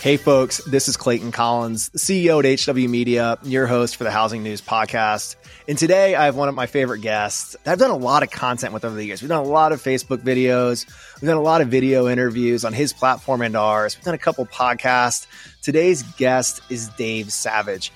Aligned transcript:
Hey, 0.00 0.16
folks, 0.16 0.64
this 0.64 0.88
is 0.88 0.96
Clayton 0.96 1.30
Collins, 1.30 1.90
CEO 1.90 2.42
at 2.42 2.58
HW 2.58 2.88
Media, 2.88 3.36
your 3.42 3.66
host 3.66 3.96
for 3.96 4.04
the 4.04 4.10
Housing 4.10 4.42
News 4.42 4.62
Podcast. 4.62 5.36
And 5.68 5.76
today 5.76 6.14
I 6.14 6.24
have 6.24 6.36
one 6.36 6.48
of 6.48 6.54
my 6.54 6.64
favorite 6.64 7.00
guests. 7.00 7.54
I've 7.66 7.78
done 7.78 7.90
a 7.90 7.98
lot 7.98 8.22
of 8.22 8.30
content 8.30 8.72
with 8.72 8.82
over 8.86 8.96
the 8.96 9.04
years. 9.04 9.20
We've 9.20 9.28
done 9.28 9.44
a 9.44 9.48
lot 9.48 9.72
of 9.72 9.82
Facebook 9.82 10.22
videos, 10.22 10.86
we've 11.20 11.28
done 11.28 11.36
a 11.36 11.42
lot 11.42 11.60
of 11.60 11.68
video 11.68 12.08
interviews 12.08 12.64
on 12.64 12.72
his 12.72 12.94
platform 12.94 13.42
and 13.42 13.54
ours. 13.54 13.94
We've 13.94 14.04
done 14.06 14.14
a 14.14 14.18
couple 14.18 14.46
podcasts. 14.46 15.26
Today's 15.60 16.02
guest 16.02 16.62
is 16.70 16.88
Dave 16.88 17.30
Savage. 17.30 17.92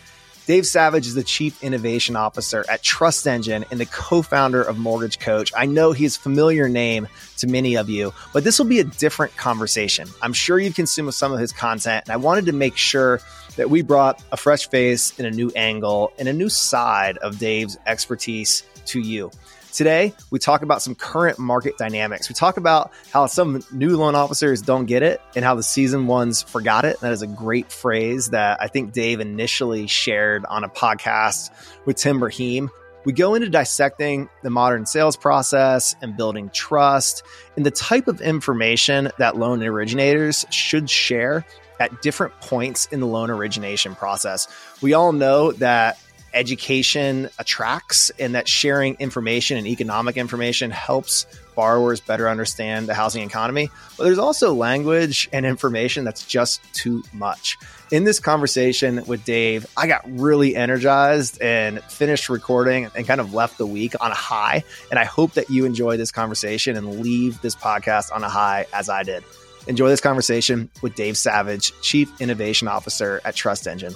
Dave 0.46 0.66
Savage 0.66 1.06
is 1.06 1.14
the 1.14 1.24
Chief 1.24 1.62
Innovation 1.62 2.16
Officer 2.16 2.66
at 2.68 2.82
Trust 2.82 3.26
Engine 3.26 3.64
and 3.70 3.80
the 3.80 3.86
co 3.86 4.20
founder 4.20 4.62
of 4.62 4.78
Mortgage 4.78 5.18
Coach. 5.18 5.50
I 5.56 5.64
know 5.64 5.92
he's 5.92 6.18
a 6.18 6.20
familiar 6.20 6.68
name 6.68 7.08
to 7.38 7.46
many 7.46 7.78
of 7.78 7.88
you, 7.88 8.12
but 8.34 8.44
this 8.44 8.58
will 8.58 8.66
be 8.66 8.78
a 8.78 8.84
different 8.84 9.34
conversation. 9.38 10.06
I'm 10.20 10.34
sure 10.34 10.58
you've 10.58 10.74
consumed 10.74 11.14
some 11.14 11.32
of 11.32 11.38
his 11.38 11.50
content, 11.50 12.04
and 12.06 12.12
I 12.12 12.16
wanted 12.16 12.44
to 12.46 12.52
make 12.52 12.76
sure 12.76 13.20
that 13.56 13.70
we 13.70 13.80
brought 13.80 14.22
a 14.32 14.36
fresh 14.36 14.68
face 14.68 15.18
and 15.18 15.26
a 15.26 15.30
new 15.30 15.50
angle 15.56 16.12
and 16.18 16.28
a 16.28 16.32
new 16.32 16.50
side 16.50 17.16
of 17.18 17.38
Dave's 17.38 17.78
expertise 17.86 18.64
to 18.86 19.00
you. 19.00 19.30
Today, 19.74 20.14
we 20.30 20.38
talk 20.38 20.62
about 20.62 20.82
some 20.82 20.94
current 20.94 21.36
market 21.36 21.76
dynamics. 21.76 22.28
We 22.28 22.36
talk 22.36 22.58
about 22.58 22.92
how 23.10 23.26
some 23.26 23.64
new 23.72 23.96
loan 23.96 24.14
officers 24.14 24.62
don't 24.62 24.86
get 24.86 25.02
it 25.02 25.20
and 25.34 25.44
how 25.44 25.56
the 25.56 25.64
season 25.64 26.06
ones 26.06 26.42
forgot 26.42 26.84
it. 26.84 27.00
That 27.00 27.12
is 27.12 27.22
a 27.22 27.26
great 27.26 27.72
phrase 27.72 28.30
that 28.30 28.62
I 28.62 28.68
think 28.68 28.92
Dave 28.92 29.18
initially 29.18 29.88
shared 29.88 30.44
on 30.46 30.62
a 30.62 30.68
podcast 30.68 31.50
with 31.86 31.96
Tim 31.96 32.20
Braheem. 32.20 32.68
We 33.04 33.12
go 33.12 33.34
into 33.34 33.50
dissecting 33.50 34.28
the 34.44 34.50
modern 34.50 34.86
sales 34.86 35.16
process 35.16 35.96
and 36.00 36.16
building 36.16 36.50
trust 36.54 37.24
and 37.56 37.66
the 37.66 37.72
type 37.72 38.06
of 38.06 38.20
information 38.20 39.10
that 39.18 39.36
loan 39.36 39.60
originators 39.60 40.46
should 40.50 40.88
share 40.88 41.44
at 41.80 42.00
different 42.00 42.32
points 42.40 42.86
in 42.86 43.00
the 43.00 43.06
loan 43.08 43.28
origination 43.28 43.96
process. 43.96 44.46
We 44.80 44.94
all 44.94 45.10
know 45.10 45.50
that 45.52 45.98
education 46.34 47.30
attracts 47.38 48.10
and 48.18 48.34
that 48.34 48.48
sharing 48.48 48.96
information 48.96 49.56
and 49.56 49.66
economic 49.66 50.16
information 50.16 50.70
helps 50.70 51.26
borrowers 51.54 52.00
better 52.00 52.28
understand 52.28 52.88
the 52.88 52.94
housing 52.94 53.22
economy. 53.22 53.70
But 53.96 54.04
there's 54.04 54.18
also 54.18 54.52
language 54.52 55.28
and 55.32 55.46
information 55.46 56.04
that's 56.04 56.26
just 56.26 56.60
too 56.74 57.02
much. 57.12 57.56
In 57.90 58.04
this 58.04 58.18
conversation 58.18 59.04
with 59.06 59.24
Dave, 59.24 59.66
I 59.76 59.86
got 59.86 60.02
really 60.06 60.56
energized 60.56 61.40
and 61.40 61.82
finished 61.84 62.28
recording 62.28 62.90
and 62.96 63.06
kind 63.06 63.20
of 63.20 63.32
left 63.32 63.56
the 63.56 63.66
week 63.66 63.94
on 64.00 64.10
a 64.10 64.14
high. 64.14 64.64
And 64.90 64.98
I 64.98 65.04
hope 65.04 65.34
that 65.34 65.48
you 65.48 65.64
enjoy 65.64 65.96
this 65.96 66.10
conversation 66.10 66.76
and 66.76 67.00
leave 67.00 67.40
this 67.40 67.54
podcast 67.54 68.12
on 68.12 68.24
a 68.24 68.28
high 68.28 68.66
as 68.72 68.88
I 68.88 69.04
did. 69.04 69.22
Enjoy 69.66 69.88
this 69.88 70.00
conversation 70.00 70.70
with 70.82 70.94
Dave 70.94 71.16
Savage, 71.16 71.72
Chief 71.80 72.10
Innovation 72.20 72.68
Officer 72.68 73.20
at 73.24 73.34
Trust 73.34 73.66
Engine. 73.66 73.94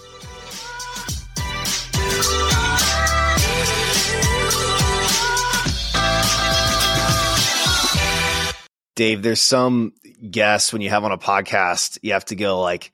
Dave, 8.99 9.23
there's 9.23 9.41
some 9.41 9.93
guests 10.29 10.73
when 10.73 10.83
you 10.83 10.91
have 10.91 11.05
on 11.05 11.13
a 11.13 11.19
podcast, 11.19 11.99
you 12.03 12.15
have 12.15 12.25
to 12.25 12.35
go 12.35 12.61
like 12.61 12.91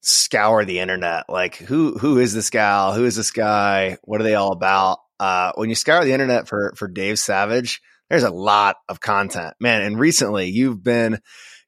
scour 0.00 0.64
the 0.64 0.80
internet. 0.80 1.26
Like 1.28 1.54
who 1.54 1.96
who 1.96 2.18
is 2.18 2.34
this 2.34 2.50
gal? 2.50 2.92
Who 2.92 3.04
is 3.04 3.14
this 3.14 3.30
guy? 3.30 3.96
What 4.02 4.20
are 4.20 4.24
they 4.24 4.34
all 4.34 4.50
about? 4.50 4.98
Uh, 5.20 5.52
when 5.54 5.68
you 5.68 5.76
scour 5.76 6.04
the 6.04 6.12
internet 6.12 6.48
for 6.48 6.74
for 6.74 6.88
Dave 6.88 7.20
Savage, 7.20 7.80
there's 8.10 8.24
a 8.24 8.30
lot 8.30 8.78
of 8.88 8.98
content, 8.98 9.54
man. 9.60 9.82
And 9.82 9.96
recently, 9.96 10.48
you've 10.48 10.82
been 10.82 11.20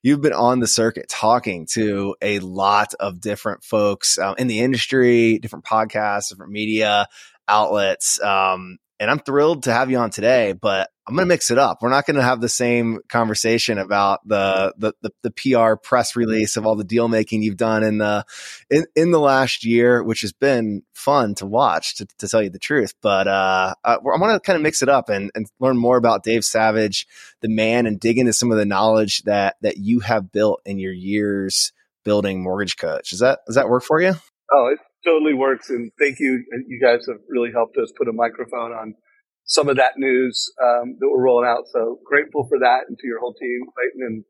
you've 0.03 0.21
been 0.21 0.33
on 0.33 0.59
the 0.59 0.67
circuit 0.67 1.07
talking 1.09 1.69
to 1.75 2.17
a 2.21 2.41
lot 2.41 2.93
of 2.99 3.21
different 3.21 3.63
folks 3.63 4.19
uh, 4.19 4.35
in 4.37 4.49
the 4.49 4.59
industry, 4.59 5.39
different 5.39 5.65
podcasts, 5.65 6.31
different 6.31 6.51
media 6.51 7.07
outlets. 7.47 8.21
Um, 8.21 8.79
and 8.99 9.09
I'm 9.13 9.21
thrilled 9.21 9.63
to 9.63 9.73
have 9.73 9.93
you 9.93 9.99
on 9.99 10.11
today, 10.11 10.55
but 10.55 10.91
I'm 11.09 11.15
going 11.15 11.27
to 11.27 11.33
mix 11.33 11.53
it 11.53 11.59
up. 11.59 11.83
We're 11.83 11.91
not 11.91 12.05
going 12.05 12.17
to 12.17 12.23
have 12.23 12.41
the 12.41 12.49
same 12.49 12.99
conversation 13.09 13.79
about 13.79 14.27
the, 14.27 14.75
the, 14.77 14.93
the 15.03 15.11
the 15.23 15.31
PR 15.31 15.77
press 15.77 16.17
release 16.17 16.57
of 16.57 16.67
all 16.67 16.75
the 16.75 16.83
deal 16.83 17.07
making 17.07 17.43
you've 17.43 17.57
done 17.57 17.85
in 17.85 17.99
the 17.99 18.25
in, 18.71 18.87
in 18.97 19.13
the 19.13 19.21
last 19.21 19.65
year, 19.65 20.03
which 20.03 20.23
has 20.23 20.33
been 20.33 20.83
fun 20.95 21.37
to 21.37 21.47
watch, 21.47 21.97
to, 21.97 22.07
to 22.19 22.27
tell 22.27 22.43
you 22.43 22.51
the 22.51 22.59
truth. 22.59 22.95
But 23.03 23.29
uh, 23.29 23.75
I, 23.85 23.95
I 23.95 23.99
want 24.01 24.35
to 24.35 24.45
kind 24.45 24.57
of 24.57 24.63
mix 24.63 24.83
it 24.83 24.89
up 24.89 25.09
and, 25.09 25.31
and 25.35 25.47
learn 25.61 25.79
more 25.79 25.97
about 25.97 26.25
Dave 26.25 26.45
Savage, 26.45 27.07
the 27.41 27.49
man, 27.49 27.87
and 27.87 28.01
dig 28.01 28.19
into 28.19 28.33
some 28.33 28.51
of 28.51 28.59
the 28.59 28.67
knowledge 28.67 29.23
that 29.23 29.57
that 29.63 29.77
you 29.77 30.01
have 30.01 30.33
built 30.33 30.61
in 30.65 30.81
your 30.81 30.93
years 30.93 31.73
building 32.05 32.43
Mortgage 32.43 32.77
Coach. 32.77 33.11
Does 33.11 33.21
that 33.21 33.41
does 33.47 33.55
that 33.55 33.69
work 33.69 33.85
for 33.85 34.01
you? 34.01 34.15
Oh, 34.53 34.73
it 34.73 34.79
totally 35.05 35.35
works. 35.35 35.71
And 35.71 35.93
thank 36.01 36.19
you. 36.19 36.45
You 36.67 36.81
guys 36.81 37.07
have 37.07 37.21
really 37.29 37.53
helped 37.53 37.77
us 37.77 37.93
put 37.97 38.09
a 38.09 38.13
microphone 38.13 38.73
on 38.73 38.95
some 39.47 39.69
of 39.69 39.77
that 39.77 39.93
news 39.97 40.53
um, 40.63 40.97
that 41.01 41.09
we're 41.09 41.23
rolling 41.23 41.49
out. 41.49 41.65
So 41.73 41.99
grateful 42.05 42.47
for 42.49 42.59
that 42.61 42.85
and 42.89 42.99
to 42.99 43.07
your 43.07 43.21
whole 43.21 43.35
team, 43.35 43.61
Clayton. 43.75 44.03
And 44.07 44.25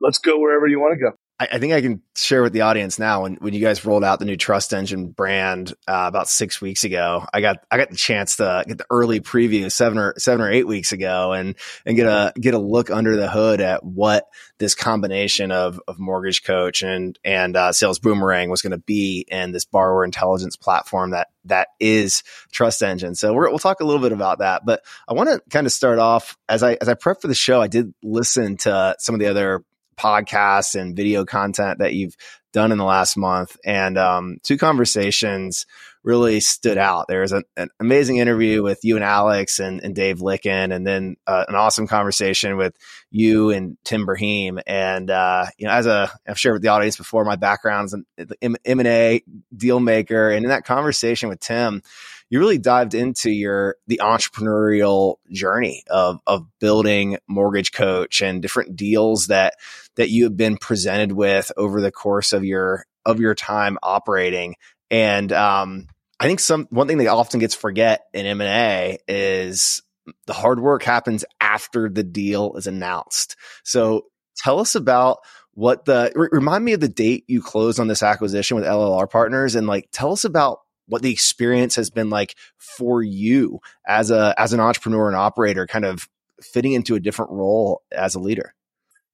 let's 0.00 0.18
go 0.18 0.38
wherever 0.38 0.66
you 0.66 0.80
want 0.80 0.98
to 0.98 1.04
go. 1.10 1.12
I, 1.40 1.58
think 1.58 1.72
I 1.72 1.80
can 1.80 2.02
share 2.14 2.42
with 2.42 2.52
the 2.52 2.60
audience 2.60 2.98
now 2.98 3.22
when, 3.22 3.34
when 3.36 3.54
you 3.54 3.60
guys 3.60 3.84
rolled 3.84 4.04
out 4.04 4.18
the 4.18 4.24
new 4.24 4.36
Trust 4.36 4.72
Engine 4.72 5.08
brand 5.08 5.72
uh, 5.88 6.04
about 6.06 6.28
six 6.28 6.60
weeks 6.60 6.84
ago. 6.84 7.24
I 7.32 7.40
got 7.40 7.64
I 7.70 7.78
got 7.78 7.90
the 7.90 7.96
chance 7.96 8.36
to 8.36 8.64
get 8.66 8.78
the 8.78 8.86
early 8.90 9.20
preview 9.20 9.70
seven 9.70 9.98
or 9.98 10.14
seven 10.18 10.44
or 10.44 10.50
eight 10.50 10.66
weeks 10.66 10.92
ago 10.92 11.32
and 11.32 11.56
and 11.84 11.96
get 11.96 12.06
a 12.06 12.32
get 12.38 12.54
a 12.54 12.58
look 12.58 12.90
under 12.90 13.16
the 13.16 13.28
hood 13.28 13.60
at 13.60 13.84
what 13.84 14.26
this 14.58 14.74
combination 14.74 15.50
of 15.50 15.80
of 15.88 15.98
Mortgage 15.98 16.44
Coach 16.44 16.82
and 16.82 17.18
and 17.24 17.56
uh, 17.56 17.72
Sales 17.72 17.98
Boomerang 17.98 18.50
was 18.50 18.62
going 18.62 18.72
to 18.72 18.78
be 18.78 19.26
in 19.28 19.52
this 19.52 19.64
borrower 19.64 20.04
intelligence 20.04 20.56
platform 20.56 21.10
that 21.10 21.28
that 21.46 21.68
is 21.80 22.22
Trust 22.52 22.82
Engine. 22.82 23.14
So 23.14 23.32
we 23.32 23.50
will 23.50 23.58
talk 23.58 23.80
a 23.80 23.84
little 23.84 24.02
bit 24.02 24.12
about 24.12 24.38
that, 24.38 24.64
but 24.64 24.82
I 25.08 25.14
want 25.14 25.28
to 25.28 25.42
kind 25.50 25.66
of 25.66 25.72
start 25.72 25.98
off 25.98 26.36
as 26.48 26.62
I 26.62 26.74
as 26.80 26.88
I 26.88 26.94
prep 26.94 27.20
for 27.20 27.28
the 27.28 27.34
show. 27.34 27.60
I 27.60 27.68
did 27.68 27.94
listen 28.02 28.58
to 28.58 28.94
some 28.98 29.14
of 29.14 29.20
the 29.20 29.26
other 29.26 29.64
podcasts 30.02 30.78
and 30.78 30.96
video 30.96 31.24
content 31.24 31.78
that 31.78 31.94
you've 31.94 32.16
done 32.52 32.72
in 32.72 32.78
the 32.78 32.84
last 32.84 33.16
month. 33.16 33.56
And 33.64 33.96
um, 33.96 34.38
two 34.42 34.58
conversations 34.58 35.66
really 36.04 36.40
stood 36.40 36.78
out. 36.78 37.06
There 37.08 37.20
was 37.20 37.32
a, 37.32 37.44
an 37.56 37.68
amazing 37.78 38.16
interview 38.16 38.62
with 38.62 38.84
you 38.84 38.96
and 38.96 39.04
Alex 39.04 39.58
and, 39.58 39.80
and 39.82 39.94
Dave 39.94 40.18
Lykken, 40.18 40.74
and 40.74 40.86
then 40.86 41.16
uh, 41.26 41.44
an 41.48 41.54
awesome 41.54 41.86
conversation 41.86 42.56
with 42.56 42.76
you 43.10 43.50
and 43.50 43.76
Tim 43.84 44.06
Braheem. 44.06 44.60
And 44.66 45.10
uh, 45.10 45.46
you 45.56 45.66
know, 45.66 45.72
as 45.72 45.86
a 45.86 46.10
I've 46.26 46.38
shared 46.38 46.54
with 46.54 46.62
the 46.62 46.68
audience 46.68 46.96
before, 46.96 47.24
my 47.24 47.36
background's 47.36 47.92
an 47.92 48.04
M 48.18 48.56
and 48.64 48.86
A 48.86 49.22
deal 49.56 49.80
maker, 49.80 50.30
and 50.30 50.44
in 50.44 50.50
that 50.50 50.64
conversation 50.64 51.28
with 51.28 51.40
Tim, 51.40 51.82
you 52.28 52.38
really 52.38 52.58
dived 52.58 52.94
into 52.94 53.30
your 53.30 53.76
the 53.86 54.00
entrepreneurial 54.02 55.16
journey 55.30 55.84
of 55.88 56.20
of 56.26 56.46
building 56.58 57.18
mortgage 57.28 57.72
coach 57.72 58.22
and 58.22 58.42
different 58.42 58.74
deals 58.74 59.28
that 59.28 59.54
that 59.96 60.10
you 60.10 60.24
have 60.24 60.36
been 60.36 60.56
presented 60.56 61.12
with 61.12 61.52
over 61.56 61.80
the 61.80 61.92
course 61.92 62.32
of 62.32 62.44
your 62.44 62.84
of 63.04 63.20
your 63.20 63.34
time 63.34 63.78
operating 63.82 64.54
and 64.90 65.32
um, 65.32 65.86
I 66.20 66.26
think 66.26 66.38
some 66.38 66.68
one 66.70 66.86
thing 66.86 66.98
that 66.98 67.08
often 67.08 67.40
gets 67.40 67.54
forget 67.54 68.02
in 68.12 68.26
M 68.26 68.40
and 68.40 68.50
A 68.50 68.98
is 69.08 69.82
the 70.26 70.32
hard 70.32 70.60
work 70.60 70.84
happens 70.84 71.24
after 71.40 71.88
the 71.88 72.04
deal 72.04 72.54
is 72.54 72.68
announced. 72.68 73.34
So 73.64 74.06
tell 74.36 74.60
us 74.60 74.74
about 74.74 75.18
what 75.54 75.84
the 75.84 76.12
remind 76.14 76.64
me 76.64 76.74
of 76.74 76.80
the 76.80 76.88
date 76.88 77.24
you 77.26 77.42
closed 77.42 77.80
on 77.80 77.88
this 77.88 78.02
acquisition 78.02 78.56
with 78.56 78.66
LLR 78.66 79.10
Partners 79.10 79.54
and 79.56 79.66
like 79.66 79.88
tell 79.90 80.12
us 80.12 80.24
about 80.24 80.60
what 80.86 81.02
the 81.02 81.10
experience 81.10 81.74
has 81.76 81.90
been 81.90 82.10
like 82.10 82.36
for 82.56 83.02
you 83.02 83.60
as 83.86 84.10
a 84.12 84.32
as 84.38 84.52
an 84.52 84.60
entrepreneur 84.60 85.08
and 85.08 85.16
operator, 85.16 85.66
kind 85.66 85.84
of 85.84 86.08
fitting 86.40 86.72
into 86.72 86.94
a 86.94 87.00
different 87.00 87.32
role 87.32 87.82
as 87.90 88.14
a 88.14 88.20
leader. 88.20 88.54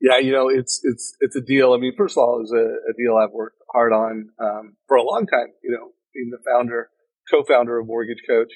Yeah, 0.01 0.19
you 0.19 0.33
know, 0.33 0.49
it's 0.49 0.81
it's 0.85 1.17
it's 1.21 1.35
a 1.35 1.41
deal. 1.41 1.73
I 1.73 1.79
mean, 1.79 1.95
first 1.97 2.17
of 2.17 2.23
all, 2.23 2.39
it 2.39 2.47
was 2.47 2.53
a, 2.53 2.91
a 2.91 2.95
deal 2.97 3.17
I've 3.17 3.33
worked 3.33 3.59
hard 3.73 3.93
on 3.93 4.31
um, 4.39 4.77
for 4.87 4.97
a 4.97 5.03
long 5.03 5.27
time. 5.27 5.51
You 5.63 5.73
know, 5.73 5.91
being 6.15 6.31
the 6.31 6.39
founder, 6.47 6.91
co-founder 7.31 7.79
of 7.79 7.87
Mortgage 7.87 8.23
Coach, 8.29 8.53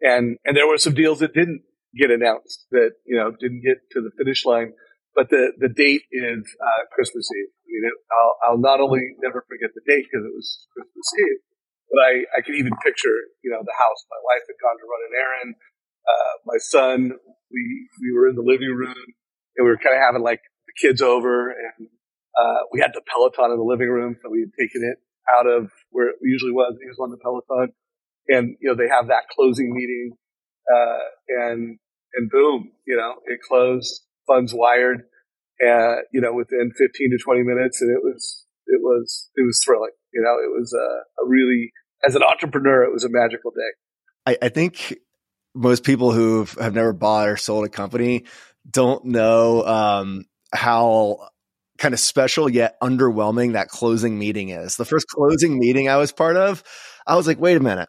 and 0.00 0.38
and 0.44 0.56
there 0.56 0.66
were 0.66 0.78
some 0.78 0.94
deals 0.94 1.20
that 1.20 1.34
didn't 1.34 1.62
get 1.98 2.10
announced 2.10 2.66
that 2.70 2.92
you 3.04 3.16
know 3.16 3.30
didn't 3.30 3.60
get 3.60 3.84
to 3.92 4.00
the 4.00 4.10
finish 4.16 4.46
line. 4.46 4.72
But 5.14 5.28
the 5.28 5.52
the 5.58 5.68
date 5.68 6.04
is 6.12 6.44
uh, 6.60 6.82
Christmas 6.92 7.28
Eve. 7.28 7.52
I 7.52 7.68
mean, 7.68 7.84
it, 7.88 7.96
I'll, 8.12 8.34
I'll 8.48 8.60
not 8.60 8.80
only 8.80 9.16
never 9.20 9.44
forget 9.48 9.76
the 9.76 9.84
date 9.84 10.08
because 10.08 10.24
it 10.24 10.32
was 10.32 10.68
Christmas 10.72 11.08
Eve, 11.20 11.40
but 11.92 11.98
I, 12.00 12.12
I 12.36 12.40
can 12.44 12.54
even 12.56 12.72
picture, 12.84 13.16
you 13.44 13.50
know, 13.50 13.60
the 13.60 13.76
house. 13.76 14.00
My 14.08 14.20
wife 14.24 14.44
had 14.48 14.58
gone 14.60 14.76
to 14.80 14.86
run 14.86 15.02
an 15.08 15.14
errand. 15.16 15.50
Uh, 16.06 16.34
my 16.46 16.58
son, 16.58 16.98
we, 17.50 17.62
we 18.00 18.14
were 18.14 18.28
in 18.28 18.36
the 18.36 18.46
living 18.46 18.70
room 18.70 18.94
and 19.56 19.62
we 19.64 19.70
were 19.70 19.80
kind 19.80 19.96
of 19.96 20.02
having 20.02 20.22
like 20.22 20.40
kids 20.80 21.02
over 21.02 21.50
and, 21.50 21.88
uh, 22.38 22.60
we 22.70 22.80
had 22.80 22.92
the 22.92 23.00
Peloton 23.00 23.50
in 23.52 23.56
the 23.56 23.64
living 23.64 23.88
room. 23.88 24.16
So 24.22 24.28
we 24.30 24.40
had 24.40 24.52
taken 24.58 24.82
it 24.84 24.98
out 25.34 25.46
of 25.46 25.70
where 25.90 26.10
it 26.10 26.16
usually 26.22 26.52
was. 26.52 26.76
He 26.80 26.86
was 26.86 26.98
on 27.00 27.10
the 27.10 27.16
Peloton 27.16 27.72
and, 28.28 28.56
you 28.60 28.68
know, 28.68 28.76
they 28.76 28.88
have 28.88 29.08
that 29.08 29.28
closing 29.34 29.72
meeting, 29.72 30.16
uh, 30.68 30.98
and, 31.28 31.78
and 32.14 32.30
boom, 32.30 32.72
you 32.86 32.96
know, 32.96 33.14
it 33.26 33.40
closed, 33.46 34.02
funds 34.26 34.52
wired, 34.52 35.04
uh, 35.66 36.02
you 36.12 36.20
know, 36.20 36.32
within 36.34 36.72
15 36.76 37.10
to 37.12 37.18
20 37.24 37.42
minutes. 37.42 37.80
And 37.80 37.90
it 37.90 38.02
was, 38.02 38.46
it 38.66 38.82
was 38.82 39.30
it 39.36 39.46
was 39.46 39.60
thrilling. 39.64 39.92
You 40.12 40.22
know, 40.22 40.34
it 40.42 40.50
was 40.58 40.72
a, 40.72 41.22
a 41.22 41.28
really 41.28 41.72
as 42.06 42.14
an 42.14 42.22
entrepreneur, 42.22 42.84
it 42.84 42.92
was 42.92 43.04
a 43.04 43.08
magical 43.08 43.50
day. 43.50 44.32
I, 44.40 44.46
I 44.46 44.48
think 44.48 44.96
most 45.54 45.84
people 45.84 46.12
who 46.12 46.46
have 46.60 46.74
never 46.74 46.92
bought 46.92 47.28
or 47.28 47.36
sold 47.36 47.64
a 47.64 47.68
company 47.68 48.24
don't 48.68 49.04
know 49.04 49.64
um, 49.64 50.24
how 50.54 51.28
kind 51.78 51.94
of 51.94 52.00
special 52.00 52.48
yet 52.48 52.76
underwhelming 52.82 53.52
that 53.52 53.68
closing 53.68 54.18
meeting 54.18 54.50
is. 54.50 54.76
The 54.76 54.84
first 54.84 55.06
closing 55.08 55.58
meeting 55.58 55.88
I 55.88 55.96
was 55.96 56.12
part 56.12 56.36
of, 56.36 56.62
I 57.06 57.16
was 57.16 57.26
like, 57.26 57.40
wait 57.40 57.56
a 57.56 57.60
minute. 57.60 57.88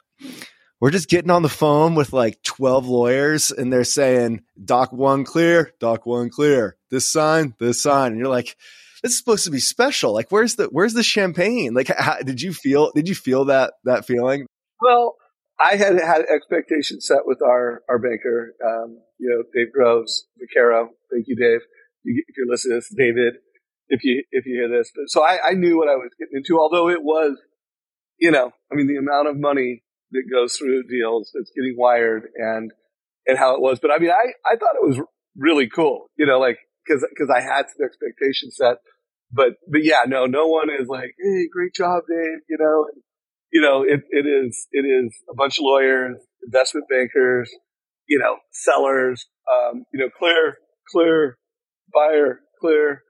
We're 0.80 0.92
just 0.92 1.10
getting 1.10 1.32
on 1.32 1.42
the 1.42 1.50
phone 1.50 1.96
with 1.96 2.14
like 2.14 2.44
12 2.44 2.88
lawyers 2.88 3.50
and 3.50 3.74
they're 3.74 3.84
saying, 3.84 4.44
Doc 4.64 4.92
one 4.92 5.24
clear, 5.24 5.74
Doc 5.80 6.06
one 6.06 6.30
clear, 6.30 6.78
this 6.92 7.12
sign, 7.12 7.56
this 7.60 7.82
sign. 7.82 8.12
And 8.12 8.20
you're 8.20 8.30
like, 8.30 8.56
this 9.02 9.14
is 9.14 9.18
supposed 9.18 9.46
to 9.46 9.52
be 9.52 9.60
special. 9.60 10.14
Like, 10.14 10.32
where's 10.32 10.56
the, 10.56 10.66
where's 10.66 10.94
the 10.94 11.04
champagne? 11.04 11.74
Like, 11.74 11.88
how, 11.88 12.20
did 12.20 12.42
you 12.42 12.54
feel, 12.54 12.92
did 12.94 13.08
you 13.08 13.16
feel 13.16 13.46
that, 13.46 13.74
that 13.86 14.06
feeling? 14.06 14.46
Well, 14.80 15.16
I 15.60 15.78
had 15.78 16.00
had 16.00 16.22
expectations 16.30 17.08
set 17.08 17.26
with 17.26 17.42
our, 17.42 17.82
our 17.90 17.98
banker, 17.98 18.54
um, 18.64 19.00
you 19.18 19.30
know, 19.30 19.44
Dave 19.56 19.74
Groves, 19.74 20.28
Vaquero. 20.40 20.90
Thank 21.12 21.26
you, 21.28 21.36
Dave. 21.36 21.62
If 22.08 22.36
you're 22.38 22.48
listening 22.50 22.76
to 22.76 22.78
this, 22.80 22.96
David, 22.96 23.34
if 23.90 24.04
you 24.04 24.24
if 24.32 24.46
you 24.46 24.56
hear 24.56 24.78
this. 24.78 24.92
So 25.08 25.24
I, 25.24 25.40
I 25.52 25.54
knew 25.54 25.78
what 25.78 25.90
I 25.90 25.96
was 25.96 26.12
getting 26.20 26.38
into, 26.38 26.60
although 26.60 26.90
it 26.90 27.04
was, 27.04 27.38
you 28.20 28.32
know, 28.32 28.52
I 28.72 28.76
mean, 28.76 28.88
the 28.88 28.98
amount 28.98 29.28
of 29.28 29.38
money 29.38 29.84
that 30.12 30.24
goes 30.32 30.56
through 30.56 30.84
deals 30.88 31.32
that's 31.34 31.52
getting 31.56 31.76
wired 31.78 32.24
and 32.36 32.72
and 33.26 33.38
how 33.38 33.56
it 33.56 33.62
was. 33.62 33.80
But 33.80 33.92
I 33.92 34.00
mean, 34.00 34.12
I 34.12 34.34
I 34.46 34.56
thought 34.56 34.76
it 34.82 34.88
was 34.88 35.02
really 35.36 35.68
cool, 35.68 36.08
you 36.18 36.26
know, 36.26 36.40
like 36.40 36.58
because 36.86 37.06
because 37.10 37.30
I 37.34 37.42
had 37.42 37.66
some 37.68 37.86
expectations 37.86 38.56
set. 38.58 38.78
But 39.32 39.60
but 39.70 39.84
yeah, 39.84 40.08
no, 40.08 40.26
no 40.26 40.48
one 40.48 40.70
is 40.70 40.88
like, 40.88 41.12
hey, 41.20 41.48
great 41.52 41.74
job, 41.74 42.04
Dave. 42.10 42.40
You 42.50 42.58
know, 42.60 42.86
and, 42.94 43.04
you 43.52 43.62
know, 43.62 43.84
it 43.84 44.02
it 44.10 44.26
is 44.26 44.68
it 44.72 44.86
is 44.86 45.14
a 45.30 45.36
bunch 45.36 45.60
of 45.60 45.64
lawyers, 45.64 46.18
investment 46.46 46.86
bankers, 46.90 47.52
you 48.08 48.20
know, 48.20 48.38
sellers, 48.52 49.26
um, 49.52 49.84
you 49.94 50.00
know, 50.00 50.10
clear 50.18 50.58
clear 50.90 51.38
buyer, 51.94 52.42
clear 52.60 53.04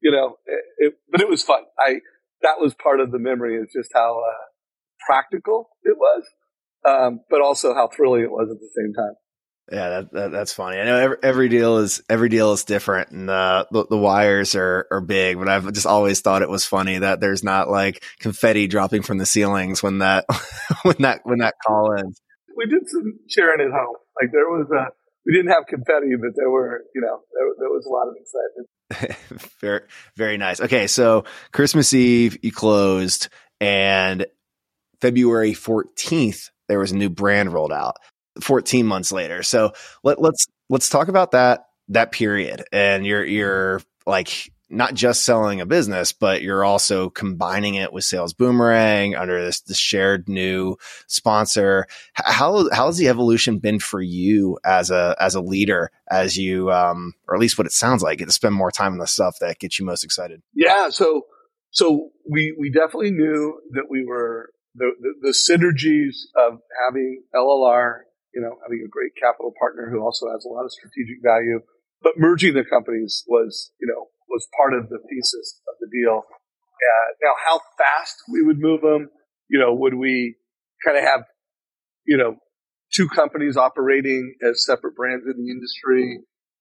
you 0.00 0.12
know, 0.12 0.36
it, 0.46 0.64
it, 0.78 0.94
but 1.10 1.20
it 1.20 1.28
was 1.28 1.42
fun. 1.42 1.62
I, 1.78 2.00
that 2.42 2.60
was 2.60 2.74
part 2.74 3.00
of 3.00 3.10
the 3.10 3.18
memory 3.18 3.56
is 3.56 3.68
just 3.74 3.90
how 3.92 4.20
uh, 4.20 4.44
practical 5.06 5.70
it 5.82 5.96
was, 5.96 6.24
um, 6.86 7.20
but 7.30 7.40
also 7.40 7.74
how 7.74 7.88
thrilling 7.88 8.22
it 8.22 8.30
was 8.30 8.48
at 8.50 8.58
the 8.58 8.70
same 8.76 8.92
time. 8.92 9.14
Yeah, 9.70 9.88
that, 9.88 10.12
that, 10.12 10.30
that's 10.30 10.52
funny. 10.52 10.78
I 10.78 10.84
know 10.84 10.96
every, 10.96 11.16
every, 11.22 11.48
deal 11.50 11.78
is 11.78 12.02
every 12.08 12.30
deal 12.30 12.52
is 12.52 12.64
different, 12.64 13.10
and 13.10 13.28
uh, 13.28 13.66
the 13.70 13.84
the 13.90 13.98
wires 13.98 14.54
are 14.54 14.86
are 14.90 15.02
big. 15.02 15.38
But 15.38 15.50
I've 15.50 15.70
just 15.74 15.84
always 15.84 16.22
thought 16.22 16.40
it 16.40 16.48
was 16.48 16.64
funny 16.64 16.96
that 16.96 17.20
there's 17.20 17.44
not 17.44 17.68
like 17.68 18.02
confetti 18.18 18.66
dropping 18.66 19.02
from 19.02 19.18
the 19.18 19.26
ceilings 19.26 19.82
when 19.82 19.98
that 19.98 20.24
when 20.84 20.96
that 21.00 21.20
when 21.24 21.40
that 21.40 21.56
call 21.66 21.92
ends. 21.98 22.18
We 22.56 22.64
did 22.64 22.88
some 22.88 23.18
cheering 23.28 23.60
at 23.60 23.70
home. 23.70 23.96
Like 24.18 24.32
there 24.32 24.48
was 24.48 24.70
a 24.70 24.86
we 25.28 25.34
didn't 25.34 25.50
have 25.50 25.66
confetti, 25.68 26.16
but 26.20 26.30
there 26.34 26.50
were 26.50 26.84
you 26.94 27.02
know 27.02 27.20
there, 27.34 27.46
there 27.58 27.68
was 27.68 27.86
a 27.86 27.90
lot 27.90 28.08
of 28.08 28.16
excitement. 28.16 29.50
very, 29.60 29.82
very 30.16 30.38
nice. 30.38 30.60
Okay, 30.60 30.86
so 30.86 31.24
Christmas 31.52 31.92
Eve 31.92 32.38
you 32.42 32.50
closed, 32.50 33.28
and 33.60 34.26
February 35.00 35.52
fourteenth 35.52 36.48
there 36.68 36.78
was 36.78 36.92
a 36.92 36.96
new 36.96 37.10
brand 37.10 37.52
rolled 37.52 37.72
out. 37.72 37.96
Fourteen 38.40 38.86
months 38.86 39.12
later, 39.12 39.42
so 39.42 39.72
let, 40.02 40.20
let's 40.20 40.46
let's 40.70 40.88
talk 40.88 41.08
about 41.08 41.32
that 41.32 41.66
that 41.88 42.12
period 42.12 42.64
and 42.72 43.06
you're 43.06 43.24
you're 43.24 43.80
like 44.06 44.52
not 44.70 44.94
just 44.94 45.24
selling 45.24 45.60
a 45.60 45.66
business, 45.66 46.12
but 46.12 46.42
you're 46.42 46.64
also 46.64 47.08
combining 47.10 47.74
it 47.74 47.92
with 47.92 48.04
Sales 48.04 48.34
Boomerang 48.34 49.14
under 49.14 49.42
this, 49.42 49.60
this 49.60 49.78
shared 49.78 50.28
new 50.28 50.76
sponsor. 51.06 51.86
How 52.12 52.68
how 52.70 52.86
has 52.86 52.98
the 52.98 53.08
evolution 53.08 53.58
been 53.58 53.78
for 53.78 54.00
you 54.00 54.58
as 54.64 54.90
a 54.90 55.16
as 55.18 55.34
a 55.34 55.40
leader 55.40 55.90
as 56.10 56.36
you 56.36 56.70
um 56.70 57.14
or 57.26 57.34
at 57.34 57.40
least 57.40 57.58
what 57.58 57.66
it 57.66 57.72
sounds 57.72 58.02
like 58.02 58.18
to 58.18 58.30
spend 58.30 58.54
more 58.54 58.70
time 58.70 58.92
on 58.92 58.98
the 58.98 59.06
stuff 59.06 59.38
that 59.40 59.58
gets 59.58 59.78
you 59.78 59.86
most 59.86 60.04
excited? 60.04 60.42
Yeah, 60.54 60.90
so 60.90 61.22
so 61.70 62.10
we 62.28 62.54
we 62.58 62.70
definitely 62.70 63.12
knew 63.12 63.60
that 63.72 63.86
we 63.88 64.04
were 64.04 64.50
the, 64.74 64.92
the, 65.00 65.12
the 65.20 65.34
synergies 65.34 66.28
of 66.36 66.60
having 66.86 67.22
LLR, 67.34 68.00
you 68.34 68.40
know, 68.40 68.56
having 68.62 68.82
a 68.84 68.88
great 68.88 69.12
capital 69.20 69.52
partner 69.58 69.88
who 69.90 70.00
also 70.00 70.26
has 70.30 70.44
a 70.44 70.48
lot 70.48 70.64
of 70.64 70.72
strategic 70.72 71.22
value, 71.22 71.60
but 72.02 72.12
merging 72.16 72.54
the 72.54 72.64
companies 72.64 73.24
was, 73.26 73.72
you 73.80 73.88
know, 73.88 74.08
was 74.28 74.46
part 74.56 74.74
of 74.74 74.88
the 74.88 74.98
thesis 75.08 75.60
of 75.68 75.74
the 75.80 75.88
deal. 75.90 76.22
Uh, 76.78 77.08
now, 77.22 77.34
how 77.44 77.60
fast 77.76 78.16
we 78.30 78.42
would 78.42 78.58
move 78.58 78.80
them, 78.82 79.10
you 79.48 79.58
know, 79.58 79.74
would 79.74 79.94
we 79.94 80.36
kind 80.84 80.96
of 80.96 81.04
have, 81.04 81.24
you 82.06 82.16
know, 82.16 82.36
two 82.94 83.08
companies 83.08 83.56
operating 83.56 84.34
as 84.48 84.64
separate 84.64 84.94
brands 84.94 85.24
in 85.26 85.44
the 85.44 85.50
industry 85.50 86.20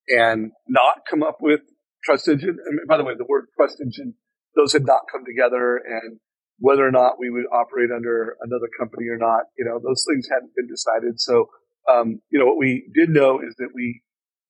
and 0.09 0.51
not 0.67 1.05
come 1.09 1.21
up 1.21 1.37
with 1.41 1.61
Trust 2.03 2.27
Engine? 2.27 2.57
And 2.65 2.79
by 2.87 2.97
the 2.97 3.03
way, 3.03 3.13
the 3.17 3.25
word 3.29 3.45
Trust 3.55 3.77
Engine, 3.79 4.15
those 4.55 4.73
had 4.73 4.85
not 4.85 5.01
come 5.11 5.23
together 5.25 5.77
and 5.77 6.19
whether 6.59 6.87
or 6.87 6.91
not 6.91 7.19
we 7.19 7.29
would 7.29 7.45
operate 7.53 7.91
under 7.95 8.35
another 8.41 8.67
company 8.79 9.07
or 9.07 9.17
not, 9.17 9.45
you 9.57 9.65
know, 9.65 9.79
those 9.79 10.03
things 10.09 10.27
hadn't 10.31 10.55
been 10.55 10.67
decided. 10.67 11.19
So, 11.19 11.49
um, 11.91 12.21
you 12.31 12.39
know, 12.39 12.45
what 12.45 12.57
we 12.57 12.89
did 12.93 13.09
know 13.09 13.39
is 13.39 13.55
that 13.59 13.69
we, 13.75 14.01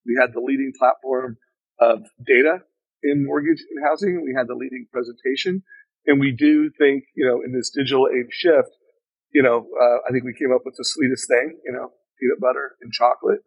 we 0.06 0.18
had 0.20 0.34
the 0.34 0.40
leading 0.40 0.72
platform 0.80 1.38
of 1.80 2.04
data 2.26 2.64
in 3.08 3.26
mortgage 3.26 3.64
and 3.72 3.86
housing. 3.86 4.22
We 4.24 4.36
had 4.38 4.48
the 4.48 4.56
leading 4.56 4.88
presentation. 4.92 5.64
And 6.06 6.20
we 6.20 6.32
do 6.32 6.70
think, 6.78 7.04
you 7.16 7.26
know, 7.26 7.42
in 7.44 7.54
this 7.54 7.70
digital 7.70 8.08
age 8.08 8.32
shift, 8.32 8.70
you 9.34 9.44
know, 9.44 9.68
uh, 9.76 9.98
I 10.08 10.12
think 10.12 10.24
we 10.24 10.34
came 10.34 10.54
up 10.54 10.62
with 10.64 10.76
the 10.78 10.86
sweetest 10.86 11.28
thing, 11.28 11.60
you 11.66 11.74
know, 11.74 11.92
peanut 12.20 12.40
butter 12.40 12.76
and 12.82 12.92
chocolate, 12.92 13.42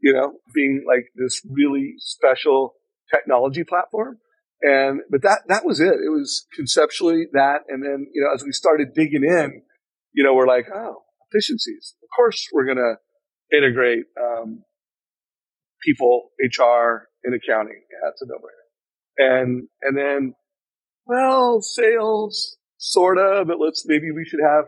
you 0.00 0.12
know, 0.12 0.34
being 0.54 0.84
like 0.86 1.06
this 1.14 1.40
really 1.48 1.94
special 1.98 2.74
technology 3.14 3.64
platform. 3.64 4.18
And, 4.62 5.00
but 5.08 5.22
that, 5.22 5.42
that 5.48 5.64
was 5.64 5.80
it. 5.80 5.94
It 5.94 6.10
was 6.10 6.46
conceptually 6.54 7.26
that. 7.32 7.62
And 7.68 7.82
then, 7.82 8.06
you 8.12 8.22
know, 8.22 8.34
as 8.34 8.44
we 8.44 8.52
started 8.52 8.88
digging 8.94 9.24
in, 9.24 9.62
you 10.12 10.24
know, 10.24 10.34
we're 10.34 10.48
like, 10.48 10.66
oh, 10.74 11.02
efficiencies. 11.30 11.94
Of 12.02 12.08
course, 12.14 12.48
we're 12.52 12.66
going 12.66 12.76
to 12.76 13.56
integrate, 13.56 14.06
um, 14.20 14.64
people, 15.82 16.30
HR, 16.40 17.08
and 17.24 17.34
accounting. 17.34 17.80
Yeah, 17.90 18.10
that's 18.10 18.20
a 18.20 18.26
no 18.26 18.34
brainer 18.34 18.59
and 19.20 19.68
and 19.82 19.96
then 19.96 20.34
well 21.06 21.60
sales 21.60 22.56
sort 22.78 23.18
of 23.18 23.46
but 23.46 23.60
let's 23.60 23.84
maybe 23.86 24.10
we 24.10 24.24
should 24.24 24.40
have 24.40 24.64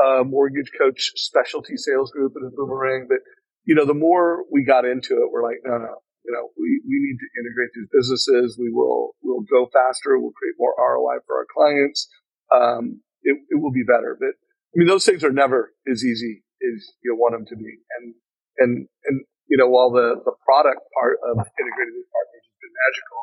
a 0.00 0.24
mortgage 0.24 0.72
coach 0.78 1.12
specialty 1.16 1.76
sales 1.76 2.10
group 2.10 2.32
in 2.36 2.46
a 2.46 2.50
boomerang. 2.50 3.06
But 3.08 3.20
you 3.64 3.74
know 3.74 3.84
the 3.84 3.94
more 3.94 4.44
we 4.50 4.64
got 4.64 4.84
into 4.84 5.20
it 5.20 5.28
we're 5.30 5.44
like 5.44 5.60
no 5.64 5.76
no 5.76 6.00
you 6.24 6.32
know 6.32 6.48
we, 6.56 6.80
we 6.88 6.96
need 7.04 7.18
to 7.20 7.28
integrate 7.36 7.72
these 7.76 7.90
businesses. 7.92 8.56
We 8.58 8.72
will 8.72 9.16
we'll 9.22 9.44
go 9.44 9.68
faster. 9.72 10.18
We'll 10.18 10.36
create 10.36 10.56
more 10.58 10.74
roi 10.76 11.20
for 11.26 11.36
our 11.36 11.48
clients. 11.52 12.08
Um, 12.50 13.02
it, 13.22 13.36
it 13.48 13.60
will 13.60 13.72
be 13.72 13.84
better. 13.84 14.16
But 14.18 14.34
i 14.72 14.74
mean 14.74 14.88
those 14.88 15.04
things 15.04 15.22
are 15.24 15.32
never 15.32 15.72
as 15.90 16.04
easy 16.04 16.42
as 16.62 16.78
you 17.04 17.14
want 17.16 17.36
them 17.36 17.46
to 17.46 17.56
be. 17.56 17.84
And 18.00 18.14
and 18.58 18.72
and 19.04 19.24
you 19.48 19.58
know 19.60 19.68
while 19.68 19.90
the 19.90 20.16
the 20.24 20.32
product 20.44 20.80
part 20.96 21.20
of 21.28 21.36
integrating 21.36 21.96
these 22.00 22.08
partners 22.08 22.44
has 22.48 22.56
been 22.56 22.72
magical 22.72 23.20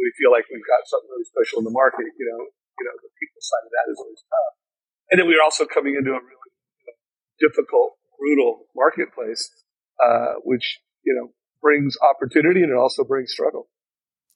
we 0.00 0.10
feel 0.16 0.32
like 0.32 0.48
we've 0.48 0.64
got 0.64 0.82
something 0.88 1.10
really 1.12 1.28
special 1.28 1.60
in 1.60 1.68
the 1.68 1.76
market, 1.76 2.08
you 2.16 2.26
know, 2.26 2.40
you 2.40 2.84
know, 2.88 2.96
the 3.04 3.12
people 3.20 3.40
side 3.44 3.64
of 3.68 3.72
that 3.76 3.86
is 3.92 3.98
always 4.00 4.22
tough. 4.24 4.54
And 5.12 5.16
then 5.20 5.26
we're 5.28 5.44
also 5.44 5.68
coming 5.68 5.94
into 5.94 6.16
a 6.16 6.20
really 6.20 6.50
difficult, 7.38 8.00
brutal 8.18 8.66
marketplace, 8.74 9.50
uh, 10.00 10.40
which, 10.44 10.80
you 11.04 11.14
know, 11.14 11.32
brings 11.60 11.96
opportunity 12.00 12.62
and 12.62 12.72
it 12.72 12.78
also 12.78 13.04
brings 13.04 13.32
struggle. 13.32 13.68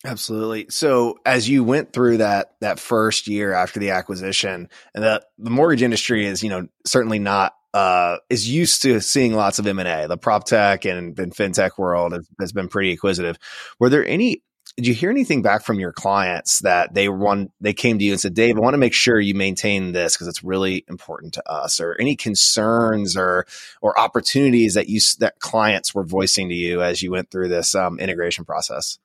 Absolutely. 0.04 0.66
So 0.68 1.18
as 1.25 1.49
you 1.49 1.64
went 1.64 1.94
through 1.94 2.18
that 2.18 2.56
that 2.61 2.78
first 2.78 3.26
year 3.26 3.54
after 3.54 3.80
the 3.80 3.90
acquisition, 3.90 4.68
and 4.94 5.04
that 5.04 5.25
the 5.38 5.50
mortgage 5.50 5.83
industry 5.83 6.26
is, 6.26 6.42
you 6.42 6.50
know, 6.50 6.68
certainly 6.85 7.18
not 7.18 7.54
uh, 7.73 8.18
is 8.28 8.49
used 8.49 8.83
to 8.83 9.00
seeing 9.00 9.35
lots 9.35 9.59
of 9.59 9.66
M 9.66 9.78
and 9.78 9.88
A. 9.88 10.06
The 10.06 10.18
prop 10.18 10.44
tech 10.44 10.85
and, 10.85 11.18
and 11.18 11.35
fintech 11.35 11.78
world 11.78 12.12
has, 12.12 12.28
has, 12.38 12.52
been 12.52 12.68
pretty 12.68 12.92
acquisitive. 12.92 13.37
Were 13.80 13.88
there 13.88 14.06
any 14.06 14.42
did 14.76 14.88
you 14.88 14.95
hear 14.95 15.11
anything 15.11 15.40
back 15.40 15.62
from 15.62 15.78
your 15.78 15.93
clients 15.93 16.61
that 16.61 16.95
they 16.95 17.09
want 17.09 17.52
they 17.61 17.73
came 17.73 17.99
to 17.99 18.04
you 18.04 18.12
and 18.12 18.21
said 18.21 18.35
dave 18.35 18.57
i 18.57 18.61
want 18.61 18.75
to 18.75 18.78
make 18.78 18.93
sure 18.93 19.21
you 19.21 19.35
maintain 19.35 19.93
this 19.93 20.14
because 20.14 20.26
it's 20.26 20.43
really 20.43 20.85
important 20.88 21.33
to 21.35 21.50
us 21.50 21.81
or 21.81 21.97
any 22.00 22.16
concerns 22.16 23.16
or 23.16 23.47
or 23.81 23.99
opportunities 23.99 24.75
that 24.75 24.88
you 24.88 25.00
that 25.19 25.38
clients 25.40 25.95
were 25.95 26.04
voicing 26.04 26.49
to 26.49 26.54
you 26.54 26.83
as 26.83 27.02
you 27.02 27.11
went 27.11 27.31
through 27.31 27.49
this 27.49 27.75
um, 27.75 27.99
integration 27.99 28.45
process? 28.45 28.99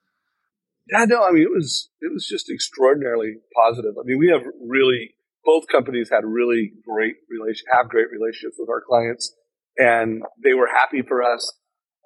Yeah 0.91 1.05
no 1.05 1.23
i 1.23 1.31
mean 1.31 1.43
it 1.43 1.51
was 1.53 1.89
it 2.01 2.11
was 2.11 2.25
just 2.27 2.49
extraordinarily 2.49 3.35
positive. 3.55 3.93
I 3.99 4.03
mean 4.05 4.17
we 4.17 4.29
have 4.29 4.43
really 4.65 5.15
both 5.45 5.67
companies 5.67 6.09
had 6.09 6.25
really 6.25 6.73
great 6.85 7.15
relation 7.29 7.65
have 7.77 7.89
great 7.89 8.07
relationships 8.11 8.57
with 8.57 8.69
our 8.69 8.81
clients 8.81 9.35
and 9.77 10.23
they 10.43 10.53
were 10.53 10.67
happy 10.67 11.03
for 11.07 11.23
us. 11.23 11.53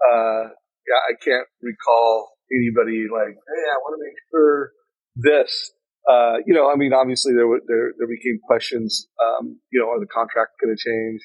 Uh, 0.04 0.50
yeah 0.86 1.00
i 1.10 1.14
can't 1.24 1.48
recall 1.62 2.33
anybody 2.52 3.06
like, 3.12 3.36
hey, 3.36 3.64
I 3.70 3.78
want 3.84 3.94
to 3.96 4.02
make 4.04 4.18
sure 4.32 4.72
this. 5.16 5.72
uh, 6.10 6.38
you 6.46 6.54
know, 6.54 6.70
I 6.72 6.76
mean, 6.76 6.92
obviously 6.94 7.34
there 7.34 7.48
were, 7.48 7.62
there, 7.68 7.94
there 7.98 8.08
became 8.08 8.40
questions, 8.44 9.08
um, 9.24 9.60
you 9.72 9.80
know, 9.80 9.88
are 9.88 10.00
the 10.00 10.08
contracts 10.08 10.56
going 10.62 10.76
to 10.76 10.80
change? 10.80 11.22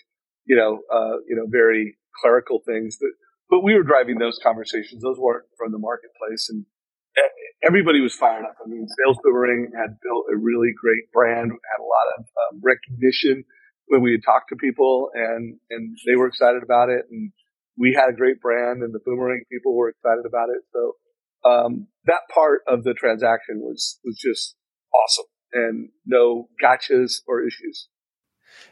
You 0.47 0.57
know, 0.57 0.81
uh, 0.93 1.19
you 1.29 1.35
know, 1.37 1.47
very 1.51 1.99
clerical 2.23 2.63
things, 2.65 2.97
but, 3.01 3.11
but 3.51 3.65
we 3.65 3.75
were 3.75 3.83
driving 3.83 4.19
those 4.19 4.39
conversations. 4.43 5.03
Those 5.03 5.19
weren't 5.19 5.47
from 5.57 5.73
the 5.73 5.79
marketplace 5.79 6.49
and 6.49 6.65
everybody 7.67 8.01
was 8.01 8.15
fired 8.15 8.45
up. 8.45 8.55
I 8.65 8.69
mean, 8.69 8.87
Sales 8.87 9.19
Boomerang 9.25 9.73
had 9.75 9.99
built 10.01 10.27
a 10.33 10.37
really 10.37 10.71
great 10.81 11.11
brand, 11.13 11.51
had 11.51 11.81
a 11.83 11.91
lot 11.91 12.07
of 12.19 12.21
um, 12.23 12.61
recognition 12.63 13.45
when 13.89 14.03
we 14.03 14.13
had 14.13 14.23
talked 14.23 14.51
to 14.51 14.57
people 14.57 15.11
and, 15.15 15.59
and 15.71 15.97
they 16.07 16.15
were 16.15 16.29
excited 16.29 16.63
about 16.63 16.89
it. 16.89 17.03
And 17.11 17.33
we 17.77 17.95
had 17.99 18.11
a 18.11 18.17
great 18.17 18.41
brand 18.41 18.83
and 18.83 18.95
the 18.95 19.01
Boomerang 19.05 19.43
people 19.51 19.75
were 19.75 19.89
excited 19.91 20.23
about 20.27 20.51
it. 20.55 20.63
So, 20.73 20.95
um, 21.49 21.89
that 22.05 22.23
part 22.33 22.63
of 22.69 22.85
the 22.85 22.95
transaction 22.95 23.61
was, 23.61 23.99
was 24.05 24.17
just 24.19 24.55
awesome 24.95 25.27
and 25.53 25.89
no 26.07 26.49
gotchas 26.63 27.21
or 27.27 27.43
issues. 27.43 27.89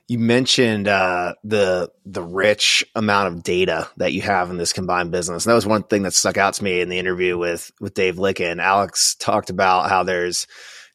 You 0.09 0.19
mentioned 0.19 0.89
uh, 0.89 1.35
the 1.45 1.91
the 2.05 2.23
rich 2.23 2.85
amount 2.95 3.29
of 3.29 3.43
data 3.43 3.89
that 3.99 4.13
you 4.13 4.23
have 4.23 4.51
in 4.51 4.57
this 4.57 4.73
combined 4.73 5.11
business. 5.11 5.45
And 5.45 5.51
that 5.51 5.55
was 5.55 5.67
one 5.67 5.83
thing 5.83 6.03
that 6.03 6.15
stuck 6.15 6.37
out 6.37 6.55
to 6.55 6.65
me 6.65 6.81
in 6.81 6.89
the 6.89 6.99
interview 6.99 7.37
with 7.37 7.71
with 7.81 7.95
Dave 7.95 8.17
Lykken. 8.17 8.61
Alex 8.61 9.17
talked 9.17 9.51
about 9.51 9.89
how 9.89 10.03
there's 10.03 10.47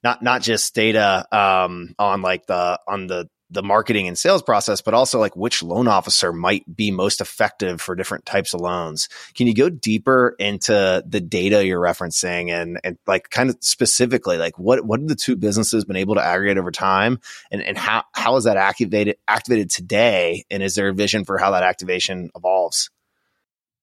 not 0.03 0.23
not 0.23 0.41
just 0.41 0.73
data 0.73 1.25
um, 1.31 1.93
on 1.99 2.21
like 2.21 2.47
the 2.47 2.79
on 2.87 3.07
the 3.07 3.29
the 3.51 3.61
marketing 3.61 4.07
and 4.07 4.17
sales 4.17 4.41
process, 4.41 4.81
but 4.81 4.93
also 4.93 5.19
like 5.19 5.35
which 5.35 5.61
loan 5.61 5.87
officer 5.87 6.31
might 6.31 6.63
be 6.73 6.89
most 6.89 7.19
effective 7.19 7.81
for 7.81 7.95
different 7.95 8.25
types 8.25 8.53
of 8.53 8.61
loans. 8.61 9.09
Can 9.35 9.45
you 9.45 9.53
go 9.53 9.69
deeper 9.69 10.35
into 10.39 11.03
the 11.05 11.19
data 11.19 11.65
you're 11.65 11.81
referencing 11.81 12.49
and, 12.49 12.79
and 12.83 12.97
like 13.05 13.29
kind 13.29 13.49
of 13.49 13.57
specifically, 13.59 14.37
like 14.37 14.57
what, 14.57 14.85
what 14.85 15.01
have 15.01 15.09
the 15.09 15.15
two 15.15 15.35
businesses 15.35 15.83
been 15.83 15.97
able 15.97 16.15
to 16.15 16.23
aggregate 16.23 16.57
over 16.57 16.71
time 16.71 17.19
and, 17.51 17.61
and 17.61 17.77
how, 17.77 18.05
how 18.13 18.37
is 18.37 18.45
that 18.45 18.55
activated, 18.55 19.17
activated 19.27 19.69
today? 19.69 20.45
And 20.49 20.63
is 20.63 20.75
there 20.75 20.87
a 20.87 20.93
vision 20.93 21.25
for 21.25 21.37
how 21.37 21.51
that 21.51 21.63
activation 21.63 22.31
evolves? 22.35 22.89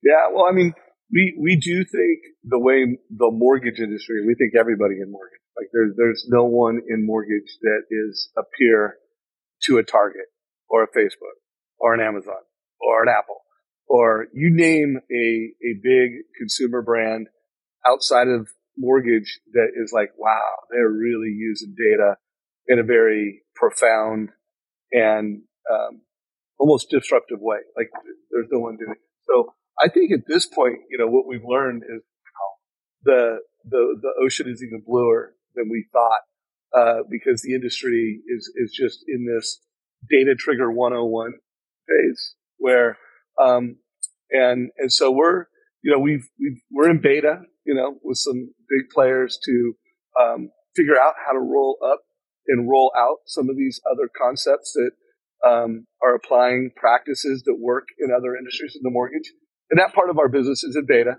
Yeah. 0.03 0.29
Well, 0.33 0.47
I 0.47 0.53
mean, 0.53 0.73
we, 1.13 1.37
we 1.39 1.57
do 1.57 1.85
think 1.85 2.21
the 2.45 2.59
way 2.59 2.99
the 3.11 3.31
mortgage 3.31 3.81
industry, 3.81 4.27
we 4.27 4.35
think 4.35 4.55
everybody 4.59 4.95
in 5.03 5.13
mortgage, 5.13 5.41
like 5.59 5.69
there's, 5.73 5.93
there's 5.97 6.27
no 6.29 6.45
one 6.45 6.81
in 6.89 7.05
mortgage 7.05 7.59
that 7.63 7.83
is 7.91 8.31
a 8.39 8.43
peer 8.59 8.97
to 9.65 9.79
a 9.79 9.83
Target 9.83 10.27
or 10.69 10.83
a 10.83 10.89
Facebook 10.89 11.39
or 11.79 11.95
an 11.95 12.01
Amazon 12.01 12.43
or 12.81 13.03
an 13.03 13.09
Apple 13.09 13.43
or 13.89 14.29
you 14.33 14.51
name 14.51 14.99
a, 15.11 15.67
a 15.67 15.75
big 15.83 16.23
consumer 16.37 16.83
brand 16.83 17.29
outside 17.87 18.29
of 18.29 18.49
mortgage 18.77 19.41
that 19.53 19.69
is 19.75 19.93
like, 19.93 20.11
wow, 20.17 20.53
they're 20.71 20.91
really 20.91 21.35
using 21.37 21.75
data 21.77 22.17
in 22.67 22.79
a 22.79 22.83
very 22.83 23.43
profound 23.55 24.29
and 24.93 25.43
um, 25.73 26.03
almost 26.59 26.91
disruptive 26.91 27.39
way. 27.41 27.59
Like 27.77 27.91
there's 28.31 28.49
no 28.53 28.61
one 28.61 28.77
doing 28.77 28.93
it. 28.93 28.99
So 29.27 29.55
I 29.83 29.89
think 29.89 30.13
at 30.13 30.27
this 30.29 30.47
point, 30.47 30.81
you 30.91 30.99
know, 30.99 31.07
what 31.09 31.27
we've 31.27 31.45
learned 31.45 31.83
is 31.83 32.03
the 33.05 33.39
the 33.65 33.97
the 34.01 34.13
ocean 34.25 34.49
is 34.49 34.63
even 34.63 34.83
bluer 34.85 35.35
than 35.55 35.69
we 35.71 35.87
thought 35.93 36.21
uh, 36.77 37.01
because 37.11 37.43
the 37.43 37.55
industry 37.55 38.21
is 38.29 38.53
is 38.57 38.73
just 38.73 39.05
in 39.09 39.27
this 39.27 39.61
data 40.11 40.35
trigger 40.39 40.71
101 40.71 41.33
phase 41.87 42.35
where 42.59 42.99
um, 43.43 43.77
and 44.31 44.71
and 44.77 44.93
so 44.93 45.11
we're 45.11 45.47
you 45.83 45.93
know 45.93 45.99
we've, 45.99 46.29
we've 46.39 46.61
we're 46.71 46.91
in 46.91 47.01
beta 47.01 47.41
you 47.65 47.75
know 47.75 47.97
with 48.03 48.19
some 48.19 48.51
big 48.69 48.91
players 48.93 49.39
to 49.45 49.75
um, 50.21 50.51
figure 50.77 50.99
out 50.99 51.15
how 51.25 51.33
to 51.33 51.39
roll 51.39 51.77
up 51.85 52.01
and 52.47 52.69
roll 52.69 52.93
out 52.97 53.19
some 53.27 53.49
of 53.49 53.57
these 53.57 53.81
other 53.91 54.09
concepts 54.17 54.73
that 54.75 54.91
um, 55.47 55.87
are 56.03 56.15
applying 56.15 56.71
practices 56.77 57.43
that 57.47 57.57
work 57.59 57.89
in 57.99 58.11
other 58.11 58.37
industries 58.37 58.75
in 58.75 58.83
the 58.83 58.91
mortgage. 58.91 59.33
And 59.71 59.79
that 59.79 59.95
part 59.95 60.11
of 60.11 60.19
our 60.19 60.29
business 60.29 60.65
is 60.65 60.75
in 60.77 60.87
beta 60.87 61.19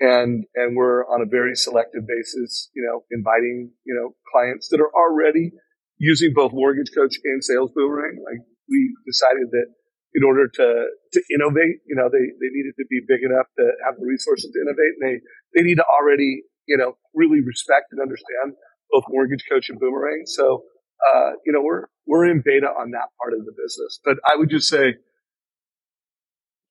and 0.00 0.44
and 0.54 0.76
we're 0.76 1.06
on 1.06 1.22
a 1.22 1.28
very 1.28 1.54
selective 1.54 2.06
basis, 2.06 2.70
you 2.74 2.82
know, 2.82 3.04
inviting 3.10 3.70
you 3.84 3.94
know 3.94 4.14
clients 4.32 4.68
that 4.70 4.80
are 4.80 4.92
already 4.94 5.52
using 5.98 6.32
both 6.34 6.52
Mortgage 6.52 6.90
Coach 6.94 7.14
and 7.22 7.42
Sales 7.44 7.70
Boomerang. 7.74 8.18
Like 8.24 8.42
we 8.68 8.94
decided 9.06 9.50
that 9.52 9.66
in 10.14 10.22
order 10.24 10.48
to 10.48 10.66
to 11.12 11.20
innovate, 11.34 11.82
you 11.86 11.94
know, 11.94 12.08
they 12.10 12.24
they 12.40 12.50
needed 12.50 12.74
to 12.78 12.86
be 12.90 13.00
big 13.06 13.22
enough 13.22 13.46
to 13.58 13.64
have 13.86 13.94
the 13.98 14.06
resources 14.06 14.50
to 14.50 14.58
innovate, 14.58 14.94
and 14.98 15.02
they 15.02 15.16
they 15.54 15.62
need 15.62 15.76
to 15.76 15.86
already 15.86 16.42
you 16.66 16.76
know 16.76 16.96
really 17.14 17.40
respect 17.40 17.92
and 17.92 18.00
understand 18.00 18.58
both 18.90 19.04
Mortgage 19.08 19.44
Coach 19.50 19.68
and 19.68 19.78
Boomerang. 19.78 20.24
So. 20.26 20.64
Uh, 21.12 21.32
you 21.44 21.52
know, 21.52 21.60
we're, 21.60 21.82
we're 22.06 22.24
in 22.24 22.40
beta 22.42 22.66
on 22.66 22.92
that 22.92 23.10
part 23.20 23.34
of 23.34 23.44
the 23.44 23.50
business, 23.50 24.00
but 24.04 24.16
I 24.24 24.36
would 24.36 24.48
just 24.48 24.68
say 24.68 24.94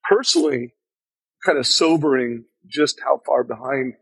personally, 0.09 0.73
kind 1.45 1.57
of 1.57 1.67
sobering 1.67 2.45
just 2.67 2.99
how 3.03 3.21
far 3.25 3.43
behind 3.43 3.93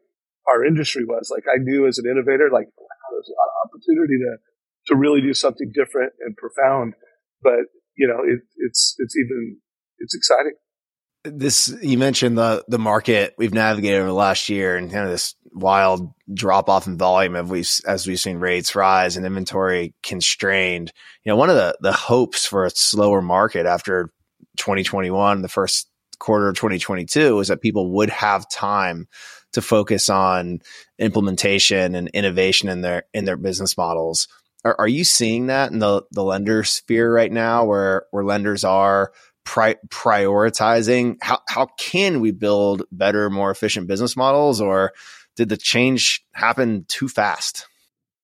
our 0.47 0.65
industry 0.65 1.05
was. 1.05 1.31
Like 1.31 1.45
I 1.47 1.57
knew 1.59 1.87
as 1.87 1.97
an 1.97 2.05
innovator, 2.05 2.49
like 2.51 2.67
wow, 2.77 3.07
there's 3.11 3.29
a 3.29 3.37
lot 3.37 3.49
of 3.49 3.69
opportunity 3.69 4.17
to 4.17 4.37
to 4.87 4.95
really 4.95 5.21
do 5.21 5.33
something 5.33 5.71
different 5.73 6.13
and 6.25 6.35
profound. 6.35 6.93
But 7.41 7.69
you 7.97 8.07
know, 8.07 8.23
it, 8.23 8.41
it's 8.57 8.95
it's 8.97 9.15
even 9.17 9.57
it's 9.99 10.15
exciting. 10.15 10.53
This 11.23 11.73
you 11.81 11.97
mentioned 11.97 12.37
the 12.37 12.63
the 12.67 12.79
market 12.79 13.35
we've 13.37 13.53
navigated 13.53 13.99
over 13.99 14.07
the 14.07 14.13
last 14.13 14.49
year 14.49 14.75
and 14.75 14.91
kind 14.91 15.05
of 15.05 15.11
this 15.11 15.35
wild 15.53 16.13
drop 16.33 16.69
off 16.69 16.87
in 16.87 16.97
volume 16.97 17.35
as 17.35 17.47
we 17.47 17.63
as 17.85 18.07
we've 18.07 18.19
seen 18.19 18.37
rates 18.37 18.75
rise 18.75 19.17
and 19.17 19.25
inventory 19.25 19.93
constrained. 20.01 20.91
You 21.23 21.31
know, 21.31 21.35
one 21.35 21.51
of 21.51 21.55
the 21.55 21.77
the 21.81 21.93
hopes 21.93 22.45
for 22.45 22.65
a 22.65 22.71
slower 22.71 23.21
market 23.21 23.67
after 23.67 24.11
2021, 24.57 25.43
the 25.43 25.47
first 25.47 25.90
quarter 26.21 26.47
of 26.47 26.55
2022 26.55 27.39
is 27.39 27.49
that 27.49 27.61
people 27.61 27.91
would 27.91 28.09
have 28.09 28.47
time 28.49 29.07
to 29.53 29.61
focus 29.61 30.07
on 30.09 30.61
implementation 30.97 31.95
and 31.95 32.07
innovation 32.09 32.69
in 32.69 32.81
their 32.81 33.03
in 33.13 33.25
their 33.25 33.37
business 33.37 33.75
models. 33.75 34.27
Are, 34.63 34.75
are 34.79 34.87
you 34.87 35.03
seeing 35.03 35.47
that 35.47 35.71
in 35.71 35.79
the 35.79 36.03
the 36.11 36.23
lender 36.23 36.63
sphere 36.63 37.13
right 37.13 37.31
now, 37.31 37.65
where 37.65 38.05
where 38.11 38.23
lenders 38.23 38.63
are 38.63 39.11
pri- 39.43 39.79
prioritizing 39.89 41.17
how 41.21 41.39
how 41.49 41.67
can 41.77 42.21
we 42.21 42.31
build 42.31 42.83
better, 42.91 43.29
more 43.29 43.51
efficient 43.51 43.87
business 43.87 44.15
models, 44.15 44.61
or 44.61 44.93
did 45.35 45.49
the 45.49 45.57
change 45.57 46.23
happen 46.33 46.85
too 46.87 47.09
fast? 47.09 47.67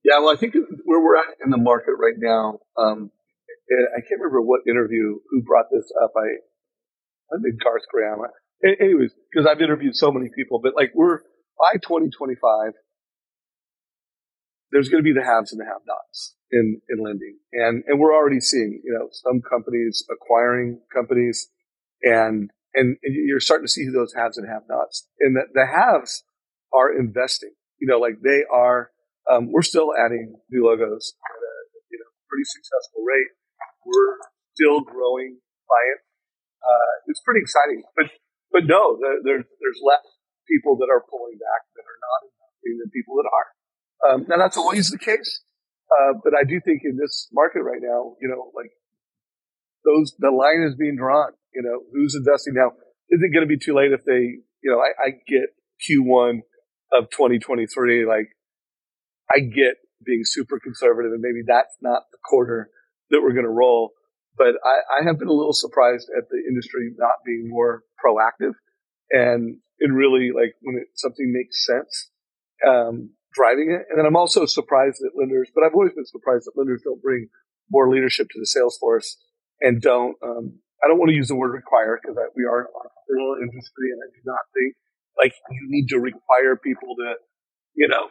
Yeah, 0.03 0.19
well, 0.19 0.29
I 0.29 0.37
think 0.37 0.53
where 0.85 1.01
we're 1.01 1.17
at 1.17 1.35
in 1.43 1.49
the 1.49 1.57
market 1.57 1.95
right 1.99 2.15
now, 2.17 2.59
um, 2.77 3.11
I 3.97 3.99
can't 3.99 4.21
remember 4.21 4.41
what 4.41 4.61
interview 4.65 5.17
who 5.29 5.41
brought 5.41 5.65
this 5.71 5.91
up. 6.01 6.13
I 6.15 6.37
I 7.31 7.37
think 7.41 7.61
Garth 7.61 7.83
Graham. 7.91 8.19
Anyways, 8.63 9.13
because 9.31 9.45
I've 9.45 9.61
interviewed 9.61 9.95
so 9.95 10.11
many 10.11 10.29
people, 10.35 10.59
but 10.61 10.73
like 10.75 10.91
we're 10.95 11.21
by 11.57 11.77
2025, 11.81 12.73
there's 14.71 14.89
going 14.89 15.01
to 15.01 15.07
be 15.07 15.13
the 15.13 15.25
haves 15.25 15.51
and 15.51 15.61
the 15.61 15.65
have-nots 15.65 16.35
in, 16.51 16.81
in 16.89 17.03
lending. 17.03 17.39
And, 17.53 17.83
and 17.87 17.99
we're 17.99 18.13
already 18.13 18.39
seeing, 18.39 18.81
you 18.83 18.93
know, 18.93 19.09
some 19.11 19.41
companies 19.41 20.05
acquiring 20.11 20.81
companies 20.93 21.49
and, 22.03 22.51
and, 22.75 22.97
and 23.01 23.11
you're 23.15 23.39
starting 23.39 23.65
to 23.65 23.71
see 23.71 23.87
those 23.89 24.13
haves 24.13 24.37
and 24.37 24.47
have-nots 24.47 25.07
and 25.19 25.35
the, 25.35 25.43
the 25.53 25.65
haves 25.65 26.23
are 26.73 26.93
investing, 26.93 27.53
you 27.79 27.87
know, 27.87 27.97
like 27.97 28.19
they 28.23 28.43
are, 28.51 28.91
um, 29.31 29.51
we're 29.51 29.63
still 29.63 29.91
adding 29.97 30.35
new 30.51 30.65
logos 30.65 31.13
at 31.15 31.39
a, 31.39 31.53
you 31.91 31.99
know, 31.99 32.11
pretty 32.29 32.45
successful 32.45 33.03
rate. 33.07 33.31
We're 33.85 34.19
still 34.53 34.81
growing 34.81 35.39
client 35.63 35.99
uh, 36.63 36.93
it's 37.07 37.21
pretty 37.21 37.41
exciting. 37.41 37.83
But 37.95 38.11
but 38.51 38.63
no, 38.65 38.97
there, 38.97 39.43
there's 39.43 39.81
less 39.83 40.05
people 40.47 40.79
that 40.79 40.87
are 40.87 41.03
pulling 41.03 41.35
back 41.35 41.67
that 41.75 41.83
are 41.83 41.99
not 41.99 42.19
investing 42.31 42.75
than 42.79 42.89
people 42.95 43.19
that 43.19 43.27
are. 43.27 43.47
Um, 44.07 44.19
now 44.29 44.37
that's 44.37 44.57
always 44.57 44.89
the 44.89 44.97
case, 44.97 45.43
uh, 45.91 46.15
but 46.23 46.33
I 46.33 46.47
do 46.47 46.61
think 46.63 46.81
in 46.85 46.97
this 46.97 47.27
market 47.33 47.61
right 47.61 47.81
now, 47.81 48.15
you 48.21 48.29
know, 48.29 48.51
like 48.55 48.71
those 49.83 50.15
the 50.19 50.31
line 50.31 50.63
is 50.63 50.75
being 50.75 50.95
drawn. 50.95 51.33
You 51.53 51.63
know, 51.63 51.83
who's 51.91 52.15
investing 52.15 52.53
now? 52.55 52.71
Is 53.09 53.23
it 53.23 53.33
going 53.33 53.47
to 53.47 53.49
be 53.49 53.57
too 53.57 53.73
late 53.73 53.91
if 53.91 54.03
they, 54.03 54.43
you 54.61 54.69
know, 54.69 54.79
I, 54.79 54.91
I 54.99 55.09
get 55.25 55.55
Q1 55.87 56.43
of 56.91 57.09
2023, 57.11 58.05
like 58.05 58.29
I 59.31 59.39
get 59.39 59.79
being 60.05 60.21
super 60.23 60.59
conservative 60.59 61.11
and 61.11 61.21
maybe 61.21 61.41
that's 61.45 61.75
not 61.81 62.03
the 62.11 62.17
quarter 62.23 62.69
that 63.09 63.21
we're 63.21 63.33
going 63.33 63.47
to 63.47 63.51
roll. 63.51 63.93
But 64.37 64.55
I, 64.63 65.01
I 65.01 65.05
have 65.05 65.17
been 65.17 65.27
a 65.27 65.33
little 65.33 65.53
surprised 65.53 66.09
at 66.15 66.29
the 66.29 66.37
industry 66.47 66.93
not 66.97 67.25
being 67.25 67.49
more 67.49 67.83
proactive 68.03 68.53
and 69.11 69.57
it 69.79 69.91
really 69.91 70.31
like 70.33 70.55
when 70.61 70.77
it, 70.77 70.87
something 70.95 71.31
makes 71.31 71.65
sense, 71.65 72.09
um, 72.67 73.11
driving 73.33 73.71
it. 73.71 73.85
And 73.89 73.99
then 73.99 74.05
I'm 74.05 74.15
also 74.15 74.45
surprised 74.45 74.97
that 74.99 75.17
lenders, 75.17 75.49
but 75.53 75.63
I've 75.63 75.73
always 75.73 75.93
been 75.93 76.05
surprised 76.05 76.45
that 76.45 76.57
lenders 76.57 76.81
don't 76.83 77.01
bring 77.01 77.29
more 77.71 77.89
leadership 77.89 78.27
to 78.31 78.39
the 78.39 78.47
sales 78.47 78.77
force 78.77 79.17
and 79.61 79.81
don't. 79.81 80.15
Um, 80.23 80.59
I 80.83 80.87
don't 80.87 80.99
want 80.99 81.09
to 81.09 81.15
use 81.15 81.27
the 81.27 81.35
word 81.35 81.53
require 81.53 81.99
because 82.01 82.17
we 82.35 82.45
are 82.45 82.61
an 82.61 82.67
entrepreneurial 82.69 83.41
industry, 83.41 83.89
and 83.91 84.01
I 84.01 84.09
do 84.13 84.21
not 84.25 84.45
think 84.53 84.75
like 85.17 85.33
you 85.49 85.65
need 85.69 85.87
to 85.89 85.97
require 85.97 86.55
people 86.55 86.95
to, 86.95 87.15
you 87.73 87.87
know, 87.87 88.09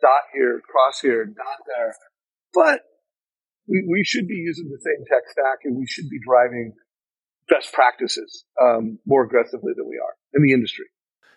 dot 0.00 0.26
here, 0.34 0.60
cross 0.60 1.00
here, 1.00 1.24
dot 1.24 1.62
there. 1.66 1.94
But 2.52 2.80
we, 3.72 3.86
we 3.88 4.04
should 4.04 4.28
be 4.28 4.34
using 4.34 4.68
the 4.68 4.78
same 4.78 5.04
tech 5.08 5.24
stack 5.30 5.60
and 5.64 5.76
we 5.76 5.86
should 5.86 6.08
be 6.10 6.18
driving 6.24 6.74
best 7.48 7.72
practices 7.72 8.44
um, 8.62 8.98
more 9.06 9.24
aggressively 9.24 9.72
than 9.76 9.88
we 9.88 9.96
are 9.96 10.14
in 10.34 10.42
the 10.42 10.52
industry. 10.52 10.86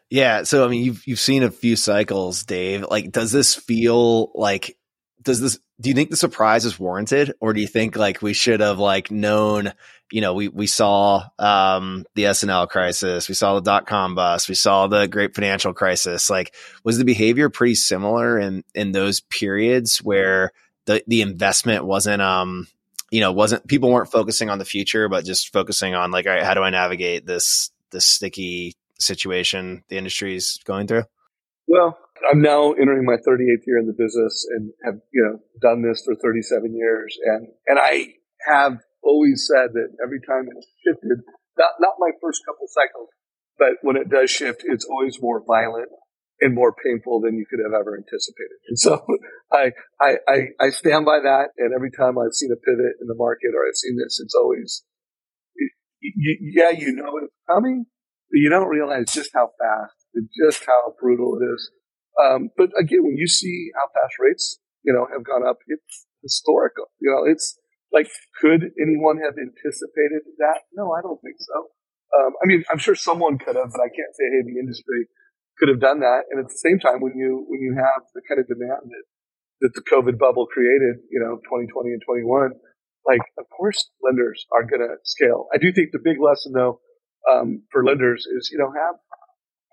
Yeah. 0.10 0.44
So, 0.44 0.64
I 0.66 0.68
mean, 0.68 0.84
you've, 0.84 1.08
you've 1.08 1.20
seen 1.20 1.44
a 1.44 1.50
few 1.50 1.76
cycles, 1.76 2.44
Dave. 2.44 2.86
Like, 2.92 3.12
does 3.12 3.32
this 3.32 3.56
feel 3.56 4.32
like, 4.36 4.78
does 5.24 5.42
this, 5.42 5.58
do 5.82 5.90
you 5.90 5.96
think 5.96 6.12
the 6.12 6.18
surprise 6.18 6.64
is 6.64 6.80
warranted 6.80 7.34
or 7.40 7.54
do 7.54 7.62
you 7.62 7.68
think 7.68 7.96
like 7.96 8.22
we 8.22 8.34
should 8.34 8.60
have 8.60 8.78
like 8.78 9.10
known, 9.10 9.74
you 10.12 10.22
know, 10.22 10.36
we, 10.36 10.48
we 10.48 10.68
saw, 10.68 11.24
um, 11.40 12.06
the 12.14 12.28
S&L 12.28 12.68
crisis, 12.68 13.28
we 13.28 13.34
saw 13.34 13.56
the 13.56 13.62
dot 13.62 13.88
com 13.88 14.14
bust, 14.14 14.48
we 14.48 14.56
saw 14.56 14.86
the 14.86 15.08
great 15.08 15.34
financial 15.34 15.74
crisis. 15.74 16.30
Like, 16.30 16.54
was 16.84 17.00
the 17.00 17.04
behavior 17.04 17.50
pretty 17.50 17.76
similar 17.76 18.38
in, 18.38 18.64
in 18.76 18.92
those 18.92 19.22
periods 19.22 19.98
where 19.98 20.52
the, 20.86 21.04
the 21.08 21.22
investment 21.22 21.86
wasn't, 21.86 22.22
um, 22.22 22.68
you 23.12 23.22
know, 23.22 23.32
wasn't 23.32 23.68
people 23.68 23.92
weren't 23.92 24.12
focusing 24.12 24.50
on 24.50 24.60
the 24.60 24.66
future, 24.66 25.10
but 25.10 25.26
just 25.26 25.52
focusing 25.52 25.96
on 25.96 26.12
like, 26.12 26.26
all 26.26 26.34
right, 26.34 26.44
how 26.44 26.54
do 26.54 26.62
I 26.62 26.70
navigate 26.70 27.26
this, 27.26 27.72
this 27.92 28.06
sticky 28.06 28.76
situation 29.00 29.84
the 29.90 29.98
industry 29.98 30.36
is 30.36 30.60
going 30.66 30.88
through? 30.88 31.04
Well, 31.68 31.98
I'm 32.32 32.42
now 32.42 32.72
entering 32.74 33.06
my 33.06 33.16
38th 33.16 33.66
year 33.66 33.80
in 33.80 33.88
the 33.88 33.96
business 33.98 34.48
and 34.50 34.72
have, 34.84 34.96
you 35.12 35.24
know, 35.24 35.40
done 35.62 35.82
this 35.82 36.04
for 36.06 36.16
37 36.16 36.76
years. 36.76 37.18
And, 37.26 37.48
and 37.68 37.80
I 37.80 38.14
have 38.48 38.80
always 39.04 39.48
said 39.52 39.74
that 39.74 39.90
every 40.04 40.20
time 40.22 40.48
it 40.48 40.66
shifted, 40.84 41.24
not, 41.58 41.72
not 41.80 41.96
my 42.00 42.12
first 42.22 42.42
couple 42.46 42.68
cycles, 42.68 43.10
but 43.58 43.70
when 43.82 43.96
it 43.96 44.10
does 44.10 44.30
shift, 44.30 44.64
it's 44.66 44.86
always 44.86 45.22
more 45.22 45.42
violent 45.46 45.90
and 46.42 46.54
more 46.54 46.74
painful 46.74 47.22
than 47.22 47.38
you 47.38 47.46
could 47.50 47.60
have 47.64 47.74
ever 47.74 47.96
anticipated. 47.96 48.60
And 48.68 48.80
so 48.80 49.06
I, 49.52 49.72
I, 50.02 50.52
I, 50.60 50.70
stand 50.70 51.06
by 51.06 51.20
that. 51.24 51.56
And 51.58 51.74
every 51.74 51.92
time 51.92 52.18
I've 52.18 52.34
seen 52.34 52.52
a 52.52 52.60
pivot 52.60 53.00
in 53.00 53.08
the 53.08 53.16
market 53.16 53.56
or 53.56 53.64
I've 53.68 53.76
seen 53.76 53.96
this, 53.96 54.20
it's 54.20 54.36
always, 54.36 54.84
yeah, 56.02 56.72
you 56.72 56.94
know 56.94 57.18
it's 57.24 57.34
coming, 57.50 57.86
but 58.30 58.38
you 58.38 58.50
don't 58.50 58.68
realize 58.68 59.14
just 59.14 59.32
how 59.34 59.52
fast 59.60 59.96
and 60.14 60.28
just 60.36 60.66
how 60.66 60.94
brutal 61.00 61.40
it 61.40 61.46
is. 61.46 61.72
Um, 62.22 62.50
but 62.58 62.70
again, 62.80 63.04
when 63.04 63.18
you 63.18 63.28
see 63.28 63.72
how 63.76 63.88
fast 63.88 64.16
rates, 64.20 64.60
you 64.84 64.94
know, 64.94 65.08
have 65.12 65.26
gone 65.26 65.48
up, 65.48 65.58
it's 65.68 66.06
historical. 66.22 66.86
You 67.00 67.12
know, 67.12 67.32
it's 67.32 67.58
like, 67.92 68.08
could 68.40 68.72
anyone 68.82 69.18
have 69.24 69.36
anticipated 69.40 70.28
that? 70.40 70.68
No, 70.74 70.92
I 70.92 71.02
don't 71.02 71.20
think 71.22 71.36
so. 71.40 71.72
Um, 72.16 72.32
I 72.42 72.46
mean, 72.46 72.64
I'm 72.72 72.78
sure 72.78 72.96
someone 72.96 73.38
could 73.38 73.56
have, 73.56 73.72
but 73.72 73.82
I 73.82 73.92
can't 73.92 74.16
say, 74.16 74.28
hey, 74.32 74.44
the 74.46 74.60
industry 74.60 75.08
could 75.60 75.70
have 75.70 75.80
done 75.80 76.00
that. 76.02 76.28
And 76.32 76.40
at 76.40 76.48
the 76.52 76.62
same 76.62 76.80
time, 76.80 77.00
when 77.00 77.16
you 77.16 77.46
when 77.48 77.62
you 77.62 77.76
have 77.76 78.04
the 78.14 78.22
kind 78.28 78.40
of 78.40 78.48
demand 78.48 78.92
that 78.92 79.06
that 79.62 79.74
the 79.74 79.86
COVID 79.88 80.20
bubble 80.20 80.48
created, 80.48 81.00
you 81.10 81.20
know, 81.20 81.40
2020 81.48 81.96
and 81.96 82.04
21, 82.04 82.52
like 83.08 83.24
of 83.40 83.46
course 83.50 83.80
lenders 84.04 84.46
are 84.52 84.68
going 84.68 84.84
to 84.84 85.00
scale. 85.04 85.48
I 85.54 85.58
do 85.58 85.72
think 85.72 85.92
the 85.92 86.04
big 86.04 86.20
lesson 86.20 86.52
though 86.54 86.82
um, 87.30 87.64
for 87.72 87.86
lenders 87.86 88.26
is 88.26 88.50
you 88.52 88.58
know 88.58 88.72
have 88.74 88.96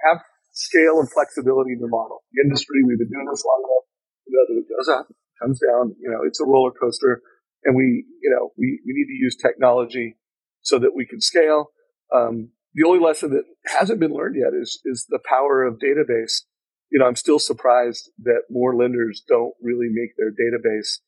have 0.09 0.19
scale 0.53 1.01
and 1.01 1.11
flexibility 1.11 1.73
in 1.73 1.81
your 1.81 1.93
model. 1.93 2.23
The 2.33 2.45
industry 2.45 2.85
we've 2.85 3.01
been 3.01 3.11
doing 3.11 3.29
this 3.29 3.45
long 3.45 3.63
enough. 3.65 3.87
You 4.29 4.33
know 4.37 4.45
that 4.49 4.57
it 4.61 4.69
goes 4.71 4.89
up, 4.89 5.07
comes 5.41 5.59
down. 5.61 5.97
You 5.99 6.11
know, 6.13 6.23
it's 6.27 6.41
a 6.41 6.47
roller 6.47 6.73
coaster, 6.73 7.23
and 7.65 7.75
we 7.75 8.07
you 8.23 8.31
know 8.31 8.53
we 8.57 8.81
we 8.87 8.93
need 8.95 9.11
to 9.11 9.19
use 9.19 9.37
technology 9.37 10.17
so 10.63 10.79
that 10.79 10.93
we 10.95 11.07
can 11.07 11.21
scale. 11.21 11.73
Um, 12.15 12.53
the 12.75 12.87
only 12.87 13.05
lesson 13.05 13.31
that 13.31 13.45
hasn't 13.79 14.01
been 14.01 14.15
learned 14.15 14.37
yet 14.37 14.53
is 14.61 14.81
is 14.85 15.07
the 15.09 15.21
power 15.29 15.63
of 15.63 15.79
database. 15.79 16.43
You 16.91 16.99
know, 16.99 17.07
I'm 17.07 17.17
still 17.17 17.39
surprised 17.39 18.11
that 18.25 18.43
more 18.51 18.77
lenders 18.77 19.23
don't 19.27 19.55
really 19.63 19.89
make 19.91 20.11
their 20.17 20.31
database. 20.31 20.99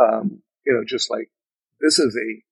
Um, 0.00 0.42
you 0.66 0.72
know, 0.72 0.84
just 0.86 1.10
like 1.10 1.30
this 1.80 1.98
is 1.98 2.16
a 2.16 2.42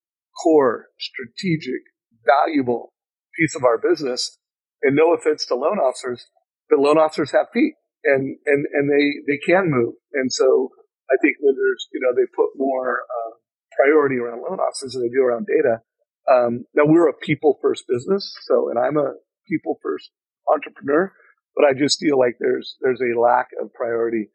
core, 0.43 0.87
strategic, 0.99 1.83
valuable 2.25 2.93
piece 3.39 3.55
of 3.55 3.65
our 3.65 3.79
business. 3.79 4.39
And 4.83 4.95
no 4.95 5.13
offense 5.13 5.45
to 5.47 5.57
loan 5.57 5.79
officers, 5.79 6.29
but 6.71 6.79
loan 6.79 6.99
officers 6.99 7.33
have 7.33 7.49
feet 7.53 7.75
and 8.05 8.37
and 8.47 8.67
and 8.73 8.91
they 8.91 9.23
they 9.27 9.39
can 9.39 9.71
move. 9.71 9.95
And 10.15 10.33
so 10.33 10.71
I 11.11 11.17
think 11.21 11.37
lenders, 11.43 11.89
you 11.93 12.01
know, 12.01 12.15
they 12.15 12.29
put 12.31 12.55
more 12.57 13.03
uh, 13.03 13.33
priority 13.75 14.17
around 14.17 14.43
loan 14.43 14.61
officers 14.61 14.93
than 14.93 15.03
they 15.03 15.13
do 15.13 15.25
around 15.25 15.47
data. 15.47 15.83
Um, 16.31 16.65
now 16.75 16.85
we're 16.85 17.09
a 17.09 17.15
people 17.15 17.59
first 17.63 17.85
business, 17.89 18.37
so 18.43 18.69
and 18.71 18.79
I'm 18.79 18.97
a 18.97 19.15
people 19.49 19.79
first 19.83 20.11
entrepreneur, 20.53 21.13
but 21.57 21.65
I 21.65 21.73
just 21.73 22.01
feel 22.01 22.19
like 22.19 22.37
there's 22.39 22.77
there's 22.81 23.01
a 23.01 23.19
lack 23.19 23.49
of 23.61 23.73
priority 23.73 24.31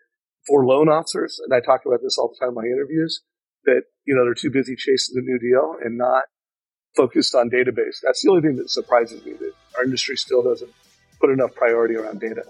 for 0.47 0.65
loan 0.65 0.89
officers, 0.89 1.39
and 1.43 1.53
I 1.53 1.63
talk 1.63 1.81
about 1.85 1.99
this 2.01 2.17
all 2.17 2.29
the 2.29 2.39
time 2.39 2.49
in 2.49 2.55
my 2.55 2.65
interviews. 2.65 3.21
That 3.65 3.83
you 4.05 4.15
know 4.15 4.25
they're 4.25 4.33
too 4.33 4.51
busy 4.51 4.75
chasing 4.75 5.15
the 5.15 5.21
new 5.21 5.39
deal 5.39 5.75
and 5.83 5.97
not 5.97 6.23
focused 6.95 7.35
on 7.35 7.49
database. 7.49 8.01
That's 8.03 8.21
the 8.23 8.29
only 8.29 8.41
thing 8.41 8.57
that 8.57 8.69
surprises 8.69 9.23
me 9.25 9.33
that 9.33 9.53
our 9.77 9.83
industry 9.83 10.15
still 10.17 10.43
doesn't 10.43 10.71
put 11.19 11.29
enough 11.29 11.55
priority 11.55 11.95
around 11.95 12.19
data. 12.19 12.43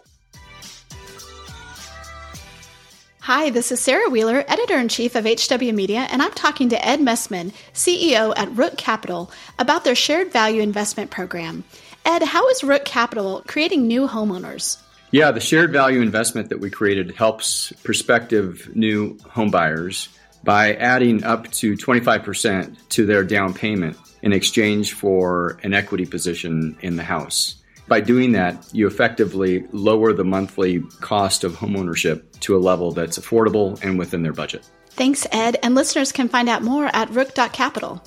Hi, 3.24 3.52
this 3.52 3.72
is 3.72 3.80
Sarah 3.80 4.10
Wheeler, 4.10 4.44
editor 4.50 4.78
in 4.78 4.90
chief 4.90 5.16
of 5.16 5.24
HW 5.24 5.72
Media, 5.72 6.10
and 6.12 6.22
I'm 6.22 6.34
talking 6.34 6.68
to 6.68 6.86
Ed 6.86 7.00
Messman, 7.00 7.54
CEO 7.74 8.34
at 8.36 8.52
Rook 8.52 8.76
Capital, 8.76 9.32
about 9.58 9.86
their 9.86 9.96
shared 9.96 10.34
value 10.34 10.62
investment 10.62 11.10
program. 11.10 11.64
Ed, 12.04 12.24
how 12.24 12.50
is 12.50 12.66
Rook 12.66 12.84
Capital 12.84 13.42
creating 13.48 13.88
new 13.88 14.10
homeowners? 14.10 14.76
Yeah, 15.12 15.32
the 15.32 15.40
shared 15.40 15.72
value 15.72 16.02
investment 16.02 16.50
that 16.50 16.60
we 16.60 16.70
created 16.70 17.16
helps 17.16 17.72
prospective 17.84 18.70
new 18.76 19.16
homebuyers 19.20 20.10
by 20.44 20.74
adding 20.74 21.24
up 21.24 21.50
to 21.52 21.78
25% 21.78 22.76
to 22.90 23.06
their 23.06 23.24
down 23.24 23.54
payment 23.54 23.96
in 24.22 24.34
exchange 24.34 24.92
for 24.92 25.58
an 25.64 25.74
equity 25.74 26.06
position 26.06 26.76
in 26.82 26.98
the 26.98 27.04
house. 27.04 27.63
By 27.88 28.00
doing 28.00 28.32
that, 28.32 28.66
you 28.72 28.88
effectively 28.88 29.66
lower 29.72 30.14
the 30.14 30.24
monthly 30.24 30.82
cost 31.02 31.44
of 31.44 31.54
homeownership 31.54 32.40
to 32.40 32.56
a 32.56 32.60
level 32.60 32.92
that's 32.92 33.20
affordable 33.20 33.82
and 33.84 34.00
within 34.00 34.24
their 34.24 34.34
budget. 34.34 34.68
Thanks, 34.92 35.28
Ed. 35.32 35.58
And 35.62 35.76
listeners 35.76 36.12
can 36.12 36.30
find 36.30 36.48
out 36.48 36.64
more 36.64 36.90
at 36.94 37.10
rook.capital. 37.10 38.02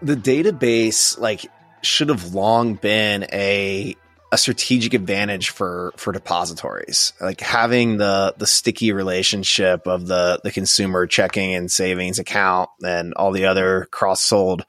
The 0.00 0.14
database, 0.14 1.18
like, 1.18 1.46
should 1.82 2.08
have 2.08 2.32
long 2.34 2.74
been 2.74 3.26
a 3.32 3.96
a 4.30 4.38
strategic 4.38 4.94
advantage 4.94 5.50
for 5.50 5.92
for 5.96 6.12
depositories. 6.12 7.12
Like 7.20 7.40
having 7.40 7.96
the 7.96 8.34
the 8.36 8.46
sticky 8.46 8.92
relationship 8.92 9.86
of 9.86 10.06
the 10.06 10.40
the 10.44 10.52
consumer 10.52 11.06
checking 11.06 11.54
and 11.54 11.70
savings 11.70 12.18
account 12.18 12.70
and 12.84 13.14
all 13.14 13.32
the 13.32 13.46
other 13.46 13.86
cross 13.90 14.22
sold 14.22 14.64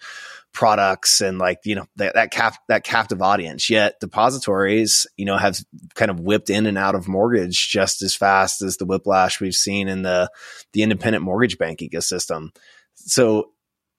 products 0.51 1.21
and 1.21 1.37
like 1.37 1.59
you 1.63 1.75
know 1.75 1.85
that 1.97 2.15
that 2.15 2.31
cap 2.31 2.55
that 2.69 2.83
captive 2.83 3.21
audience. 3.21 3.69
Yet 3.69 3.99
depositories 3.99 5.05
you 5.17 5.25
know 5.25 5.37
have 5.37 5.59
kind 5.93 6.09
of 6.09 6.21
whipped 6.21 6.49
in 6.49 6.65
and 6.65 6.77
out 6.77 6.95
of 6.95 7.07
mortgage 7.07 7.69
just 7.69 8.01
as 8.01 8.15
fast 8.15 8.61
as 8.61 8.77
the 8.77 8.85
whiplash 8.85 9.41
we've 9.41 9.53
seen 9.53 9.89
in 9.89 10.03
the 10.03 10.31
the 10.71 10.83
independent 10.83 11.23
mortgage 11.23 11.57
bank 11.57 11.79
ecosystem. 11.79 12.55
So 12.95 13.51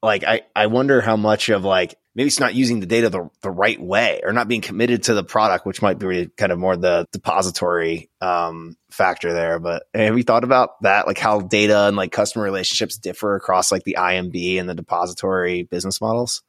like 0.03 0.25
I, 0.25 0.43
I 0.55 0.67
wonder 0.67 1.01
how 1.01 1.17
much 1.17 1.49
of 1.49 1.65
like 1.65 1.97
maybe 2.15 2.27
it's 2.27 2.41
not 2.41 2.55
using 2.55 2.81
the 2.81 2.87
data 2.87 3.11
the, 3.11 3.31
the 3.43 3.51
right 3.51 3.81
way 3.81 4.21
or 4.25 4.33
not 4.33 4.49
being 4.49 4.61
committed 4.61 5.05
to 5.05 5.15
the 5.15 5.25
product, 5.25 5.67
which 5.67 5.83
might 5.83 5.99
be 5.99 6.29
kind 6.37 6.53
of 6.53 6.59
more 6.59 6.77
the 6.77 7.07
depository 7.13 8.11
um, 8.21 8.77
factor 8.91 9.33
there. 9.33 9.59
But 9.59 9.85
have 9.95 10.17
you 10.17 10.25
thought 10.25 10.45
about 10.45 10.83
that? 10.83 11.07
Like 11.07 11.19
how 11.19 11.41
data 11.41 11.87
and 11.87 11.97
like 11.97 12.13
customer 12.13 12.45
relationships 12.45 12.99
differ 12.99 13.37
across 13.37 13.71
like 13.71 13.85
the 13.85 13.97
IMB 13.99 14.59
and 14.59 14.69
the 14.69 14.75
depository 14.75 15.63
business 15.65 16.01
models? 16.01 16.43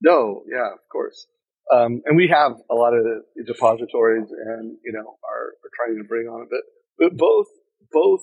No, 0.00 0.42
yeah, 0.50 0.72
of 0.72 0.80
course. 0.90 1.26
Um, 1.72 2.02
and 2.04 2.16
we 2.16 2.28
have 2.28 2.52
a 2.70 2.74
lot 2.74 2.92
of 2.92 3.04
depositories 3.46 4.28
and, 4.30 4.76
you 4.84 4.92
know, 4.92 5.00
are, 5.00 5.46
are 5.46 5.70
trying 5.74 5.96
to 5.96 6.04
bring 6.06 6.26
on 6.26 6.42
it. 6.42 6.48
But, 6.50 6.60
but 6.98 7.16
both, 7.16 7.46
both 7.90 8.20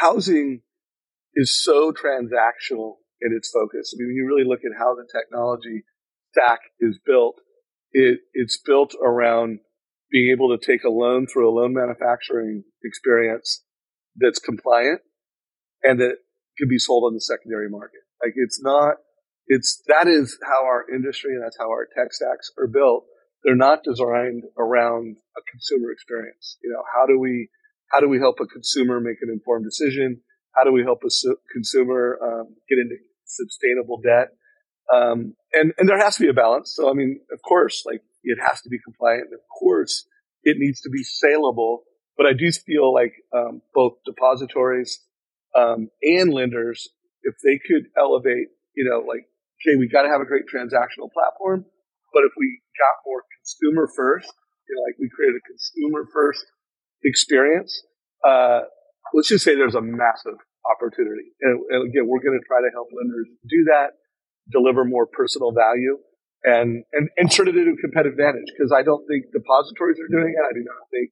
housing 0.00 0.62
is 1.34 1.56
so 1.62 1.92
transactional 1.92 2.96
in 3.20 3.32
its 3.36 3.50
focus. 3.50 3.94
I 3.94 3.98
mean, 3.98 4.08
when 4.08 4.16
you 4.16 4.26
really 4.26 4.48
look 4.48 4.60
at 4.64 4.78
how 4.78 4.94
the 4.94 5.06
technology 5.10 5.84
stack 6.32 6.60
is 6.80 6.98
built, 7.04 7.40
it, 7.92 8.20
it's 8.32 8.60
built 8.64 8.94
around 9.02 9.60
being 10.10 10.30
able 10.32 10.56
to 10.56 10.64
take 10.64 10.84
a 10.84 10.90
loan 10.90 11.26
through 11.26 11.48
a 11.48 11.54
loan 11.54 11.74
manufacturing 11.74 12.64
experience 12.84 13.64
that's 14.16 14.38
compliant 14.38 15.00
and 15.82 16.00
that 16.00 16.16
can 16.56 16.68
be 16.68 16.78
sold 16.78 17.04
on 17.04 17.14
the 17.14 17.20
secondary 17.20 17.68
market. 17.68 18.00
Like 18.22 18.32
it's 18.36 18.62
not, 18.62 18.96
it's, 19.46 19.82
that 19.88 20.08
is 20.08 20.38
how 20.42 20.64
our 20.64 20.84
industry 20.92 21.34
and 21.34 21.42
that's 21.42 21.56
how 21.58 21.68
our 21.68 21.86
tech 21.96 22.12
stacks 22.12 22.50
are 22.58 22.66
built. 22.66 23.04
They're 23.44 23.54
not 23.54 23.84
designed 23.84 24.44
around 24.58 25.16
a 25.36 25.42
consumer 25.50 25.92
experience. 25.92 26.58
You 26.62 26.70
know, 26.70 26.82
how 26.94 27.06
do 27.06 27.18
we, 27.18 27.48
how 27.92 28.00
do 28.00 28.08
we 28.08 28.18
help 28.18 28.36
a 28.40 28.46
consumer 28.46 29.00
make 29.00 29.22
an 29.22 29.30
informed 29.32 29.64
decision? 29.64 30.20
How 30.56 30.64
do 30.64 30.72
we 30.72 30.82
help 30.82 31.00
a 31.06 31.10
su- 31.10 31.38
consumer 31.52 32.18
um, 32.20 32.56
get 32.68 32.78
into 32.78 32.96
sustainable 33.28 34.00
debt? 34.00 34.28
Um, 34.92 35.34
and 35.52 35.72
and 35.78 35.88
there 35.88 35.98
has 35.98 36.16
to 36.16 36.22
be 36.22 36.28
a 36.28 36.34
balance. 36.34 36.72
So 36.74 36.90
I 36.90 36.94
mean, 36.94 37.20
of 37.32 37.40
course, 37.42 37.84
like 37.86 38.02
it 38.24 38.38
has 38.40 38.60
to 38.62 38.68
be 38.68 38.78
compliant. 38.84 39.28
Of 39.32 39.40
course, 39.58 40.06
it 40.42 40.56
needs 40.58 40.80
to 40.82 40.90
be 40.90 41.04
saleable. 41.04 41.84
But 42.16 42.26
I 42.26 42.32
do 42.32 42.50
feel 42.50 42.92
like 42.92 43.14
um, 43.32 43.62
both 43.74 43.92
depositories 44.04 44.98
um, 45.54 45.88
and 46.02 46.34
lenders, 46.34 46.88
if 47.22 47.34
they 47.44 47.60
could 47.62 47.86
elevate, 47.96 48.48
you 48.74 48.84
know, 48.90 49.06
like, 49.06 49.22
okay, 49.62 49.78
we 49.78 49.88
got 49.88 50.02
to 50.02 50.08
have 50.08 50.20
a 50.20 50.26
great 50.26 50.44
transactional 50.52 51.12
platform, 51.14 51.64
but 52.12 52.24
if 52.24 52.32
we 52.36 52.60
got 52.74 53.06
more 53.06 53.22
consumer 53.38 53.88
first, 53.94 54.32
you 54.68 54.74
know, 54.74 54.82
like 54.82 54.98
we 54.98 55.08
created 55.14 55.36
a 55.38 55.46
consumer 55.46 56.06
first 56.12 56.44
experience, 57.04 57.82
uh, 58.26 58.60
let's 59.14 59.28
just 59.28 59.44
say 59.44 59.54
there's 59.54 59.74
a 59.74 59.80
massive 59.80 60.38
opportunity. 60.68 61.32
And, 61.40 61.60
and 61.70 61.80
again, 61.88 62.04
we're 62.06 62.22
going 62.22 62.38
to 62.38 62.44
try 62.46 62.60
to 62.60 62.70
help 62.72 62.92
lenders 62.92 63.28
do 63.48 63.64
that, 63.72 63.96
deliver 64.52 64.84
more 64.84 65.06
personal 65.06 65.52
value, 65.52 65.98
and 66.44 66.84
and 66.92 67.08
and 67.16 67.26
turn 67.30 67.48
it 67.48 67.56
into 67.56 67.74
a 67.74 67.80
competitive 67.80 68.14
advantage. 68.14 68.46
Because 68.54 68.70
I 68.70 68.82
don't 68.82 69.02
think 69.08 69.32
depositories 69.32 69.98
are 69.98 70.10
doing 70.10 70.34
it. 70.36 70.42
I 70.44 70.54
do 70.54 70.62
not 70.62 70.86
think 70.92 71.10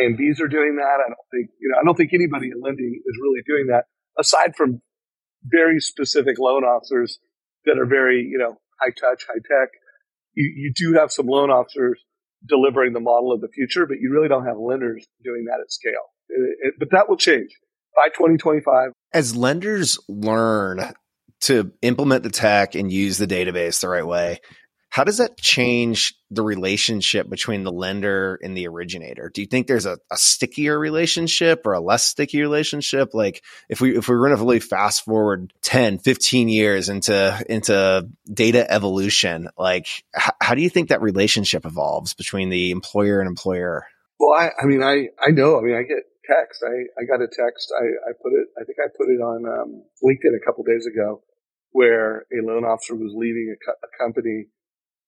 IMBs 0.00 0.42
are 0.42 0.48
doing 0.48 0.76
that. 0.76 0.98
I 0.98 1.08
don't 1.08 1.28
think 1.30 1.50
you 1.60 1.70
know. 1.70 1.78
I 1.78 1.84
don't 1.84 1.94
think 1.94 2.12
anybody 2.12 2.50
in 2.50 2.58
lending 2.60 2.90
is 2.90 3.16
really 3.22 3.42
doing 3.46 3.68
that, 3.70 3.86
aside 4.18 4.56
from 4.56 4.82
very 5.44 5.78
specific 5.78 6.38
loan 6.38 6.64
officers 6.64 7.18
that 7.64 7.78
are 7.78 7.86
very 7.86 8.26
you 8.26 8.38
know 8.38 8.58
high 8.80 8.90
touch, 8.90 9.26
high 9.28 9.42
tech. 9.44 9.70
You 10.34 10.50
you 10.56 10.72
do 10.74 10.98
have 10.98 11.12
some 11.12 11.26
loan 11.26 11.50
officers 11.50 12.02
delivering 12.46 12.92
the 12.92 13.00
model 13.00 13.32
of 13.32 13.40
the 13.40 13.48
future, 13.48 13.86
but 13.86 13.98
you 14.00 14.10
really 14.12 14.28
don't 14.28 14.46
have 14.46 14.58
lenders 14.58 15.06
doing 15.22 15.46
that 15.46 15.60
at 15.60 15.70
scale. 15.70 16.14
It, 16.28 16.58
it, 16.60 16.74
but 16.78 16.90
that 16.90 17.08
will 17.08 17.16
change 17.16 17.50
by 17.96 18.08
2025. 18.08 18.92
As 19.12 19.34
lenders 19.34 19.98
learn 20.08 20.92
to 21.42 21.72
implement 21.82 22.22
the 22.22 22.30
tech 22.30 22.74
and 22.74 22.92
use 22.92 23.18
the 23.18 23.26
database 23.26 23.80
the 23.80 23.88
right 23.88 24.06
way, 24.06 24.40
how 24.96 25.04
does 25.04 25.18
that 25.18 25.36
change 25.36 26.14
the 26.30 26.42
relationship 26.42 27.28
between 27.28 27.64
the 27.64 27.70
lender 27.70 28.38
and 28.42 28.56
the 28.56 28.66
originator? 28.66 29.30
Do 29.32 29.42
you 29.42 29.46
think 29.46 29.66
there's 29.66 29.84
a, 29.84 29.98
a 30.10 30.16
stickier 30.16 30.78
relationship 30.78 31.66
or 31.66 31.74
a 31.74 31.80
less 31.80 32.04
sticky 32.04 32.40
relationship? 32.40 33.12
Like 33.12 33.42
if 33.68 33.80
we 33.82 33.94
if 33.94 34.08
we 34.08 34.14
were 34.14 34.26
going 34.26 34.36
to 34.36 34.42
really 34.42 34.58
fast 34.58 35.04
forward 35.04 35.52
10, 35.60 35.98
15 35.98 36.48
years 36.48 36.88
into 36.88 37.44
into 37.46 38.08
data 38.32 38.70
evolution, 38.72 39.50
like 39.58 39.86
h- 40.16 40.30
how 40.40 40.54
do 40.54 40.62
you 40.62 40.70
think 40.70 40.88
that 40.88 41.02
relationship 41.02 41.66
evolves 41.66 42.14
between 42.14 42.48
the 42.48 42.70
employer 42.70 43.20
and 43.20 43.28
employer? 43.28 43.86
Well, 44.18 44.32
I, 44.32 44.50
I 44.58 44.64
mean, 44.64 44.82
I, 44.82 45.08
I 45.22 45.30
know. 45.30 45.58
I 45.58 45.62
mean, 45.62 45.76
I 45.76 45.82
get 45.82 46.04
text. 46.26 46.62
I, 46.66 46.90
I 46.98 47.06
got 47.06 47.22
a 47.22 47.30
text. 47.30 47.72
I, 47.72 48.10
I 48.10 48.12
put 48.18 48.34
it, 48.34 48.46
I 48.58 48.66
think 48.66 48.78
I 48.82 48.90
put 48.92 49.08
it 49.08 49.22
on 49.22 49.46
um, 49.46 49.82
LinkedIn 50.02 50.34
a 50.34 50.44
couple 50.44 50.64
days 50.64 50.86
ago 50.86 51.22
where 51.72 52.26
a 52.32 52.40
loan 52.42 52.64
officer 52.64 52.94
was 52.94 53.12
leaving 53.14 53.54
a, 53.54 53.58
co- 53.60 53.80
a 53.80 53.90
company. 54.00 54.48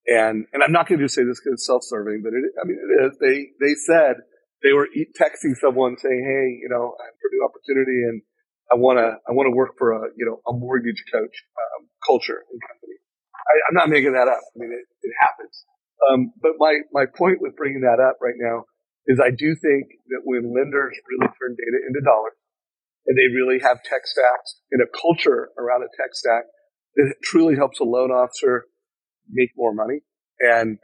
And, 0.06 0.46
and 0.52 0.62
I'm 0.62 0.72
not 0.72 0.88
going 0.88 1.00
to 1.00 1.04
just 1.04 1.14
say 1.14 1.24
this 1.24 1.40
because 1.40 1.60
it's 1.60 1.66
self-serving, 1.66 2.22
but 2.22 2.32
it, 2.32 2.44
I 2.60 2.64
mean, 2.64 2.78
it 2.80 2.90
is. 3.04 3.12
They, 3.20 3.52
they 3.60 3.74
said 3.74 4.24
they 4.62 4.72
were 4.72 4.88
texting 5.18 5.56
someone 5.60 5.96
saying, 5.98 6.22
Hey, 6.22 6.60
you 6.60 6.68
know, 6.68 6.96
I'm 6.96 7.14
for 7.20 7.28
new 7.32 7.44
opportunity 7.44 8.04
and 8.08 8.22
I 8.72 8.76
want 8.76 8.98
to, 9.00 9.16
I 9.24 9.32
want 9.32 9.48
to 9.48 9.56
work 9.56 9.76
for 9.78 9.92
a, 9.92 10.12
you 10.16 10.24
know, 10.28 10.40
a 10.46 10.52
mortgage 10.52 11.04
coach, 11.12 11.36
um, 11.56 11.88
culture 12.04 12.36
and 12.36 12.60
company. 12.68 12.96
I, 13.34 13.54
I'm 13.68 13.76
not 13.76 13.88
making 13.88 14.12
that 14.12 14.28
up. 14.28 14.40
I 14.40 14.56
mean, 14.56 14.72
it, 14.72 14.84
it 14.84 15.14
happens. 15.24 15.64
Um, 16.10 16.32
but 16.40 16.52
my, 16.58 16.84
my 16.92 17.06
point 17.06 17.40
with 17.40 17.56
bringing 17.56 17.82
that 17.82 18.00
up 18.00 18.20
right 18.20 18.36
now 18.36 18.64
is 19.08 19.18
I 19.18 19.32
do 19.32 19.56
think 19.56 19.88
that 20.12 20.22
when 20.24 20.52
lenders 20.54 20.94
really 21.08 21.32
turn 21.40 21.56
data 21.56 21.80
into 21.88 22.04
dollars 22.04 22.36
and 23.08 23.16
they 23.16 23.32
really 23.32 23.58
have 23.64 23.82
tech 23.82 24.04
stacks 24.04 24.60
and 24.70 24.84
a 24.84 24.86
culture 24.92 25.48
around 25.56 25.82
a 25.82 25.88
tech 25.96 26.12
stack, 26.12 26.44
that 26.94 27.14
truly 27.24 27.56
helps 27.56 27.80
a 27.80 27.84
loan 27.84 28.10
officer 28.10 28.66
make 29.32 29.50
more 29.56 29.72
money 29.72 30.04
and 30.40 30.78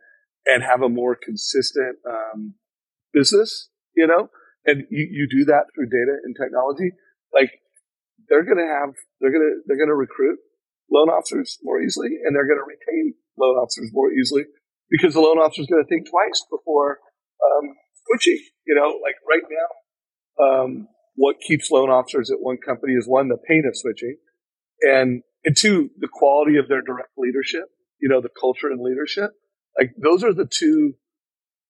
and 0.47 0.63
have 0.63 0.83
a 0.83 0.89
more 0.89 1.17
consistent 1.17 1.97
um, 2.09 2.55
business, 3.13 3.69
you 3.95 4.07
know. 4.07 4.29
And 4.67 4.85
you, 4.91 5.05
you 5.11 5.29
do 5.29 5.45
that 5.47 5.69
through 5.75 5.93
data 5.93 6.17
and 6.25 6.35
technology. 6.37 6.97
Like 7.33 7.53
they're 8.29 8.45
gonna 8.45 8.69
have 8.69 8.97
they're 9.21 9.33
gonna 9.33 9.61
they're 9.67 9.79
gonna 9.79 9.95
recruit 9.95 10.39
loan 10.91 11.09
officers 11.09 11.59
more 11.63 11.81
easily, 11.83 12.17
and 12.25 12.35
they're 12.35 12.49
gonna 12.49 12.65
retain 12.65 13.15
loan 13.37 13.57
officers 13.57 13.91
more 13.93 14.13
easily 14.13 14.45
because 14.89 15.13
the 15.13 15.21
loan 15.21 15.37
officer 15.37 15.61
is 15.61 15.69
gonna 15.69 15.85
think 15.85 16.09
twice 16.09 16.41
before 16.49 17.01
um, 17.45 17.77
switching. 18.07 18.41
You 18.67 18.75
know, 18.75 18.99
like 19.03 19.17
right 19.29 19.43
now, 19.51 20.45
um, 20.45 20.89
what 21.17 21.41
keeps 21.41 21.71
loan 21.71 21.91
officers 21.91 22.31
at 22.31 22.39
one 22.41 22.59
company 22.59 22.95
is 22.95 23.07
one 23.07 23.29
the 23.29 23.37
pain 23.37 23.65
of 23.67 23.77
switching, 23.77 24.17
and 24.83 25.23
and 25.45 25.57
two 25.57 25.91
the 25.99 26.09
quality 26.09 26.57
of 26.57 26.69
their 26.69 26.83
direct 26.83 27.13
leadership. 27.17 27.65
You 28.01 28.09
know, 28.09 28.21
the 28.21 28.31
culture 28.41 28.69
and 28.69 28.81
leadership. 28.81 29.31
Like 29.79 29.93
those 30.01 30.23
are 30.23 30.33
the 30.33 30.47
two, 30.47 30.95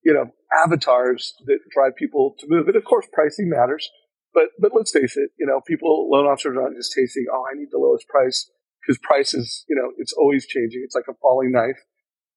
you 0.04 0.12
know, 0.12 0.26
avatars 0.64 1.34
that 1.46 1.58
drive 1.72 1.96
people 1.96 2.34
to 2.38 2.46
move. 2.48 2.68
And 2.68 2.76
of 2.76 2.84
course, 2.84 3.06
pricing 3.12 3.48
matters. 3.48 3.88
But 4.32 4.50
but 4.58 4.72
let's 4.74 4.90
face 4.90 5.16
it, 5.16 5.30
you 5.38 5.46
know, 5.46 5.60
people 5.66 6.10
loan 6.10 6.26
officers 6.26 6.56
aren't 6.60 6.76
just 6.76 6.92
chasing. 6.92 7.26
Oh, 7.32 7.44
I 7.50 7.56
need 7.56 7.68
the 7.70 7.78
lowest 7.78 8.08
price 8.08 8.50
because 8.82 8.98
price 8.98 9.32
is, 9.32 9.64
you 9.68 9.76
know, 9.76 9.92
it's 9.96 10.12
always 10.12 10.46
changing. 10.46 10.82
It's 10.84 10.94
like 10.94 11.08
a 11.08 11.14
falling 11.22 11.52
knife. 11.52 11.78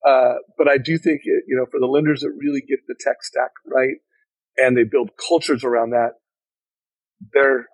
Uh, 0.07 0.35
but 0.57 0.69
I 0.69 0.77
do 0.77 0.97
think, 0.97 1.21
it, 1.25 1.43
you 1.47 1.57
know, 1.57 1.65
for 1.69 1.79
the 1.79 1.85
lenders 1.85 2.21
that 2.21 2.31
really 2.31 2.61
get 2.61 2.79
the 2.87 2.95
tech 2.99 3.17
stack 3.21 3.51
right 3.65 3.95
and 4.57 4.77
they 4.77 4.83
build 4.83 5.11
cultures 5.17 5.63
around 5.63 5.91
that, 5.91 6.11
they're 7.33 7.67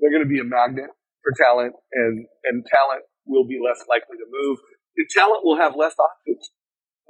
they're 0.00 0.10
going 0.10 0.22
to 0.22 0.28
be 0.28 0.40
a 0.40 0.44
magnet 0.44 0.90
for 1.22 1.32
talent, 1.36 1.74
and 1.92 2.26
and 2.44 2.64
talent 2.66 3.04
will 3.26 3.46
be 3.46 3.58
less 3.64 3.80
likely 3.88 4.18
to 4.18 4.26
move. 4.28 4.58
And 4.96 5.06
talent 5.08 5.44
will 5.44 5.56
have 5.56 5.74
less 5.76 5.94
options, 5.98 6.50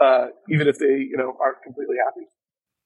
uh, 0.01 0.27
even 0.49 0.69
if 0.69 0.79
they 0.79 1.03
you 1.03 1.17
know 1.17 1.37
aren't 1.41 1.63
completely 1.65 1.97
happy. 2.05 2.29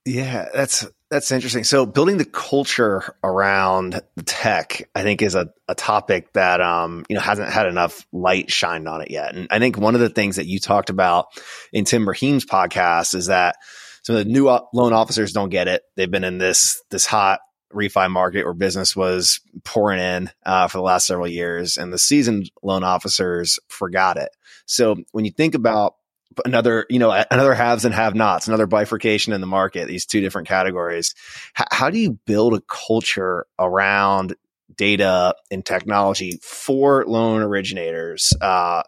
Yeah, 0.08 0.48
that's 0.54 0.86
that's 1.10 1.30
interesting. 1.30 1.64
So 1.64 1.84
building 1.84 2.16
the 2.16 2.24
culture 2.24 3.14
around 3.22 4.00
tech, 4.24 4.88
I 4.94 5.02
think, 5.02 5.20
is 5.20 5.34
a, 5.34 5.50
a 5.68 5.74
topic 5.74 6.32
that 6.32 6.62
um, 6.62 7.04
you 7.10 7.14
know 7.14 7.20
hasn't 7.20 7.50
had 7.50 7.66
enough 7.66 8.06
light 8.10 8.50
shined 8.50 8.88
on 8.88 9.02
it 9.02 9.10
yet. 9.10 9.34
And 9.34 9.48
I 9.50 9.58
think 9.58 9.76
one 9.76 9.94
of 9.94 10.00
the 10.00 10.08
things 10.08 10.36
that 10.36 10.46
you 10.46 10.60
talked 10.60 10.88
about 10.88 11.26
in 11.74 11.84
Tim 11.84 12.06
Braheem's 12.06 12.46
podcast 12.46 13.14
is 13.14 13.26
that 13.26 13.56
some 14.02 14.16
of 14.16 14.24
the 14.24 14.32
new 14.32 14.46
loan 14.72 14.94
officers 14.94 15.34
don't 15.34 15.50
get 15.50 15.68
it. 15.68 15.82
They've 15.96 16.10
been 16.10 16.24
in 16.24 16.38
this 16.38 16.82
this 16.90 17.04
hot 17.04 17.40
refi 17.74 18.10
market 18.10 18.44
where 18.44 18.54
business 18.54 18.96
was 18.96 19.40
pouring 19.62 20.00
in 20.00 20.30
uh, 20.46 20.68
for 20.68 20.78
the 20.78 20.84
last 20.84 21.06
several 21.06 21.28
years, 21.28 21.76
and 21.76 21.92
the 21.92 21.98
seasoned 21.98 22.50
loan 22.62 22.82
officers 22.82 23.58
forgot 23.68 24.16
it. 24.16 24.30
So 24.64 24.96
when 25.12 25.26
you 25.26 25.32
think 25.32 25.54
about 25.54 25.96
another, 26.44 26.86
you 26.88 26.98
know, 26.98 27.10
another 27.30 27.54
haves 27.54 27.84
and 27.84 27.94
have 27.94 28.14
nots, 28.14 28.48
another 28.48 28.66
bifurcation 28.66 29.32
in 29.32 29.40
the 29.40 29.46
market, 29.46 29.88
these 29.88 30.06
two 30.06 30.20
different 30.20 30.48
categories. 30.48 31.14
H- 31.58 31.66
how 31.70 31.90
do 31.90 31.98
you 31.98 32.18
build 32.26 32.54
a 32.54 32.60
culture 32.62 33.46
around 33.58 34.36
data 34.76 35.34
and 35.50 35.64
technology 35.64 36.38
for 36.42 37.04
loan 37.06 37.42
originators 37.42 38.32
uh, 38.40 38.82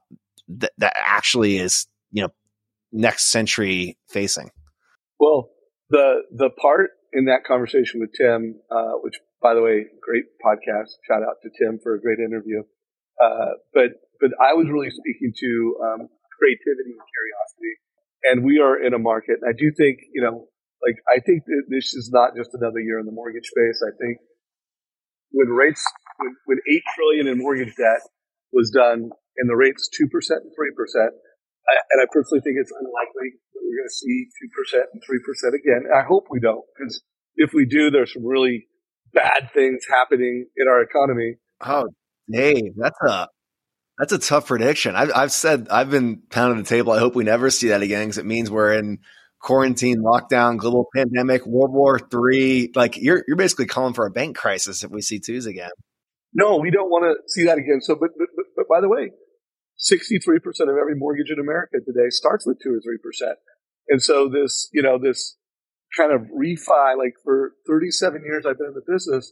that, 0.48 0.72
that 0.78 0.92
actually 0.96 1.58
is, 1.58 1.86
you 2.12 2.22
know, 2.22 2.30
next 2.92 3.30
century 3.30 3.98
facing? 4.08 4.50
Well, 5.18 5.50
the 5.90 6.22
the 6.32 6.50
part 6.50 6.90
in 7.12 7.26
that 7.26 7.44
conversation 7.44 8.00
with 8.00 8.10
Tim, 8.16 8.60
uh, 8.70 8.92
which 9.02 9.16
by 9.42 9.54
the 9.54 9.62
way, 9.62 9.86
great 10.00 10.24
podcast. 10.44 10.90
Shout 11.08 11.22
out 11.22 11.36
to 11.42 11.50
Tim 11.50 11.78
for 11.82 11.94
a 11.94 12.00
great 12.00 12.18
interview. 12.18 12.62
Uh, 13.22 13.56
but 13.74 13.90
but 14.20 14.30
I 14.40 14.54
was 14.54 14.68
really 14.70 14.90
speaking 14.90 15.32
to 15.38 15.76
um, 15.82 16.08
creativity 16.40 16.96
and 16.96 17.04
curiosity. 17.04 17.72
And 18.24 18.36
we 18.44 18.56
are 18.60 18.80
in 18.80 18.96
a 18.96 19.00
market. 19.00 19.44
I 19.44 19.52
do 19.52 19.68
think, 19.76 20.00
you 20.16 20.24
know, 20.24 20.48
like, 20.80 20.96
I 21.04 21.20
think 21.20 21.44
that 21.44 21.68
this 21.68 21.92
is 21.92 22.08
not 22.08 22.32
just 22.32 22.56
another 22.56 22.80
year 22.80 22.96
in 22.96 23.04
the 23.04 23.12
mortgage 23.12 23.52
space. 23.52 23.84
I 23.84 23.92
think 24.00 24.24
when 25.32 25.52
rates, 25.52 25.84
when, 26.16 26.32
when 26.48 26.58
8 26.64 26.80
trillion 26.96 27.28
in 27.28 27.36
mortgage 27.36 27.76
debt 27.76 28.00
was 28.52 28.72
done 28.72 29.12
and 29.12 29.46
the 29.48 29.56
rates 29.56 29.88
2% 29.92 30.08
and 30.08 30.52
3%, 30.56 31.12
I, 31.68 31.74
and 31.92 31.98
I 32.00 32.06
personally 32.08 32.40
think 32.40 32.56
it's 32.56 32.72
unlikely 32.72 33.36
that 33.52 33.60
we're 33.60 33.84
going 33.84 33.92
to 33.92 34.00
see 34.00 34.24
2% 34.40 34.88
and 34.88 35.00
3% 35.04 35.52
again. 35.52 35.82
I 35.92 36.02
hope 36.08 36.32
we 36.32 36.40
don't, 36.40 36.64
because 36.76 37.04
if 37.36 37.52
we 37.52 37.64
do, 37.68 37.90
there's 37.90 38.12
some 38.12 38.24
really 38.24 38.66
bad 39.12 39.50
things 39.52 39.84
happening 39.88 40.46
in 40.56 40.66
our 40.68 40.82
economy. 40.82 41.36
Oh, 41.60 41.88
Dave, 42.30 42.72
that's 42.76 42.98
a 43.06 43.28
that's 44.00 44.14
a 44.14 44.18
tough 44.18 44.46
prediction. 44.46 44.96
I've, 44.96 45.12
I've 45.14 45.30
said 45.30 45.68
I've 45.70 45.90
been 45.90 46.22
pounding 46.30 46.62
the 46.62 46.68
table. 46.68 46.92
I 46.92 46.98
hope 46.98 47.14
we 47.14 47.22
never 47.22 47.50
see 47.50 47.68
that 47.68 47.82
again 47.82 48.06
because 48.06 48.16
it 48.16 48.24
means 48.24 48.50
we're 48.50 48.72
in 48.72 48.98
quarantine, 49.42 49.98
lockdown, 49.98 50.56
global 50.56 50.86
pandemic, 50.96 51.44
World 51.44 51.74
War 51.74 51.98
Three. 51.98 52.72
Like 52.74 52.96
you're 52.96 53.22
you're 53.28 53.36
basically 53.36 53.66
calling 53.66 53.92
for 53.92 54.06
a 54.06 54.10
bank 54.10 54.38
crisis 54.38 54.82
if 54.82 54.90
we 54.90 55.02
see 55.02 55.20
twos 55.20 55.44
again. 55.44 55.70
No, 56.32 56.56
we 56.56 56.70
don't 56.70 56.88
want 56.88 57.04
to 57.04 57.30
see 57.30 57.44
that 57.44 57.58
again. 57.58 57.80
So, 57.82 57.94
but 57.94 58.10
but, 58.16 58.28
but, 58.34 58.46
but 58.56 58.66
by 58.70 58.80
the 58.80 58.88
way, 58.88 59.10
sixty 59.76 60.18
three 60.18 60.38
percent 60.38 60.70
of 60.70 60.76
every 60.80 60.94
mortgage 60.94 61.30
in 61.30 61.38
America 61.38 61.76
today 61.84 62.08
starts 62.08 62.46
with 62.46 62.56
two 62.62 62.70
or 62.70 62.80
three 62.82 62.98
percent, 63.02 63.36
and 63.90 64.02
so 64.02 64.30
this 64.30 64.70
you 64.72 64.80
know 64.80 64.98
this 64.98 65.36
kind 65.94 66.10
of 66.10 66.22
refi 66.22 66.96
like 66.96 67.14
for 67.22 67.52
thirty 67.66 67.90
seven 67.90 68.22
years 68.24 68.46
I've 68.46 68.56
been 68.56 68.68
in 68.68 68.74
the 68.74 68.90
business, 68.90 69.30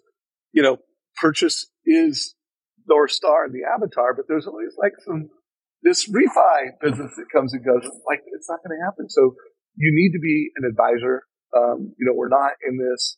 you 0.53 0.63
know 0.63 0.77
purchase 1.17 1.67
is 1.85 2.35
North 2.88 3.12
Star 3.12 3.44
and 3.44 3.55
the 3.55 3.66
avatar, 3.68 4.14
but 4.14 4.27
there's 4.29 4.46
always 4.46 4.74
like 4.79 4.92
some 5.05 5.31
this 5.83 6.09
refi 6.11 6.74
business 6.83 7.14
that 7.16 7.27
comes 7.33 7.53
and 7.53 7.64
goes. 7.64 7.85
Like 8.07 8.22
it's 8.27 8.48
not 8.48 8.61
going 8.64 8.77
to 8.77 8.85
happen. 8.85 9.09
So 9.09 9.35
you 9.77 9.92
need 9.94 10.12
to 10.12 10.20
be 10.20 10.51
an 10.57 10.64
advisor. 10.68 11.22
Um, 11.57 11.94
you 11.98 12.07
know, 12.07 12.14
we're 12.14 12.29
not 12.29 12.53
in 12.66 12.79
this, 12.79 13.16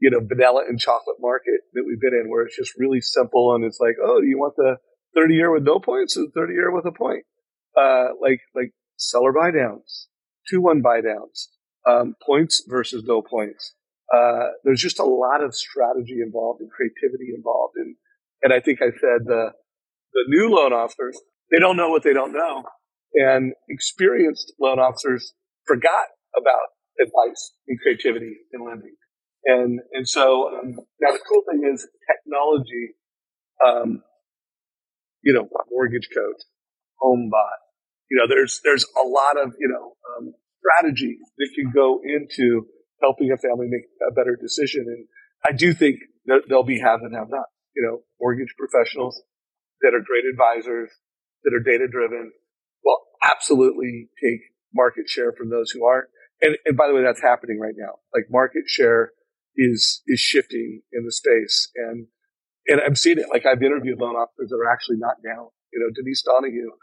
you 0.00 0.10
know, 0.10 0.20
vanilla 0.20 0.64
and 0.68 0.78
chocolate 0.78 1.18
market 1.20 1.60
that 1.74 1.84
we've 1.86 2.00
been 2.00 2.18
in 2.18 2.30
where 2.30 2.44
it's 2.44 2.56
just 2.56 2.72
really 2.78 3.00
simple 3.00 3.54
and 3.54 3.64
it's 3.64 3.78
like, 3.80 3.96
oh, 4.02 4.20
you 4.20 4.38
want 4.38 4.54
the 4.56 4.76
30 5.14 5.34
year 5.34 5.52
with 5.52 5.62
no 5.62 5.78
points 5.78 6.16
or 6.16 6.26
30 6.34 6.54
year 6.54 6.74
with 6.74 6.86
a 6.86 6.92
point? 6.92 7.24
Uh, 7.76 8.08
like, 8.20 8.40
like 8.54 8.72
seller 8.96 9.32
buy 9.32 9.50
downs, 9.50 10.08
two 10.48 10.60
one 10.60 10.80
buy 10.82 11.00
downs, 11.00 11.50
um, 11.88 12.14
points 12.24 12.64
versus 12.66 13.04
no 13.06 13.22
points. 13.22 13.74
Uh, 14.12 14.48
there's 14.64 14.80
just 14.80 14.98
a 14.98 15.04
lot 15.04 15.42
of 15.42 15.54
strategy 15.54 16.18
involved 16.24 16.60
and 16.60 16.70
creativity 16.70 17.30
involved. 17.34 17.74
And, 17.76 17.94
and 18.42 18.52
I 18.52 18.60
think 18.60 18.80
I 18.82 18.90
said 18.90 19.26
the, 19.26 19.52
the 20.12 20.24
new 20.28 20.48
loan 20.48 20.72
officers 20.72 21.18
they 21.50 21.58
don't 21.58 21.76
know 21.76 21.88
what 21.88 22.02
they 22.02 22.12
don't 22.12 22.32
know. 22.32 22.64
And 23.14 23.52
experienced 23.68 24.52
loan 24.60 24.78
officers 24.78 25.34
forgot 25.66 26.06
about 26.36 26.70
advice 27.00 27.52
and 27.66 27.78
creativity 27.80 28.36
in 28.52 28.64
lending. 28.64 28.94
And, 29.44 29.80
and 29.92 30.08
so, 30.08 30.48
um, 30.48 30.76
now 31.00 31.12
the 31.12 31.20
cool 31.28 31.42
thing 31.50 31.68
is 31.72 31.88
technology, 32.06 32.94
um, 33.66 34.02
you 35.22 35.32
know, 35.32 35.48
mortgage 35.70 36.08
coach, 36.14 36.42
HomeBot, 37.02 37.58
you 38.10 38.18
know, 38.18 38.28
there's, 38.28 38.60
there's 38.64 38.84
a 39.02 39.06
lot 39.06 39.42
of, 39.42 39.54
you 39.58 39.68
know, 39.68 39.92
um, 40.16 40.34
strategy 40.60 41.16
that 41.38 41.48
can 41.56 41.72
go 41.74 42.00
into 42.04 42.66
helping 43.00 43.32
a 43.32 43.38
family 43.38 43.66
make 43.68 43.84
a 44.08 44.12
better 44.12 44.36
decision. 44.40 44.84
And 44.86 45.06
I 45.44 45.56
do 45.56 45.72
think 45.72 46.00
that 46.26 46.42
there'll 46.48 46.64
be 46.64 46.80
have 46.80 47.00
and 47.00 47.14
have 47.14 47.28
not, 47.30 47.46
you 47.80 47.88
know, 47.88 48.04
mortgage 48.20 48.52
professionals 48.60 49.22
that 49.80 49.96
are 49.96 50.04
great 50.04 50.28
advisors 50.28 50.92
that 51.44 51.56
are 51.56 51.64
data 51.64 51.88
driven 51.90 52.30
will 52.84 53.00
absolutely 53.24 54.12
take 54.20 54.52
market 54.74 55.08
share 55.08 55.32
from 55.32 55.48
those 55.48 55.70
who 55.70 55.86
aren't. 55.86 56.08
And, 56.42 56.56
and 56.66 56.76
by 56.76 56.88
the 56.88 56.94
way, 56.94 57.02
that's 57.02 57.22
happening 57.22 57.58
right 57.58 57.72
now. 57.74 58.04
Like 58.12 58.28
market 58.28 58.64
share 58.68 59.12
is, 59.56 60.02
is 60.06 60.20
shifting 60.20 60.82
in 60.92 61.06
the 61.06 61.12
space. 61.12 61.72
And, 61.74 62.06
and 62.66 62.82
I'm 62.84 62.96
seeing 62.96 63.16
it. 63.16 63.24
Like 63.32 63.46
I've 63.46 63.62
interviewed 63.62 63.98
loan 63.98 64.14
officers 64.14 64.50
that 64.50 64.60
are 64.60 64.70
actually 64.70 65.00
not 65.00 65.16
down. 65.24 65.48
You 65.72 65.80
know, 65.80 65.88
Denise 65.96 66.22
Donahue 66.22 66.76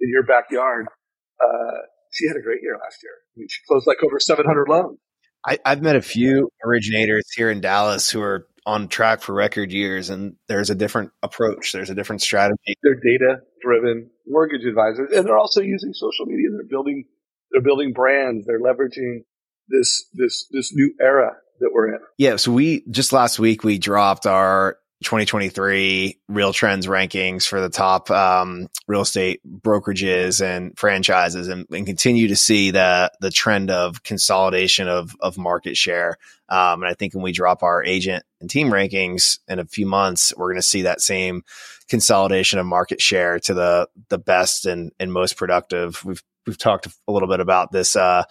in 0.00 0.10
your 0.10 0.24
backyard, 0.24 0.86
uh, 1.38 1.86
she 2.10 2.26
had 2.26 2.36
a 2.36 2.42
great 2.42 2.62
year 2.62 2.74
last 2.82 2.98
year. 3.02 3.14
I 3.14 3.34
mean, 3.38 3.46
she 3.48 3.60
closed 3.68 3.86
like 3.86 4.02
over 4.02 4.18
700 4.18 4.68
loans. 4.68 4.98
I, 5.46 5.58
have 5.64 5.82
met 5.82 5.96
a 5.96 6.02
few 6.02 6.50
originators 6.64 7.30
here 7.34 7.50
in 7.50 7.60
Dallas 7.60 8.10
who 8.10 8.20
are 8.22 8.46
on 8.66 8.88
track 8.88 9.22
for 9.22 9.34
record 9.34 9.72
years 9.72 10.10
and 10.10 10.36
there's 10.48 10.70
a 10.70 10.74
different 10.74 11.10
approach 11.22 11.72
there's 11.72 11.90
a 11.90 11.94
different 11.94 12.22
strategy. 12.22 12.74
They're 12.82 12.94
data 12.94 13.40
driven 13.60 14.10
mortgage 14.26 14.64
advisors 14.64 15.10
and 15.12 15.26
they're 15.26 15.38
also 15.38 15.60
using 15.60 15.92
social 15.92 16.26
media. 16.26 16.48
They're 16.52 16.68
building 16.68 17.04
they're 17.50 17.62
building 17.62 17.92
brands. 17.92 18.46
They're 18.46 18.60
leveraging 18.60 19.24
this 19.68 20.06
this 20.12 20.46
this 20.50 20.72
new 20.74 20.94
era 21.00 21.32
that 21.60 21.70
we're 21.72 21.94
in. 21.94 22.00
Yeah 22.18 22.36
so 22.36 22.52
we 22.52 22.84
just 22.90 23.12
last 23.12 23.38
week 23.38 23.64
we 23.64 23.78
dropped 23.78 24.26
our 24.26 24.78
2023 25.02 26.18
RealTrends 26.30 26.86
rankings 26.86 27.46
for 27.46 27.60
the 27.60 27.68
top 27.68 28.10
um, 28.10 28.68
real 28.86 29.02
estate 29.02 29.40
brokerages 29.46 30.42
and 30.42 30.76
franchises 30.78 31.48
and, 31.48 31.66
and, 31.70 31.86
continue 31.86 32.28
to 32.28 32.36
see 32.36 32.70
the 32.70 33.10
the 33.20 33.30
trend 33.30 33.70
of 33.70 34.02
consolidation 34.02 34.88
of 34.88 35.14
of 35.20 35.36
market 35.36 35.76
share. 35.76 36.16
Um, 36.48 36.82
and 36.82 36.90
I 36.90 36.94
think 36.94 37.14
when 37.14 37.22
we 37.22 37.32
drop 37.32 37.62
our 37.62 37.84
agent 37.84 38.24
and 38.40 38.48
team 38.48 38.70
rankings 38.70 39.38
in 39.48 39.58
a 39.58 39.64
few 39.64 39.86
months 39.86 40.32
we're 40.36 40.48
going 40.48 40.60
to 40.60 40.66
see 40.66 40.82
that 40.82 41.00
same 41.00 41.42
consolidation 41.88 42.58
of 42.58 42.66
market 42.66 43.00
share 43.00 43.38
to 43.40 43.54
the 43.54 43.88
the 44.08 44.18
best 44.18 44.66
and 44.66 44.92
and 44.98 45.12
most 45.12 45.36
productive. 45.36 46.04
We've 46.04 46.22
we've 46.46 46.58
talked 46.58 46.86
a 46.86 47.12
little 47.12 47.28
bit 47.28 47.40
about 47.40 47.72
this 47.72 47.96
uh, 47.96 48.24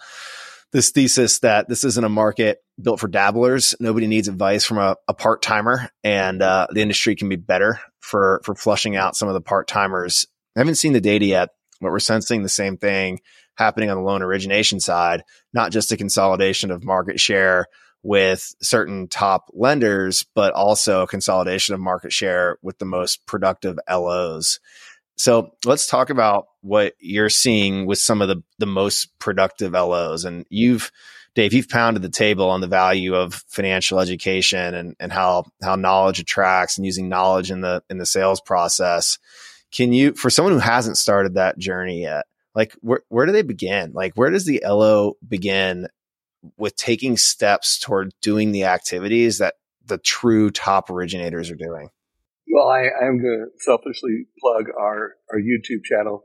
this 0.72 0.90
thesis 0.90 1.40
that 1.40 1.68
this 1.68 1.84
isn't 1.84 2.04
a 2.04 2.08
market 2.08 2.58
built 2.80 2.98
for 2.98 3.08
dabblers. 3.08 3.74
Nobody 3.78 4.06
needs 4.06 4.28
advice 4.28 4.64
from 4.64 4.78
a, 4.78 4.96
a 5.06 5.14
part 5.14 5.42
timer, 5.42 5.90
and 6.02 6.42
uh, 6.42 6.66
the 6.70 6.80
industry 6.80 7.14
can 7.14 7.28
be 7.28 7.36
better 7.36 7.80
for 8.00 8.40
for 8.44 8.54
flushing 8.54 8.96
out 8.96 9.16
some 9.16 9.28
of 9.28 9.34
the 9.34 9.40
part 9.40 9.68
timers. 9.68 10.26
I 10.56 10.60
haven't 10.60 10.76
seen 10.76 10.92
the 10.92 11.00
data 11.00 11.24
yet, 11.24 11.50
but 11.80 11.90
we're 11.90 11.98
sensing 11.98 12.42
the 12.42 12.48
same 12.48 12.76
thing 12.76 13.20
happening 13.56 13.90
on 13.90 13.96
the 13.96 14.02
loan 14.02 14.22
origination 14.22 14.80
side. 14.80 15.22
Not 15.52 15.72
just 15.72 15.92
a 15.92 15.96
consolidation 15.96 16.70
of 16.70 16.84
market 16.84 17.20
share 17.20 17.66
with 18.02 18.54
certain 18.60 19.08
top 19.08 19.50
lenders, 19.52 20.24
but 20.34 20.52
also 20.54 21.02
a 21.02 21.06
consolidation 21.06 21.74
of 21.74 21.80
market 21.80 22.12
share 22.12 22.58
with 22.62 22.78
the 22.78 22.84
most 22.84 23.24
productive 23.26 23.78
LOs. 23.88 24.58
So 25.16 25.52
let's 25.64 25.86
talk 25.86 26.10
about 26.10 26.46
what 26.62 26.94
you're 26.98 27.28
seeing 27.28 27.86
with 27.86 27.98
some 27.98 28.22
of 28.22 28.28
the, 28.28 28.42
the 28.58 28.66
most 28.66 29.18
productive 29.18 29.72
LOs. 29.72 30.24
And 30.24 30.46
you've, 30.48 30.90
Dave, 31.34 31.52
you've 31.52 31.68
pounded 31.68 32.02
the 32.02 32.08
table 32.08 32.48
on 32.50 32.60
the 32.60 32.66
value 32.66 33.14
of 33.14 33.34
financial 33.48 34.00
education 34.00 34.74
and, 34.74 34.96
and 34.98 35.12
how, 35.12 35.44
how 35.62 35.76
knowledge 35.76 36.18
attracts 36.18 36.76
and 36.76 36.86
using 36.86 37.08
knowledge 37.08 37.50
in 37.50 37.60
the, 37.60 37.82
in 37.90 37.98
the 37.98 38.06
sales 38.06 38.40
process. 38.40 39.18
Can 39.70 39.92
you, 39.92 40.12
for 40.12 40.30
someone 40.30 40.54
who 40.54 40.60
hasn't 40.60 40.98
started 40.98 41.34
that 41.34 41.58
journey 41.58 42.02
yet, 42.02 42.26
like 42.54 42.74
where, 42.80 43.00
where 43.08 43.26
do 43.26 43.32
they 43.32 43.42
begin? 43.42 43.92
Like 43.92 44.14
where 44.14 44.30
does 44.30 44.44
the 44.44 44.62
LO 44.64 45.16
begin 45.26 45.88
with 46.56 46.76
taking 46.76 47.16
steps 47.16 47.78
toward 47.78 48.12
doing 48.20 48.52
the 48.52 48.64
activities 48.64 49.38
that 49.38 49.54
the 49.86 49.98
true 49.98 50.50
top 50.50 50.90
originators 50.90 51.50
are 51.50 51.56
doing? 51.56 51.90
Well, 52.52 52.68
I, 52.68 52.82
am 53.06 53.16
going 53.16 53.46
to 53.46 53.64
selfishly 53.64 54.26
plug 54.38 54.66
our, 54.78 55.14
our 55.32 55.40
YouTube 55.40 55.84
channel. 55.84 56.22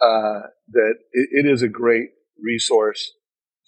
Uh, 0.00 0.48
that 0.70 0.94
it, 1.12 1.46
it 1.46 1.50
is 1.50 1.62
a 1.62 1.68
great 1.68 2.10
resource 2.42 3.12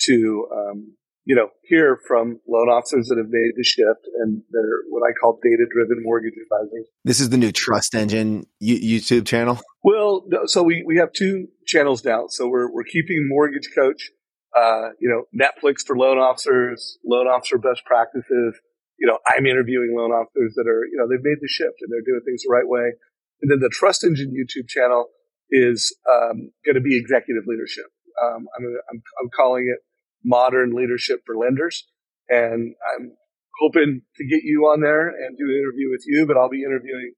to, 0.03 0.47
um, 0.53 0.97
you 1.25 1.37
know, 1.37 1.49
hear 1.65 1.99
from 2.07 2.41
loan 2.49 2.69
officers 2.69 3.07
that 3.09 3.19
have 3.19 3.31
made 3.31 3.53
the 3.57 3.65
shift 3.65 4.07
and 4.21 4.43
they're 4.51 4.83
what 4.89 5.03
I 5.09 5.13
call 5.21 5.39
data 5.43 5.67
driven 5.73 6.03
mortgage 6.03 6.35
advisors. 6.35 6.87
This 7.05 7.21
is 7.21 7.31
the 7.31 7.37
new 7.37 7.53
Trust 7.53 7.95
Engine 7.95 8.47
YouTube 8.63 9.27
channel. 9.27 9.61
Well, 9.85 10.25
so 10.47 10.63
we, 10.63 10.85
we 10.87 10.97
have 10.99 11.13
two 11.13 11.49
channels 11.67 12.05
now. 12.05 12.25
So 12.29 12.49
we're, 12.49 12.73
we're 12.73 12.85
keeping 12.85 13.29
Mortgage 13.29 13.71
Coach, 13.75 14.11
uh, 14.57 14.91
you 15.01 15.09
know, 15.09 15.25
Netflix 15.35 15.87
for 15.87 15.97
loan 15.97 16.19
officers, 16.19 16.99
loan 17.05 17.27
officer 17.27 17.59
best 17.59 17.85
practices, 17.85 18.61
you 19.01 19.09
know, 19.09 19.19
I'm 19.33 19.47
interviewing 19.47 19.97
loan 19.97 20.13
officers 20.13 20.53
that 20.57 20.69
are, 20.69 20.85
you 20.85 21.01
know, 21.01 21.09
they've 21.09 21.25
made 21.25 21.41
the 21.41 21.49
shift 21.49 21.81
and 21.81 21.89
they're 21.89 22.05
doing 22.05 22.21
things 22.25 22.45
the 22.45 22.53
right 22.53 22.69
way. 22.69 22.93
And 23.41 23.51
then 23.51 23.61
the 23.61 23.73
Trust 23.73 24.05
Engine 24.05 24.37
YouTube 24.37 24.69
channel 24.69 25.09
is 25.51 25.97
um, 26.05 26.53
going 26.65 26.77
to 26.77 26.85
be 26.85 27.01
executive 27.01 27.45
leadership. 27.49 27.89
Um, 28.23 28.47
I'm, 28.53 28.65
I'm, 28.93 29.03
I'm 29.23 29.31
calling 29.35 29.73
it 29.73 29.81
modern 30.23 30.77
leadership 30.77 31.25
for 31.25 31.35
lenders. 31.35 31.89
And 32.29 32.77
I'm 32.95 33.17
hoping 33.59 34.03
to 34.17 34.25
get 34.29 34.45
you 34.45 34.69
on 34.69 34.81
there 34.81 35.09
and 35.09 35.37
do 35.37 35.49
an 35.49 35.57
interview 35.57 35.91
with 35.91 36.05
you, 36.07 36.27
but 36.27 36.37
I'll 36.37 36.53
be 36.53 36.63
interviewing 36.63 37.13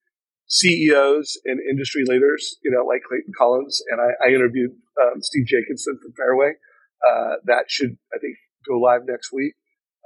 CEOs 0.46 1.40
and 1.44 1.58
industry 1.68 2.04
leaders, 2.06 2.56
you 2.62 2.70
know, 2.70 2.86
like 2.86 3.02
Clayton 3.08 3.32
Collins. 3.36 3.82
And 3.90 4.00
I, 4.00 4.30
I 4.30 4.34
interviewed 4.34 4.70
um, 5.02 5.20
Steve 5.20 5.46
Jacobson 5.46 5.98
from 6.00 6.12
Fairway. 6.16 6.54
Uh, 7.02 7.42
that 7.46 7.64
should, 7.68 7.98
I 8.14 8.18
think, 8.18 8.36
go 8.68 8.78
live 8.78 9.02
next 9.06 9.32
week. 9.32 9.54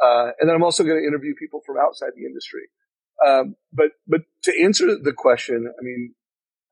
Uh, 0.03 0.33
and 0.39 0.49
then 0.49 0.55
I'm 0.55 0.63
also 0.63 0.85
going 0.85 1.01
to 1.01 1.07
interview 1.07 1.35
people 1.39 1.63
from 1.67 1.77
outside 1.79 2.11
the 2.17 2.27
industry. 2.27 2.69
Um, 3.25 3.57
but 3.73 3.97
but 4.07 4.23
to 4.45 4.53
answer 4.63 4.87
the 4.87 5.15
question, 5.17 5.65
I 5.67 5.83
mean, 5.83 6.15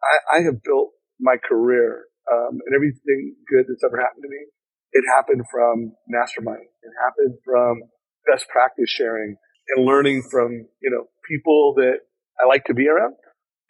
I, 0.03 0.39
I 0.39 0.43
have 0.43 0.63
built 0.63 0.91
my 1.19 1.37
career 1.37 2.05
um, 2.31 2.61
and 2.65 2.75
everything 2.75 3.37
good 3.49 3.65
that's 3.69 3.85
ever 3.85 4.01
happened 4.01 4.25
to 4.25 4.29
me. 4.29 4.45
It 4.93 5.05
happened 5.09 5.45
from 5.51 5.93
mastermind. 6.09 6.69
It 6.83 6.93
happened 7.03 7.39
from 7.45 7.83
best 8.31 8.49
practice 8.49 8.91
sharing 8.91 9.37
and 9.75 9.87
learning 9.87 10.23
from 10.31 10.67
you 10.81 10.91
know 10.91 11.07
people 11.29 11.75
that 11.77 12.01
I 12.41 12.47
like 12.47 12.65
to 12.67 12.75
be 12.75 12.89
around, 12.89 13.15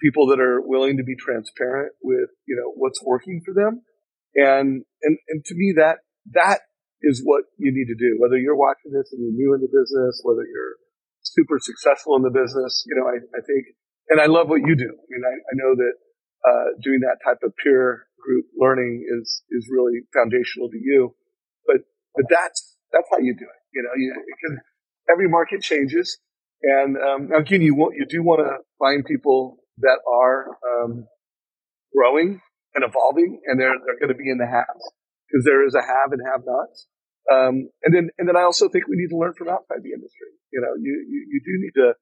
people 0.01 0.27
that 0.29 0.41
are 0.41 0.61
willing 0.61 0.97
to 0.99 1.05
be 1.05 1.17
transparent 1.17 1.93
with 2.03 2.31
you 2.47 2.57
know 2.57 2.73
what's 2.75 3.03
working 3.03 3.41
for 3.45 3.55
them, 3.55 3.83
and 4.35 4.85
and 5.03 5.19
and 5.29 5.45
to 5.45 5.55
me 5.55 5.75
that 5.77 5.99
that 6.33 6.61
is 7.05 7.21
what 7.23 7.45
you 7.61 7.71
need 7.71 7.87
to 7.93 7.99
do. 7.99 8.17
Whether 8.19 8.41
you're 8.41 8.57
watching 8.57 8.93
this 8.93 9.13
and 9.13 9.21
you're 9.21 9.37
new 9.37 9.55
in 9.55 9.61
the 9.61 9.69
business, 9.69 10.21
whether 10.25 10.45
you're 10.49 10.77
super 11.21 11.61
successful 11.61 12.17
in 12.17 12.23
the 12.23 12.33
business, 12.33 12.85
you 12.89 12.97
know, 12.97 13.07
I, 13.07 13.21
I 13.37 13.41
think, 13.45 13.77
and 14.09 14.21
I 14.21 14.27
love 14.27 14.49
what 14.49 14.65
you 14.65 14.75
do. 14.77 14.89
I 14.89 15.07
mean, 15.09 15.25
I, 15.25 15.35
I 15.37 15.55
know 15.55 15.77
that 15.77 15.95
uh, 16.45 16.67
doing 16.83 17.01
that 17.01 17.21
type 17.25 17.41
of 17.43 17.53
peer 17.57 18.07
group 18.21 18.47
learning 18.57 19.05
is 19.05 19.43
is 19.51 19.69
really 19.71 20.05
foundational 20.13 20.69
to 20.69 20.79
you. 20.81 21.15
But 21.67 21.85
but 22.15 22.25
that's 22.29 22.77
that's 22.93 23.09
how 23.11 23.19
you 23.19 23.35
do 23.37 23.45
it. 23.45 23.61
You 23.73 23.83
know, 23.83 23.93
you, 23.97 24.15
because 24.15 24.59
every 25.11 25.29
market 25.29 25.63
changes, 25.63 26.19
and 26.63 26.97
um, 26.97 27.33
again, 27.33 27.63
you 27.63 27.75
want 27.75 27.95
you 27.97 28.07
do 28.07 28.23
want 28.23 28.41
to 28.41 28.65
find 28.79 29.05
people 29.05 29.57
that 29.79 29.99
are 30.09 30.57
um, 30.65 31.07
growing 31.95 32.41
and 32.75 32.85
evolving, 32.85 33.41
and 33.47 33.61
they're 33.61 33.77
they're 33.85 33.99
going 33.99 34.13
to 34.13 34.21
be 34.21 34.31
in 34.31 34.39
the 34.39 34.47
haves 34.47 34.85
because 35.29 35.45
there 35.45 35.67
is 35.67 35.75
a 35.75 35.83
have 35.83 36.13
and 36.13 36.21
have 36.25 36.43
nots. 36.47 36.87
Um, 37.33 37.71
and 37.85 37.95
then, 37.95 38.11
and 38.19 38.29
then 38.29 38.37
I 38.37 38.43
also 38.43 38.69
think 38.69 38.87
we 38.87 38.97
need 38.97 39.09
to 39.09 39.17
learn 39.17 39.33
from 39.33 39.49
outside 39.49 39.81
the 39.83 39.93
industry. 39.97 40.29
You 40.53 40.61
know, 40.61 40.77
you, 40.77 40.93
you, 41.09 41.21
you 41.33 41.41
do 41.41 41.53
need 41.57 41.75
to, 41.81 41.95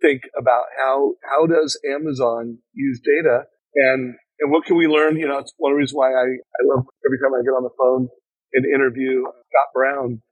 think 0.00 0.22
about 0.36 0.64
how 0.78 1.12
how 1.22 1.46
does 1.46 1.78
Amazon 1.88 2.58
use 2.72 3.00
data 3.00 3.44
and 3.74 4.14
and 4.40 4.50
what 4.50 4.64
can 4.64 4.76
we 4.76 4.86
learn? 4.86 5.16
You 5.16 5.28
know, 5.28 5.38
it's 5.38 5.52
one 5.58 5.72
of 5.72 5.76
the 5.76 5.80
reasons 5.80 5.96
why 5.96 6.08
I, 6.08 6.24
I 6.24 6.60
love 6.64 6.86
every 7.06 7.18
time 7.18 7.34
I 7.34 7.44
get 7.44 7.52
on 7.52 7.62
the 7.62 7.76
phone 7.78 8.08
and 8.54 8.64
interview 8.64 9.22
Scott 9.22 9.70
Brown, 9.74 10.22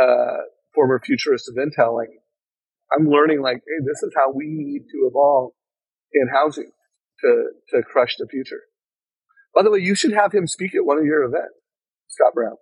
uh, 0.00 0.48
former 0.74 1.00
futurist 1.04 1.48
of 1.48 1.56
Intel. 1.56 1.94
Like, 1.94 2.08
I'm 2.96 3.06
learning, 3.06 3.42
like, 3.42 3.58
hey, 3.58 3.84
this 3.84 4.02
is 4.02 4.12
how 4.16 4.32
we 4.32 4.46
need 4.48 4.82
to 4.90 5.08
evolve 5.08 5.52
in 6.12 6.28
housing 6.32 6.72
to 7.20 7.50
to 7.70 7.82
crush 7.82 8.16
the 8.18 8.26
future. 8.26 8.62
By 9.54 9.62
the 9.62 9.70
way, 9.70 9.80
you 9.80 9.94
should 9.94 10.12
have 10.12 10.32
him 10.32 10.46
speak 10.46 10.74
at 10.74 10.84
one 10.84 10.98
of 10.98 11.04
your 11.04 11.24
events, 11.24 11.60
Scott 12.08 12.34
Brown. 12.34 12.56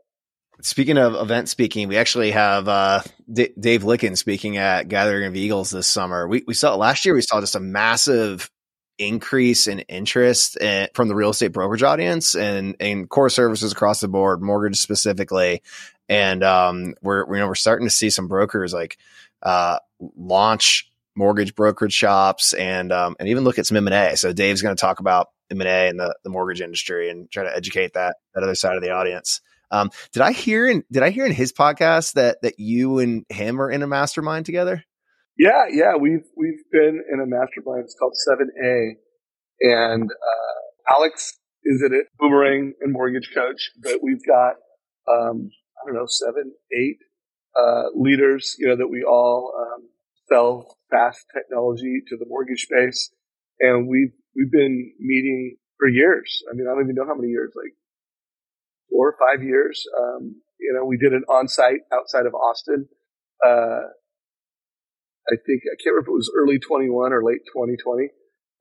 Speaking 0.60 0.98
of 0.98 1.14
event 1.14 1.48
speaking, 1.48 1.86
we 1.86 1.96
actually 1.96 2.32
have 2.32 2.68
uh, 2.68 3.02
D- 3.32 3.50
Dave 3.58 3.82
Lykken 3.82 4.16
speaking 4.16 4.56
at 4.56 4.88
Gathering 4.88 5.26
of 5.26 5.36
Eagles 5.36 5.70
this 5.70 5.86
summer. 5.86 6.26
We, 6.26 6.42
we 6.46 6.54
saw 6.54 6.74
last 6.74 7.04
year. 7.04 7.14
We 7.14 7.22
saw 7.22 7.40
just 7.40 7.54
a 7.54 7.60
massive 7.60 8.50
increase 8.98 9.68
in 9.68 9.78
interest 9.80 10.56
in, 10.56 10.88
from 10.94 11.06
the 11.06 11.14
real 11.14 11.30
estate 11.30 11.52
brokerage 11.52 11.84
audience 11.84 12.34
and 12.34 12.74
in 12.80 13.06
core 13.06 13.30
services 13.30 13.70
across 13.70 14.00
the 14.00 14.08
board, 14.08 14.42
mortgage 14.42 14.78
specifically. 14.78 15.62
And 16.08 16.42
um, 16.42 16.94
we're 17.02 17.24
you 17.32 17.40
know 17.40 17.46
we're 17.46 17.54
starting 17.54 17.86
to 17.86 17.94
see 17.94 18.10
some 18.10 18.26
brokers 18.26 18.72
like 18.72 18.98
uh, 19.42 19.78
launch 20.16 20.90
mortgage 21.14 21.54
brokerage 21.54 21.92
shops 21.92 22.52
and 22.52 22.90
um, 22.92 23.14
and 23.20 23.28
even 23.28 23.44
look 23.44 23.58
at 23.58 23.66
some 23.66 23.76
M 23.76 23.86
and 23.86 23.94
A. 23.94 24.16
So 24.16 24.32
Dave's 24.32 24.62
going 24.62 24.74
to 24.74 24.80
talk 24.80 24.98
about 24.98 25.28
M 25.50 25.60
and 25.60 25.68
A 25.68 25.88
and 25.88 26.00
the, 26.00 26.16
the 26.24 26.30
mortgage 26.30 26.60
industry 26.60 27.10
and 27.10 27.30
try 27.30 27.44
to 27.44 27.54
educate 27.54 27.92
that 27.94 28.16
that 28.34 28.42
other 28.42 28.56
side 28.56 28.76
of 28.76 28.82
the 28.82 28.90
audience. 28.90 29.40
Um, 29.70 29.90
did 30.12 30.22
I 30.22 30.32
hear 30.32 30.68
in 30.68 30.84
did 30.90 31.02
I 31.02 31.10
hear 31.10 31.26
in 31.26 31.32
his 31.32 31.52
podcast 31.52 32.14
that 32.14 32.42
that 32.42 32.58
you 32.58 32.98
and 32.98 33.24
him 33.28 33.60
are 33.60 33.70
in 33.70 33.82
a 33.82 33.86
mastermind 33.86 34.46
together? 34.46 34.84
Yeah, 35.38 35.66
yeah, 35.70 35.96
we've 36.00 36.26
we've 36.36 36.64
been 36.72 37.02
in 37.12 37.20
a 37.20 37.26
mastermind. 37.26 37.84
It's 37.84 37.94
called 37.98 38.14
Seven 38.16 38.50
A, 38.64 38.96
and 39.60 40.10
uh, 40.10 40.94
Alex 40.96 41.38
is 41.64 41.82
in 41.82 41.94
it, 41.94 42.06
Boomerang 42.18 42.74
and 42.80 42.92
Mortgage 42.92 43.30
Coach. 43.34 43.70
But 43.82 44.02
we've 44.02 44.24
got 44.26 44.54
um, 45.08 45.50
I 45.78 45.86
don't 45.86 45.94
know 45.94 46.06
seven, 46.06 46.52
eight 46.72 46.98
uh, 47.58 47.84
leaders, 47.94 48.56
you 48.58 48.68
know, 48.68 48.76
that 48.76 48.88
we 48.88 49.04
all 49.04 49.52
um, 49.58 49.88
sell 50.28 50.76
fast 50.90 51.24
technology 51.34 52.02
to 52.08 52.16
the 52.16 52.26
mortgage 52.28 52.62
space, 52.62 53.10
and 53.60 53.88
we've 53.88 54.12
we've 54.34 54.50
been 54.50 54.92
meeting 54.98 55.56
for 55.78 55.88
years. 55.88 56.42
I 56.50 56.54
mean, 56.54 56.66
I 56.66 56.74
don't 56.74 56.84
even 56.84 56.94
know 56.94 57.06
how 57.06 57.14
many 57.14 57.28
years, 57.28 57.52
like 57.54 57.74
four 58.90 59.08
or 59.10 59.16
five 59.18 59.42
years. 59.42 59.84
Um, 59.98 60.40
you 60.58 60.72
know, 60.74 60.84
we 60.84 60.96
did 60.96 61.12
an 61.12 61.24
on-site 61.28 61.86
outside 61.92 62.26
of 62.26 62.34
Austin. 62.34 62.88
Uh, 63.44 63.94
I 65.30 65.36
think 65.44 65.62
I 65.68 65.76
can't 65.76 65.94
remember 65.94 66.08
if 66.08 66.14
it 66.14 66.18
was 66.18 66.32
early 66.34 66.58
21 66.58 67.12
or 67.12 67.22
late 67.22 67.44
2020. 67.52 68.08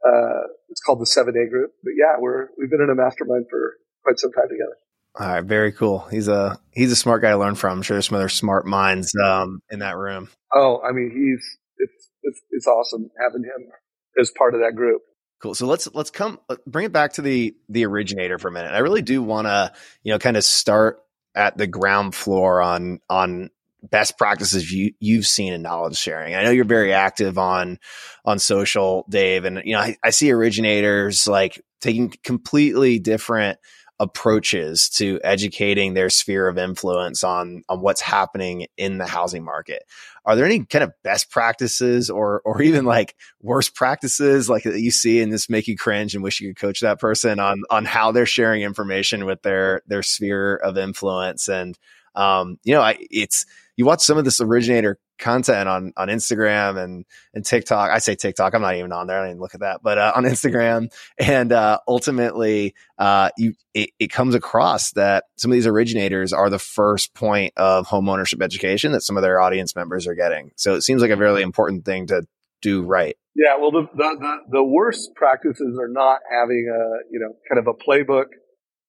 Uh, 0.05 0.47
it's 0.69 0.81
called 0.81 0.99
the 0.99 1.05
Seven 1.05 1.33
A 1.35 1.49
Group. 1.49 1.71
But 1.83 1.93
yeah, 1.97 2.19
we're 2.19 2.49
we've 2.57 2.69
been 2.69 2.81
in 2.81 2.89
a 2.89 2.95
mastermind 2.95 3.45
for 3.49 3.75
quite 4.03 4.19
some 4.19 4.31
time 4.31 4.49
together. 4.49 4.77
All 5.19 5.27
right, 5.27 5.43
very 5.43 5.71
cool. 5.71 5.99
He's 6.11 6.27
a 6.27 6.59
he's 6.71 6.91
a 6.91 6.95
smart 6.95 7.21
guy 7.21 7.31
to 7.31 7.37
learn 7.37 7.55
from. 7.55 7.79
I'm 7.79 7.81
sure 7.81 7.95
there's 7.95 8.07
some 8.07 8.17
other 8.17 8.29
smart 8.29 8.67
minds 8.67 9.11
um, 9.23 9.61
in 9.71 9.79
that 9.79 9.97
room. 9.97 10.29
Oh, 10.53 10.79
I 10.87 10.91
mean, 10.91 11.09
he's 11.09 11.57
it's 11.77 12.09
it's, 12.21 12.41
it's 12.51 12.67
awesome 12.67 13.09
having 13.19 13.43
him 13.43 13.71
as 14.19 14.31
part 14.37 14.53
of 14.53 14.61
that 14.61 14.75
group. 14.75 15.01
Cool. 15.39 15.53
So 15.53 15.67
let's 15.67 15.87
let's 15.93 16.09
come 16.09 16.39
uh, 16.49 16.55
bring 16.65 16.85
it 16.85 16.91
back 16.91 17.13
to 17.13 17.21
the 17.21 17.55
the 17.69 17.85
originator 17.85 18.39
for 18.39 18.47
a 18.47 18.51
minute. 18.51 18.71
I 18.71 18.79
really 18.79 19.03
do 19.03 19.21
want 19.21 19.47
to 19.47 19.71
you 20.03 20.11
know 20.11 20.19
kind 20.19 20.35
of 20.35 20.43
start 20.43 20.99
at 21.35 21.57
the 21.57 21.67
ground 21.67 22.15
floor 22.15 22.61
on 22.61 22.99
on 23.09 23.51
best 23.83 24.17
practices 24.17 24.71
you 24.71 24.93
you've 24.99 25.27
seen 25.27 25.53
in 25.53 25.61
knowledge 25.61 25.97
sharing. 25.97 26.33
I 26.33 26.43
know 26.43 26.49
you're 26.49 26.65
very 26.65 26.91
active 26.91 27.37
on 27.37 27.77
on 28.25 28.39
social, 28.39 29.05
Dave, 29.09 29.45
and 29.45 29.61
you 29.63 29.73
know 29.73 29.81
I, 29.81 29.97
I 30.03 30.09
see 30.09 30.31
originators 30.31 31.27
like 31.27 31.61
taking 31.81 32.11
completely 32.23 32.97
different 32.97 33.59
approaches 33.99 34.89
to 34.89 35.19
educating 35.23 35.93
their 35.93 36.09
sphere 36.09 36.47
of 36.47 36.57
influence 36.57 37.23
on 37.23 37.63
on 37.67 37.81
what's 37.81 38.01
happening 38.01 38.67
in 38.77 38.97
the 38.99 39.07
housing 39.07 39.43
market. 39.43 39.83
Are 40.23 40.35
there 40.35 40.45
any 40.45 40.65
kind 40.65 40.83
of 40.83 40.93
best 41.03 41.31
practices 41.31 42.09
or 42.09 42.41
or 42.45 42.61
even 42.61 42.85
like 42.85 43.15
worst 43.41 43.73
practices 43.75 44.49
like 44.49 44.63
that 44.63 44.79
you 44.79 44.91
see 44.91 45.21
and 45.21 45.33
this 45.33 45.49
make 45.49 45.67
you 45.67 45.77
cringe 45.77 46.13
and 46.13 46.23
wish 46.23 46.39
you 46.39 46.49
could 46.49 46.61
coach 46.61 46.79
that 46.81 46.99
person 46.99 47.39
on 47.39 47.63
on 47.69 47.85
how 47.85 48.11
they're 48.11 48.25
sharing 48.25 48.61
information 48.61 49.25
with 49.25 49.41
their 49.41 49.81
their 49.87 50.03
sphere 50.03 50.55
of 50.57 50.77
influence 50.77 51.47
and 51.47 51.77
um 52.15 52.59
you 52.63 52.73
know 52.73 52.81
I, 52.81 52.97
it's 53.09 53.45
you 53.77 53.85
watch 53.85 54.01
some 54.01 54.17
of 54.17 54.25
this 54.25 54.41
originator 54.41 54.99
content 55.19 55.69
on 55.69 55.93
on 55.95 56.09
Instagram 56.09 56.83
and 56.83 57.05
and 57.33 57.45
TikTok. 57.45 57.91
I 57.91 57.99
say 57.99 58.15
TikTok. 58.15 58.53
I'm 58.53 58.61
not 58.61 58.75
even 58.75 58.91
on 58.91 59.07
there. 59.07 59.21
I 59.21 59.27
didn't 59.27 59.39
look 59.39 59.53
at 59.53 59.61
that, 59.61 59.81
but 59.83 59.97
uh, 59.97 60.11
on 60.15 60.23
Instagram, 60.25 60.91
and 61.17 61.53
uh, 61.53 61.79
ultimately, 61.87 62.73
uh, 62.97 63.29
you 63.37 63.53
it, 63.73 63.91
it, 63.99 64.11
comes 64.11 64.33
across 64.33 64.91
that 64.93 65.25
some 65.37 65.51
of 65.51 65.53
these 65.53 65.67
originators 65.67 66.33
are 66.33 66.49
the 66.49 66.59
first 66.59 67.13
point 67.13 67.53
of 67.55 67.87
homeownership 67.87 68.41
education 68.41 68.91
that 68.93 69.03
some 69.03 69.15
of 69.15 69.21
their 69.21 69.39
audience 69.39 69.75
members 69.75 70.07
are 70.07 70.15
getting. 70.15 70.51
So 70.55 70.73
it 70.73 70.81
seems 70.81 71.01
like 71.01 71.11
a 71.11 71.15
really 71.15 71.43
important 71.43 71.85
thing 71.85 72.07
to 72.07 72.23
do 72.63 72.81
right. 72.81 73.15
Yeah, 73.35 73.57
well, 73.59 73.71
the 73.71 73.87
the 73.95 74.17
the, 74.19 74.37
the 74.49 74.63
worst 74.63 75.11
practices 75.15 75.77
are 75.79 75.89
not 75.89 76.19
having 76.31 76.67
a 76.73 77.11
you 77.11 77.19
know 77.19 77.35
kind 77.47 77.59
of 77.59 77.67
a 77.67 77.77
playbook 77.77 78.33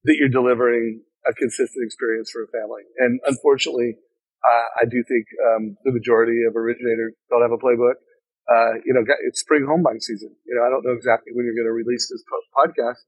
that 0.05 0.17
you're 0.19 0.31
delivering 0.31 1.03
a 1.29 1.35
consistent 1.35 1.85
experience 1.85 2.31
for 2.31 2.45
a 2.45 2.47
family, 2.47 2.85
and 2.99 3.21
unfortunately 3.27 3.97
I 4.45 4.85
do 4.87 5.03
think 5.07 5.27
um, 5.51 5.77
the 5.85 5.93
majority 5.93 6.45
of 6.47 6.55
originators 6.55 7.15
don't 7.31 7.43
have 7.43 7.53
a 7.53 7.59
playbook. 7.59 7.99
Uh, 8.49 8.81
you 8.85 8.95
know, 8.95 9.05
it's 9.27 9.41
spring 9.41 9.67
home 9.69 9.83
buying 9.83 10.01
season. 10.01 10.35
You 10.47 10.57
know, 10.57 10.65
I 10.65 10.71
don't 10.71 10.85
know 10.85 10.97
exactly 10.97 11.33
when 11.35 11.45
you're 11.45 11.59
going 11.59 11.69
to 11.69 11.77
release 11.77 12.09
this 12.09 12.25
podcast, 12.57 13.05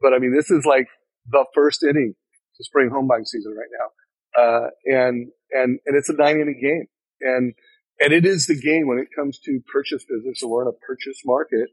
but 0.00 0.12
I 0.12 0.18
mean, 0.18 0.32
this 0.34 0.50
is 0.50 0.64
like 0.64 0.86
the 1.26 1.44
first 1.54 1.82
inning 1.82 2.14
to 2.56 2.64
spring 2.64 2.90
home 2.90 3.08
buying 3.08 3.24
season 3.24 3.56
right 3.56 3.72
now. 3.74 3.88
Uh, 4.34 4.66
and, 4.86 5.28
and, 5.50 5.78
and 5.86 5.96
it's 5.96 6.08
a 6.08 6.14
nine 6.14 6.40
inning 6.40 6.60
game. 6.60 6.86
And, 7.20 7.54
and 8.00 8.12
it 8.12 8.24
is 8.24 8.46
the 8.46 8.54
game 8.54 8.86
when 8.86 8.98
it 8.98 9.08
comes 9.16 9.38
to 9.40 9.60
purchase 9.72 10.04
business. 10.04 10.40
So 10.40 10.48
we're 10.48 10.62
in 10.62 10.68
a 10.68 10.86
purchase 10.86 11.22
market. 11.24 11.70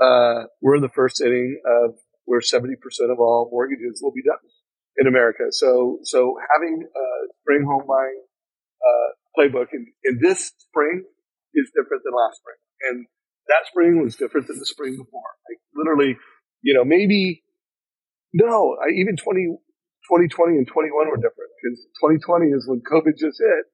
Uh, 0.00 0.46
we're 0.60 0.76
in 0.76 0.82
the 0.82 0.94
first 0.94 1.20
inning 1.20 1.60
of 1.66 1.94
where 2.24 2.40
70% 2.40 2.74
of 3.10 3.18
all 3.18 3.48
mortgages 3.50 4.00
will 4.02 4.12
be 4.12 4.22
done 4.22 4.38
in 4.98 5.06
America. 5.06 5.44
So, 5.50 5.98
so 6.04 6.36
having, 6.54 6.86
uh, 6.86 7.26
spring 7.42 7.64
home 7.66 7.86
buying 7.86 8.22
uh, 8.80 9.08
playbook. 9.36 9.68
And, 9.72 9.86
this 10.20 10.52
spring 10.58 11.04
is 11.54 11.70
different 11.74 12.02
than 12.04 12.12
last 12.12 12.40
spring. 12.40 12.60
And 12.90 13.06
that 13.48 13.66
spring 13.66 14.02
was 14.02 14.16
different 14.16 14.46
than 14.46 14.58
the 14.58 14.66
spring 14.66 14.96
before. 14.96 15.30
Like 15.48 15.60
literally, 15.74 16.16
you 16.62 16.74
know, 16.74 16.84
maybe, 16.84 17.42
no, 18.32 18.76
I, 18.82 18.92
even 18.94 19.16
20, 19.16 19.56
2020 20.08 20.58
and 20.58 20.66
21 20.66 21.08
were 21.08 21.16
different 21.16 21.50
because 21.62 21.78
2020 22.02 22.46
is 22.52 22.68
when 22.68 22.80
COVID 22.80 23.16
just 23.18 23.40
hit. 23.40 23.64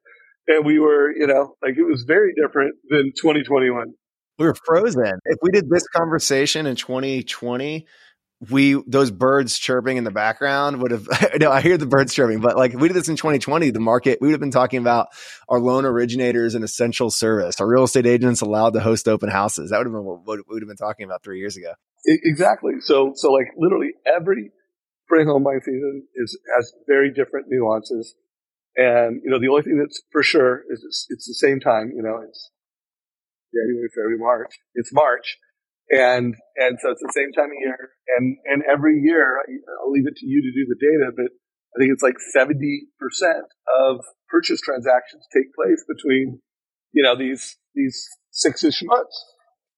And 0.49 0.65
we 0.65 0.79
were, 0.79 1.11
you 1.11 1.27
know, 1.27 1.57
like 1.63 1.77
it 1.77 1.83
was 1.83 2.05
very 2.07 2.33
different 2.41 2.77
than 2.89 3.13
2021. 3.21 3.95
We 4.39 4.47
were 4.47 4.55
frozen. 4.65 5.19
If 5.25 5.39
we 5.43 5.51
did 5.51 5.69
this 5.69 5.89
conversation 5.89 6.67
in 6.67 6.77
2020, 6.77 7.87
we 8.51 8.83
those 8.87 9.11
birds 9.11 9.59
chirping 9.59 9.97
in 9.97 10.05
the 10.05 10.11
background 10.11 10.83
would 10.83 10.91
have 10.91 11.09
no 11.41 11.51
i 11.51 11.61
hear 11.61 11.79
the 11.79 11.87
birds 11.87 12.13
chirping 12.13 12.41
but 12.41 12.57
like 12.57 12.75
we 12.75 12.89
did 12.89 12.95
this 12.95 13.09
in 13.09 13.17
2020 13.17 13.71
the 13.71 13.81
market 13.81 14.19
we 14.21 14.29
would 14.29 14.33
have 14.33 14.41
been 14.41 14.51
talking 14.51 14.79
about 14.79 15.09
our 15.49 15.61
loan 15.61 15.85
originators 15.85 16.55
and 16.55 16.65
essential 16.65 17.11
service. 17.11 17.61
Our 17.61 17.69
real 17.69 17.85
estate 17.85 18.07
agents 18.07 18.41
allowed 18.41 18.73
to 18.75 18.81
host 18.81 19.09
open 19.09 19.29
houses. 19.29 19.71
That 19.71 19.79
would 19.79 19.87
have 19.87 19.93
been 19.93 20.05
what 20.05 20.27
we 20.27 20.43
would 20.49 20.63
have 20.63 20.69
been 20.69 20.77
talking 20.77 21.05
about 21.05 21.23
three 21.23 21.39
years 21.39 21.57
ago. 21.57 21.73
Exactly. 22.05 22.75
So 22.81 23.13
so 23.15 23.33
like 23.33 23.49
literally 23.57 23.93
every 24.07 24.51
spring 25.07 25.27
home 25.27 25.45
buying 25.45 25.61
season 25.61 26.07
is 26.15 26.39
has 26.57 26.73
very 26.87 27.13
different 27.13 27.47
nuances. 27.49 28.15
And 28.77 29.21
you 29.25 29.31
know 29.31 29.39
the 29.41 29.49
only 29.49 29.63
thing 29.63 29.79
that's 29.79 30.03
for 30.11 30.23
sure 30.23 30.63
is 30.71 30.85
it's, 30.85 31.07
it's 31.11 31.27
the 31.27 31.35
same 31.35 31.61
time 31.61 31.93
you 31.95 32.03
know 32.03 32.21
it's 32.27 32.51
january 33.55 33.89
february 33.95 34.19
march. 34.19 34.55
It's 34.75 34.93
march 34.93 35.39
and, 35.91 36.35
and 36.57 36.79
so 36.83 36.91
it's 36.91 37.03
the 37.03 37.13
same 37.15 37.33
time 37.33 37.51
of 37.51 37.61
year. 37.61 37.91
And, 38.19 38.37
and 38.45 38.63
every 38.71 39.01
year, 39.01 39.39
I'll 39.83 39.93
leave 39.93 40.07
it 40.07 40.17
to 40.17 40.27
you 40.27 40.43
to 40.43 40.53
do 40.53 40.67
the 40.69 40.79
data, 40.81 41.13
but 41.15 41.31
I 41.75 41.79
think 41.79 41.93
it's 41.93 42.03
like 42.03 42.17
70% 42.35 42.87
of 43.79 44.05
purchase 44.29 44.61
transactions 44.61 45.27
take 45.33 45.55
place 45.55 45.85
between, 45.87 46.41
you 46.93 47.03
know, 47.03 47.17
these, 47.17 47.57
these 47.75 48.09
six-ish 48.31 48.83
months. 48.83 49.25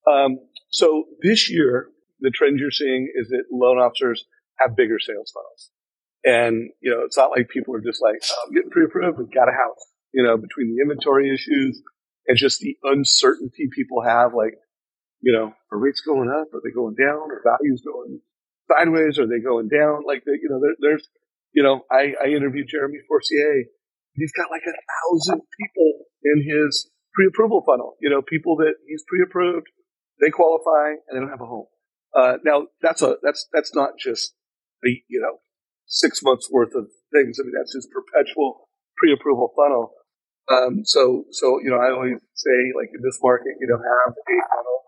Um, 0.09 0.39
so 0.69 1.05
this 1.21 1.49
year, 1.49 1.89
the 2.21 2.31
trend 2.31 2.59
you're 2.59 2.71
seeing 2.71 3.11
is 3.15 3.29
that 3.29 3.45
loan 3.51 3.77
officers 3.77 4.25
have 4.59 4.75
bigger 4.75 4.99
sales 4.99 5.31
funnels. 5.33 5.69
And, 6.25 6.69
you 6.81 6.91
know, 6.91 7.03
it's 7.05 7.17
not 7.17 7.31
like 7.31 7.49
people 7.49 7.75
are 7.75 7.81
just 7.81 8.01
like, 8.01 8.21
oh, 8.31 8.43
I'm 8.47 8.53
getting 8.53 8.71
pre-approved, 8.71 9.19
we've 9.19 9.31
got 9.31 9.47
a 9.47 9.53
house, 9.53 9.85
you 10.13 10.23
know, 10.23 10.37
between 10.37 10.75
the 10.75 10.81
inventory 10.81 11.33
issues 11.33 11.81
and 12.27 12.37
just 12.37 12.59
the 12.59 12.77
uncertainty 12.83 13.69
people 13.73 14.03
have, 14.03 14.33
like, 14.33 14.55
you 15.21 15.33
know, 15.33 15.53
are 15.71 15.79
rates 15.79 16.01
going 16.01 16.29
up? 16.29 16.53
Are 16.53 16.61
they 16.63 16.71
going 16.71 16.95
down? 16.95 17.31
Are 17.31 17.43
values 17.43 17.83
going 17.85 18.21
sideways? 18.71 19.19
Are 19.19 19.27
they 19.27 19.43
going 19.43 19.67
down? 19.67 20.03
Like, 20.05 20.23
the, 20.25 20.37
you 20.41 20.49
know, 20.49 20.59
there, 20.61 20.75
there's, 20.79 21.07
you 21.53 21.63
know, 21.63 21.81
I, 21.91 22.13
I 22.21 22.27
interviewed 22.29 22.67
Jeremy 22.69 22.99
Forcier. 23.07 23.65
He's 24.13 24.31
got 24.31 24.51
like 24.51 24.63
a 24.67 24.75
thousand 24.75 25.41
people 25.59 26.05
in 26.23 26.43
his 26.43 26.89
pre-approval 27.13 27.63
funnel. 27.65 27.95
You 28.01 28.09
know, 28.09 28.21
people 28.21 28.57
that 28.57 28.75
he's 28.87 29.03
pre-approved 29.07 29.67
they 30.19 30.29
qualify 30.29 30.99
and 31.07 31.15
they 31.15 31.19
don't 31.19 31.29
have 31.29 31.41
a 31.41 31.47
home. 31.47 31.67
Uh, 32.15 32.37
now 32.43 32.67
that's 32.81 33.01
a 33.01 33.15
that's 33.23 33.47
that's 33.53 33.73
not 33.75 33.91
just 33.99 34.33
the 34.81 34.97
you 35.07 35.21
know 35.21 35.39
six 35.85 36.21
months 36.23 36.49
worth 36.51 36.73
of 36.75 36.87
things. 37.13 37.39
I 37.39 37.43
mean 37.43 37.53
that's 37.55 37.73
his 37.73 37.87
perpetual 37.87 38.69
pre-approval 38.97 39.53
funnel. 39.55 39.93
Um, 40.51 40.81
so 40.83 41.25
so 41.31 41.59
you 41.63 41.69
know 41.69 41.77
I 41.77 41.93
always 41.93 42.19
say 42.33 42.57
like 42.75 42.89
in 42.93 43.01
this 43.03 43.19
market 43.21 43.55
you 43.61 43.67
know 43.67 43.77
have 43.77 44.13
a 44.13 44.23
funnel, 44.25 44.79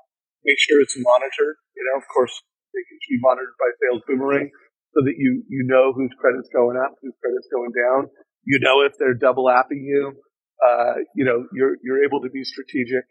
make 0.43 0.59
sure 0.59 0.81
it's 0.81 0.95
monitored. 0.97 1.55
You 1.75 1.83
know 1.89 1.99
of 1.99 2.07
course 2.07 2.33
it 2.73 2.85
should 2.87 3.15
be 3.17 3.21
monitored 3.21 3.57
by 3.59 3.69
sales 3.81 4.01
boomerang 4.07 4.49
so 4.95 5.03
that 5.03 5.15
you 5.17 5.43
you 5.49 5.63
know 5.67 5.93
whose 5.93 6.11
credit's 6.19 6.49
going 6.53 6.77
up, 6.77 6.95
whose 7.01 7.15
credit's 7.21 7.47
going 7.51 7.71
down. 7.71 8.09
You 8.45 8.59
know 8.59 8.81
if 8.81 8.93
they're 8.97 9.17
double 9.17 9.45
apping 9.45 9.83
you. 9.85 10.13
Uh, 10.61 11.01
you 11.15 11.25
know 11.25 11.45
you're 11.53 11.77
you're 11.83 12.03
able 12.03 12.21
to 12.21 12.29
be 12.29 12.43
strategic. 12.43 13.05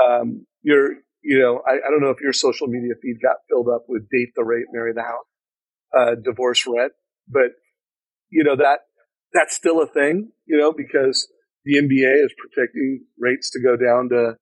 Um, 0.00 0.46
you're 0.62 1.04
you 1.26 1.40
know, 1.40 1.60
I, 1.66 1.74
I, 1.84 1.90
don't 1.90 2.00
know 2.00 2.10
if 2.10 2.20
your 2.20 2.32
social 2.32 2.68
media 2.68 2.94
feed 3.02 3.18
got 3.20 3.42
filled 3.50 3.68
up 3.68 3.86
with 3.88 4.08
date 4.08 4.30
the 4.36 4.44
rate, 4.44 4.66
marry 4.72 4.92
the 4.94 5.02
house, 5.02 5.26
uh, 5.90 6.14
divorce 6.22 6.64
rent, 6.66 6.92
but 7.26 7.50
you 8.30 8.44
know, 8.44 8.54
that, 8.54 8.86
that's 9.32 9.56
still 9.56 9.82
a 9.82 9.88
thing, 9.88 10.30
you 10.46 10.56
know, 10.56 10.72
because 10.72 11.26
the 11.64 11.78
MBA 11.78 12.24
is 12.24 12.32
predicting 12.38 13.06
rates 13.18 13.50
to 13.50 13.60
go 13.60 13.76
down 13.76 14.08
to, 14.10 14.36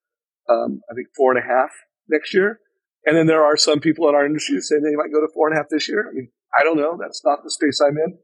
um, 0.53 0.81
I 0.91 0.95
think 0.95 1.09
four 1.17 1.35
and 1.35 1.43
a 1.43 1.47
half 1.47 1.71
next 2.09 2.35
year. 2.35 2.61
And 3.07 3.17
then 3.17 3.27
there 3.27 3.45
are 3.45 3.57
some 3.57 3.81
people 3.81 4.09
in 4.09 4.15
our 4.15 4.25
industry 4.25 4.61
saying 4.61 4.83
they 4.83 4.97
might 4.97 5.13
go 5.13 5.21
to 5.21 5.33
four 5.33 5.49
and 5.49 5.57
a 5.57 5.61
half 5.61 5.69
this 5.69 5.89
year. 5.89 6.09
I 6.09 6.15
mean, 6.15 6.29
I 6.59 6.65
don't 6.65 6.79
know. 6.79 6.97
That's 7.01 7.23
not 7.25 7.41
the 7.45 7.51
space 7.51 7.81
I'm 7.81 7.97
in. 7.99 8.19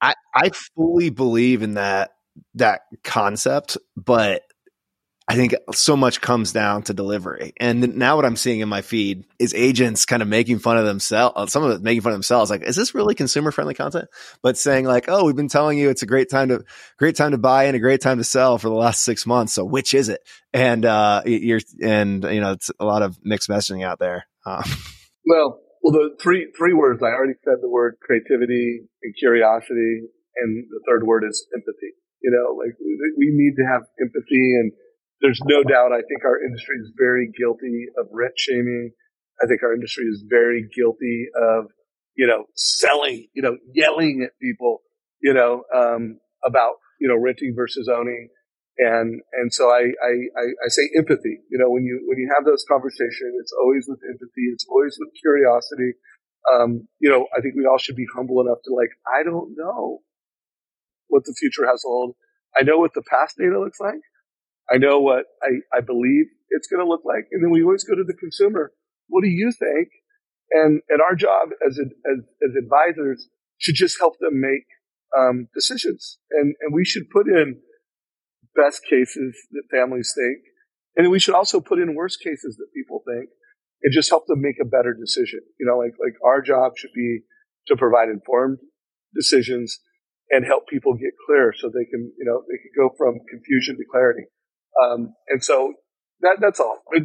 I, 0.00 0.14
I 0.34 0.50
fully 0.76 1.10
believe 1.10 1.62
in 1.62 1.74
that 1.74 2.12
that 2.54 2.82
concept, 3.02 3.76
but 3.96 4.42
I 5.30 5.34
think 5.36 5.54
so 5.72 5.96
much 5.96 6.20
comes 6.20 6.50
down 6.50 6.82
to 6.82 6.92
delivery. 6.92 7.52
And 7.58 7.96
now 7.96 8.16
what 8.16 8.24
I'm 8.24 8.34
seeing 8.34 8.58
in 8.58 8.68
my 8.68 8.82
feed 8.82 9.26
is 9.38 9.54
agents 9.54 10.04
kind 10.04 10.22
of 10.22 10.28
making 10.28 10.58
fun 10.58 10.76
of 10.76 10.86
themselves. 10.86 11.34
Uh, 11.36 11.46
some 11.46 11.62
of 11.62 11.70
it 11.70 11.82
making 11.82 12.00
fun 12.00 12.10
of 12.10 12.16
themselves. 12.16 12.50
Like, 12.50 12.64
is 12.64 12.74
this 12.74 12.96
really 12.96 13.14
consumer 13.14 13.52
friendly 13.52 13.74
content? 13.74 14.08
But 14.42 14.58
saying 14.58 14.86
like, 14.86 15.04
oh, 15.06 15.24
we've 15.24 15.36
been 15.36 15.46
telling 15.46 15.78
you 15.78 15.88
it's 15.88 16.02
a 16.02 16.06
great 16.06 16.30
time 16.30 16.48
to, 16.48 16.64
great 16.98 17.14
time 17.14 17.30
to 17.30 17.38
buy 17.38 17.66
and 17.66 17.76
a 17.76 17.78
great 17.78 18.00
time 18.00 18.18
to 18.18 18.24
sell 18.24 18.58
for 18.58 18.68
the 18.68 18.74
last 18.74 19.04
six 19.04 19.24
months. 19.24 19.52
So 19.52 19.64
which 19.64 19.94
is 19.94 20.08
it? 20.08 20.20
And, 20.52 20.84
uh, 20.84 21.22
you're, 21.24 21.60
and, 21.80 22.24
you 22.24 22.40
know, 22.40 22.50
it's 22.50 22.72
a 22.80 22.84
lot 22.84 23.02
of 23.02 23.16
mixed 23.22 23.48
messaging 23.48 23.84
out 23.84 24.00
there. 24.00 24.26
Uh, 24.44 24.64
well, 25.24 25.60
well, 25.80 25.92
the 25.92 26.16
three, 26.20 26.50
three 26.58 26.74
words, 26.74 27.04
I 27.04 27.14
already 27.14 27.38
said 27.44 27.58
the 27.62 27.70
word 27.70 27.98
creativity 28.02 28.80
and 29.00 29.14
curiosity. 29.16 30.08
And 30.42 30.64
the 30.70 30.80
third 30.88 31.06
word 31.06 31.22
is 31.22 31.46
empathy. 31.54 31.94
You 32.20 32.32
know, 32.32 32.56
like 32.58 32.74
we, 32.80 32.98
we 33.16 33.30
need 33.32 33.54
to 33.62 33.66
have 33.70 33.82
empathy 34.00 34.58
and, 34.58 34.72
there's 35.20 35.40
no 35.44 35.62
doubt. 35.62 35.92
I 35.92 36.00
think 36.00 36.24
our 36.24 36.42
industry 36.42 36.76
is 36.80 36.92
very 36.96 37.30
guilty 37.36 37.86
of 37.98 38.06
rent 38.12 38.34
shaming. 38.36 38.92
I 39.42 39.46
think 39.46 39.62
our 39.62 39.74
industry 39.74 40.04
is 40.04 40.24
very 40.28 40.68
guilty 40.74 41.28
of, 41.36 41.66
you 42.16 42.26
know, 42.26 42.44
selling, 42.54 43.28
you 43.34 43.42
know, 43.42 43.56
yelling 43.72 44.22
at 44.24 44.38
people, 44.40 44.80
you 45.22 45.32
know, 45.32 45.64
um, 45.74 46.20
about, 46.44 46.74
you 47.00 47.08
know, 47.08 47.16
renting 47.16 47.54
versus 47.56 47.88
owning. 47.88 48.28
And, 48.78 49.20
and 49.32 49.52
so 49.52 49.68
I, 49.68 49.92
I, 50.00 50.12
I, 50.64 50.68
say 50.68 50.88
empathy, 50.96 51.44
you 51.50 51.58
know, 51.58 51.68
when 51.68 51.84
you, 51.84 52.00
when 52.08 52.16
you 52.16 52.32
have 52.34 52.46
those 52.46 52.64
conversations, 52.64 53.36
it's 53.40 53.52
always 53.60 53.84
with 53.86 54.00
empathy. 54.08 54.48
It's 54.52 54.64
always 54.70 54.96
with 54.98 55.10
curiosity. 55.20 56.00
Um, 56.48 56.88
you 56.98 57.10
know, 57.10 57.26
I 57.36 57.42
think 57.42 57.56
we 57.56 57.66
all 57.66 57.76
should 57.76 57.96
be 57.96 58.06
humble 58.14 58.40
enough 58.40 58.64
to 58.64 58.72
like, 58.72 58.88
I 59.04 59.22
don't 59.22 59.52
know 59.54 60.00
what 61.08 61.24
the 61.24 61.36
future 61.38 61.66
has 61.68 61.82
hold. 61.84 62.14
I 62.58 62.64
know 62.64 62.78
what 62.78 62.94
the 62.94 63.04
past 63.04 63.36
data 63.36 63.60
looks 63.60 63.80
like. 63.80 64.00
I 64.72 64.78
know 64.78 65.00
what 65.00 65.24
I, 65.42 65.78
I 65.78 65.80
believe 65.80 66.26
it's 66.50 66.68
going 66.68 66.84
to 66.84 66.88
look 66.88 67.02
like. 67.04 67.26
And 67.32 67.42
then 67.42 67.50
we 67.50 67.62
always 67.62 67.84
go 67.84 67.94
to 67.94 68.04
the 68.04 68.14
consumer. 68.14 68.72
What 69.08 69.22
do 69.22 69.28
you 69.28 69.52
think? 69.52 69.88
And, 70.52 70.80
and 70.88 71.00
our 71.00 71.14
job 71.14 71.50
as, 71.66 71.78
as, 71.78 72.18
as 72.42 72.54
advisors 72.56 73.28
should 73.58 73.74
just 73.74 73.98
help 73.98 74.14
them 74.20 74.40
make, 74.40 74.66
um, 75.16 75.48
decisions. 75.54 76.18
And, 76.30 76.54
and 76.60 76.74
we 76.74 76.84
should 76.84 77.10
put 77.10 77.26
in 77.26 77.60
best 78.54 78.82
cases 78.88 79.36
that 79.52 79.62
families 79.70 80.12
think. 80.16 80.44
And 80.96 81.10
we 81.10 81.20
should 81.20 81.34
also 81.34 81.60
put 81.60 81.78
in 81.78 81.94
worst 81.94 82.18
cases 82.22 82.56
that 82.56 82.74
people 82.74 83.02
think 83.06 83.30
and 83.82 83.92
just 83.92 84.10
help 84.10 84.26
them 84.26 84.40
make 84.40 84.56
a 84.60 84.68
better 84.68 84.94
decision. 84.94 85.40
You 85.58 85.66
know, 85.66 85.78
like, 85.78 85.94
like 86.00 86.14
our 86.24 86.42
job 86.42 86.72
should 86.76 86.92
be 86.94 87.20
to 87.68 87.76
provide 87.76 88.08
informed 88.08 88.58
decisions 89.14 89.78
and 90.30 90.44
help 90.44 90.68
people 90.68 90.94
get 90.94 91.14
clear 91.26 91.52
so 91.56 91.68
they 91.68 91.86
can, 91.90 92.12
you 92.18 92.24
know, 92.24 92.42
they 92.46 92.58
can 92.58 92.70
go 92.76 92.94
from 92.96 93.18
confusion 93.28 93.76
to 93.76 93.84
clarity. 93.90 94.26
Um, 94.78 95.14
and 95.28 95.42
so 95.42 95.74
that, 96.20 96.38
that's 96.40 96.60
all. 96.60 96.78
I, 96.94 97.02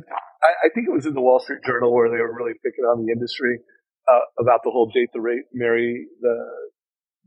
I, 0.66 0.70
think 0.74 0.88
it 0.88 0.94
was 0.94 1.06
in 1.06 1.14
the 1.14 1.22
Wall 1.22 1.40
Street 1.40 1.64
Journal 1.66 1.94
where 1.94 2.10
they 2.10 2.22
were 2.22 2.36
really 2.36 2.54
picking 2.62 2.86
on 2.86 3.06
the 3.06 3.12
industry 3.12 3.60
uh, 4.06 4.26
about 4.40 4.62
the 4.64 4.70
whole 4.70 4.92
date 4.94 5.10
the 5.14 5.22
rate, 5.22 5.50
marry 5.54 6.08
the 6.22 6.38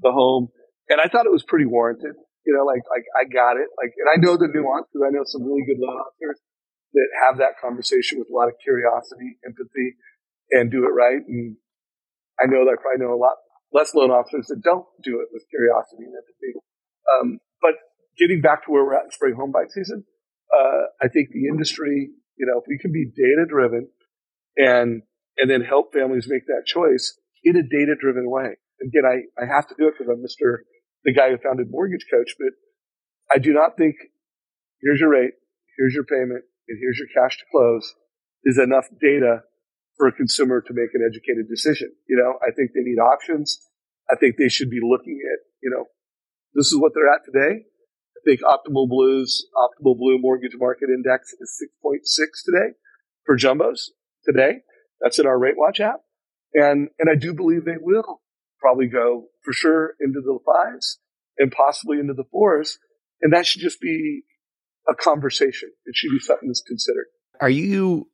the 0.01 0.13
home, 0.13 0.49
and 0.89 1.01
I 1.03 1.11
thought 1.11 1.27
it 1.27 1.35
was 1.35 1.43
pretty 1.43 1.67
warranted. 1.67 2.15
You 2.47 2.55
know, 2.55 2.65
like 2.65 2.87
like 2.87 3.05
I 3.19 3.27
got 3.27 3.59
it. 3.59 3.67
Like, 3.75 3.93
and 3.99 4.07
I 4.07 4.17
know 4.23 4.39
the 4.39 4.47
nuance 4.47 4.87
because 4.93 5.03
I 5.03 5.11
know 5.11 5.27
some 5.27 5.43
really 5.43 5.67
good 5.67 5.83
loan 5.83 5.99
officers 5.99 6.39
that 6.95 7.09
have 7.27 7.39
that 7.43 7.59
conversation 7.61 8.19
with 8.23 8.31
a 8.31 8.37
lot 8.37 8.49
of 8.49 8.55
curiosity, 8.63 9.37
empathy, 9.45 9.99
and 10.55 10.71
do 10.71 10.87
it 10.87 10.95
right. 10.95 11.21
And 11.27 11.59
I 12.39 12.47
know 12.47 12.65
that 12.65 12.79
I 12.79 12.81
probably 12.81 13.05
know 13.05 13.13
a 13.13 13.19
lot 13.19 13.37
less 13.73 13.93
loan 13.93 14.11
officers 14.11 14.49
that 14.49 14.63
don't 14.63 14.87
do 15.03 15.21
it 15.21 15.29
with 15.33 15.45
curiosity 15.51 16.09
and 16.09 16.15
empathy. 16.17 16.53
Um, 17.05 17.27
but 17.61 17.77
getting 18.17 18.41
back 18.41 18.65
to 18.65 18.73
where 18.73 18.85
we're 18.85 18.97
at 18.97 19.05
in 19.05 19.11
spring 19.11 19.35
home 19.35 19.53
season, 19.69 20.05
uh, 20.55 20.83
I 21.03 21.09
think 21.09 21.31
the 21.31 21.49
industry, 21.49 22.11
you 22.37 22.47
know, 22.47 22.59
if 22.59 22.65
we 22.69 22.79
can 22.79 22.93
be 22.93 23.07
data 23.07 23.47
driven 23.49 23.89
and, 24.57 25.03
and 25.37 25.51
then 25.51 25.63
help 25.63 25.93
families 25.93 26.27
make 26.29 26.47
that 26.47 26.67
choice 26.67 27.19
in 27.45 27.57
a 27.57 27.63
data 27.63 27.95
driven 27.99 28.31
way. 28.31 28.57
Again, 28.81 29.05
I, 29.05 29.43
I 29.43 29.47
have 29.47 29.67
to 29.69 29.75
do 29.79 29.89
it 29.89 29.95
because 29.99 30.11
I'm 30.11 30.23
Mr. 30.23 30.63
the 31.05 31.13
guy 31.13 31.31
who 31.31 31.39
founded 31.39 31.69
Mortgage 31.71 32.07
Coach, 32.11 32.35
but 32.39 32.55
I 33.33 33.39
do 33.39 33.53
not 33.53 33.77
think 33.77 33.97
here's 34.81 35.01
your 35.01 35.11
rate, 35.11 35.35
here's 35.77 35.95
your 35.95 36.05
payment, 36.05 36.45
and 36.69 36.79
here's 36.81 36.99
your 36.99 37.09
cash 37.15 37.39
to 37.39 37.45
close 37.51 37.95
is 38.45 38.59
enough 38.59 38.87
data 39.01 39.43
for 39.97 40.07
a 40.07 40.13
consumer 40.13 40.63
to 40.63 40.73
make 40.73 40.95
an 40.95 41.03
educated 41.03 41.49
decision. 41.49 41.93
You 42.09 42.17
know, 42.17 42.39
I 42.41 42.53
think 42.55 42.71
they 42.73 42.83
need 42.83 42.99
options. 42.99 43.59
I 44.11 44.17
think 44.17 44.37
they 44.37 44.49
should 44.49 44.71
be 44.71 44.81
looking 44.83 45.21
at, 45.21 45.41
you 45.61 45.71
know, 45.71 45.85
this 46.55 46.73
is 46.73 46.79
what 46.79 46.93
they're 46.95 47.13
at 47.13 47.27
today. 47.27 47.67
I 48.19 48.25
think 48.25 48.41
Optimal 48.41 48.89
Blue's 48.89 49.47
Optimal 49.57 49.97
Blue 49.97 50.19
Mortgage 50.19 50.57
Market 50.57 50.89
Index 50.89 51.33
is 51.41 51.63
6.6 51.85 51.99
today 52.45 52.75
for 53.25 53.37
jumbos 53.37 53.91
today. 54.25 54.59
That's 55.01 55.19
in 55.19 55.27
our 55.27 55.39
Rate 55.39 55.55
Watch 55.57 55.81
app. 55.81 56.01
And, 56.55 56.89
and 56.99 57.09
I 57.11 57.15
do 57.15 57.35
believe 57.35 57.65
they 57.65 57.77
will 57.81 58.23
probably 58.61 58.89
go 58.89 59.27
for 59.45 59.53
sure 59.53 59.95
into 60.01 60.21
the 60.21 60.39
fives 60.45 60.99
and 61.39 61.53
possibly 61.53 62.01
into 62.01 62.15
the 62.15 62.25
fours. 62.31 62.79
And 63.23 63.33
that 63.33 63.47
should 63.47 63.63
just 63.63 63.81
be 63.81 64.23
a 64.89 64.95
conversation. 64.95 65.71
It 65.85 65.95
should 65.95 66.11
be 66.11 66.19
something 66.21 66.49
that's 66.49 66.63
considered. 66.63 67.07
Are 67.41 67.51
you 67.51 68.09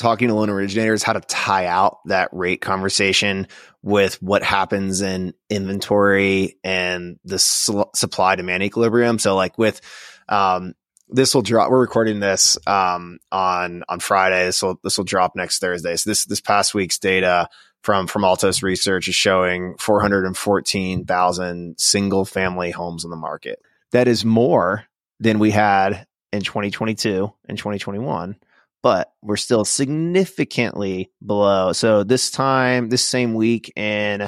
talking 0.00 0.28
to 0.28 0.34
loan 0.34 0.50
originators 0.50 1.02
how 1.02 1.12
to 1.12 1.20
tie 1.20 1.66
out 1.66 1.98
that 2.06 2.30
rate 2.32 2.60
conversation 2.60 3.46
with 3.82 4.20
what 4.22 4.42
happens 4.42 5.02
in 5.02 5.34
inventory 5.48 6.56
and 6.64 7.18
the 7.24 7.38
sl- 7.38 7.82
supply 7.94 8.34
demand 8.34 8.62
equilibrium. 8.62 9.18
So 9.18 9.36
like 9.36 9.58
with, 9.58 9.80
um, 10.28 10.74
this 11.08 11.34
will 11.34 11.42
drop. 11.42 11.70
We're 11.70 11.80
recording 11.80 12.20
this 12.20 12.56
um, 12.66 13.18
on 13.32 13.82
on 13.88 14.00
Friday. 14.00 14.46
This 14.46 14.62
will 14.62 14.78
this 14.84 14.96
will 14.96 15.04
drop 15.04 15.34
next 15.34 15.58
Thursday. 15.58 15.96
So 15.96 16.08
this 16.08 16.24
this 16.24 16.40
past 16.40 16.72
week's 16.72 16.98
data 16.98 17.48
from 17.82 18.06
from 18.06 18.24
Altos 18.24 18.62
Research 18.62 19.08
is 19.08 19.16
showing 19.16 19.74
414,000 19.78 21.74
single 21.78 22.24
family 22.24 22.70
homes 22.70 23.04
in 23.04 23.10
the 23.10 23.16
market. 23.16 23.60
That 23.90 24.06
is 24.06 24.24
more 24.24 24.84
than 25.18 25.40
we 25.40 25.50
had 25.50 26.06
in 26.32 26.42
2022 26.42 27.32
and 27.48 27.58
2021 27.58 28.36
but 28.82 29.12
we're 29.22 29.36
still 29.36 29.64
significantly 29.64 31.10
below. 31.24 31.72
So 31.72 32.04
this 32.04 32.30
time, 32.30 32.88
this 32.88 33.06
same 33.06 33.34
week 33.34 33.72
in 33.76 34.20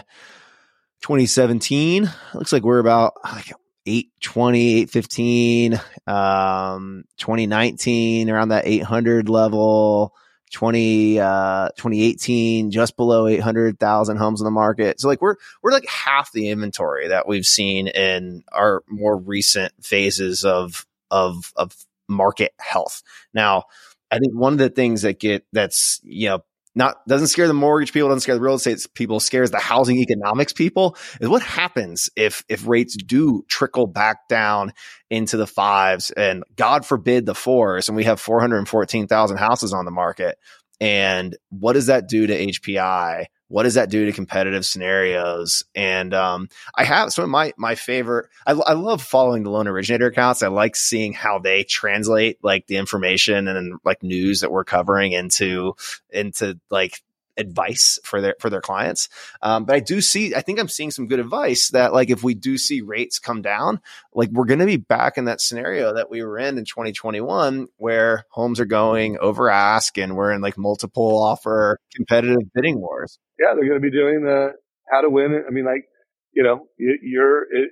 2017, 1.03 2.11
looks 2.35 2.53
like 2.53 2.63
we're 2.63 2.79
about 2.79 3.15
like 3.25 3.53
820, 3.87 4.83
815, 4.83 5.81
um, 6.07 7.05
2019 7.19 8.31
around 8.31 8.49
that 8.51 8.67
800 8.67 9.29
level. 9.29 10.15
20 10.53 11.19
uh 11.19 11.71
2018 11.79 12.71
just 12.71 12.95
below 12.99 13.27
800,000 13.27 14.19
homes 14.19 14.41
in 14.41 14.45
the 14.45 14.51
market. 14.51 15.01
So 15.01 15.09
like 15.09 15.23
we're 15.23 15.37
we're 15.63 15.73
like 15.73 15.89
half 15.89 16.31
the 16.33 16.51
inventory 16.51 17.09
that 17.09 17.27
we've 17.27 17.47
seen 17.47 17.89
in 17.89 18.45
our 18.53 18.85
more 18.87 19.17
recent 19.17 19.73
phases 19.83 20.45
of 20.45 20.87
of 21.11 21.55
of 21.57 21.75
market 22.07 22.53
health. 22.59 23.03
Now, 23.33 23.65
I 24.13 24.19
think 24.19 24.35
one 24.35 24.53
of 24.53 24.59
the 24.59 24.69
things 24.71 25.03
that 25.03 25.19
get 25.19 25.45
that's 25.53 26.01
you 26.05 26.29
know 26.29 26.45
not 26.75 26.97
doesn't 27.09 27.29
scare 27.29 27.49
the 27.49 27.55
mortgage 27.55 27.93
people, 27.93 28.09
doesn't 28.09 28.21
scare 28.21 28.35
the 28.35 28.41
real 28.41 28.55
estate 28.55 28.87
people, 28.95 29.21
scares 29.21 29.51
the 29.51 29.59
housing 29.59 29.99
economics 29.99 30.53
people 30.53 30.97
is 31.21 31.29
what 31.29 31.43
happens 31.43 32.11
if 32.17 32.45
if 32.49 32.67
rates 32.67 32.97
do 32.97 33.45
trickle 33.49 33.87
back 33.87 34.29
down 34.29 34.73
into 35.11 35.37
the 35.37 35.47
fives 35.47 36.11
and 36.11 36.45
God 36.57 36.87
forbid 36.87 37.27
the 37.27 37.35
fours, 37.35 37.89
and 37.89 37.97
we 37.97 38.05
have 38.05 38.21
four 38.21 38.41
hundred 38.41 38.59
and 38.59 38.69
fourteen 38.69 39.07
thousand 39.09 39.39
houses 39.39 39.73
on 39.73 39.85
the 39.87 39.91
market. 39.91 40.37
and 40.81 41.37
what 41.51 41.75
does 41.75 41.87
that 41.87 42.09
do 42.09 42.27
to 42.27 42.47
HPI? 42.47 43.27
What 43.53 43.65
does 43.65 43.75
that 43.75 43.91
do 43.91 44.07
to 44.07 44.13
competitive 44.13 44.65
scenarios? 44.65 45.63
And 45.75 46.15
um, 46.15 46.49
I 46.75 46.85
have 46.85 47.13
some 47.13 47.25
of 47.25 47.31
my 47.31 47.53
my 47.59 47.75
favorite. 47.75 48.31
I, 48.47 48.53
I, 48.53 48.73
love 48.73 49.03
following 49.03 49.43
the 49.43 49.51
loan 49.51 49.69
originator 49.69 50.07
accounts. 50.07 50.43
I 50.43 50.49
like 50.49 50.75
seeing 50.75 51.13
how 51.13 51.39
they 51.39 51.63
translate 51.65 52.39
like 52.43 52.67
the 52.67 52.79
information 52.79 53.49
and 53.49 53.79
like 53.85 54.03
news 54.03 54.41
that 54.41 54.51
we're 54.51 54.65
covering 54.65 55.13
into 55.13 55.75
into 56.09 56.59
like 56.71 57.03
advice 57.37 57.99
for 58.05 58.21
their 58.21 58.35
for 58.39 58.51
their 58.51 58.61
clients. 58.61 59.09
Um, 59.41 59.65
but 59.65 59.77
I 59.77 59.81
do 59.81 60.01
see, 60.01 60.35
I 60.35 60.41
think 60.41 60.61
I'm 60.61 60.69
seeing 60.69 60.91
some 60.91 61.07
good 61.07 61.21
advice 61.21 61.69
that 61.71 61.93
like 61.93 62.11
if 62.11 62.23
we 62.23 62.35
do 62.35 62.59
see 62.59 62.81
rates 62.81 63.19
come 63.19 63.43
down, 63.43 63.81
like 64.15 64.31
we're 64.31 64.45
going 64.45 64.61
to 64.61 64.67
be 64.67 64.77
back 64.77 65.19
in 65.19 65.25
that 65.27 65.41
scenario 65.41 65.95
that 65.95 66.11
we 66.11 66.23
were 66.23 66.39
in 66.39 66.59
in 66.59 66.65
2021, 66.65 67.69
where 67.77 68.25
homes 68.31 68.61
are 68.61 68.67
going 68.67 69.19
over 69.19 69.49
ask 69.49 69.99
and 69.99 70.17
we're 70.17 70.33
in 70.33 70.41
like 70.41 70.59
multiple 70.59 71.23
offer 71.23 71.79
competitive 71.95 72.53
bidding 72.55 72.81
wars. 72.81 73.19
Yeah, 73.39 73.55
they're 73.55 73.69
going 73.69 73.81
to 73.81 73.91
be 73.91 73.91
doing 73.91 74.23
the 74.23 74.53
how 74.91 75.01
to 75.01 75.11
win. 75.11 75.45
I 75.47 75.51
mean, 75.51 75.65
like 75.65 75.85
you 76.33 76.43
know, 76.43 76.67
you're 76.79 77.43
it, 77.43 77.71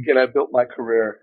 again. 0.00 0.18
I 0.18 0.26
built 0.26 0.50
my 0.52 0.64
career 0.64 1.18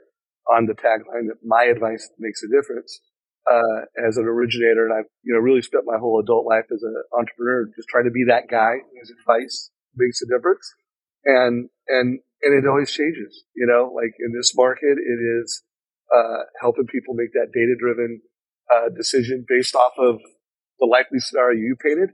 on 0.51 0.65
the 0.65 0.73
tagline 0.73 1.27
that 1.27 1.37
my 1.45 1.65
advice 1.65 2.09
makes 2.17 2.41
a 2.43 2.47
difference 2.47 3.01
uh, 3.49 3.81
as 4.05 4.17
an 4.17 4.25
originator, 4.25 4.85
and 4.85 4.93
I've 4.93 5.09
you 5.23 5.33
know 5.33 5.39
really 5.39 5.61
spent 5.61 5.83
my 5.85 5.97
whole 5.97 6.19
adult 6.19 6.45
life 6.45 6.65
as 6.71 6.83
an 6.83 6.95
entrepreneur 7.17 7.65
just 7.75 7.89
trying 7.89 8.05
to 8.05 8.11
be 8.11 8.25
that 8.27 8.47
guy 8.49 8.77
whose 8.93 9.11
advice 9.19 9.71
makes 9.95 10.21
a 10.21 10.27
difference, 10.27 10.73
and 11.25 11.69
and 11.87 12.19
and 12.41 12.51
it 12.53 12.67
always 12.67 12.91
changes. 12.91 13.43
You 13.55 13.65
know, 13.67 13.91
like 13.95 14.13
in 14.19 14.33
this 14.37 14.53
market, 14.55 14.97
it 15.01 15.19
is 15.41 15.63
uh, 16.15 16.45
helping 16.61 16.85
people 16.85 17.15
make 17.15 17.33
that 17.33 17.51
data 17.53 17.75
driven 17.79 18.21
uh, 18.69 18.89
decision 18.95 19.45
based 19.47 19.75
off 19.75 19.93
of 19.97 20.19
the 20.79 20.85
likely 20.85 21.19
scenario 21.19 21.57
you 21.57 21.75
painted, 21.81 22.09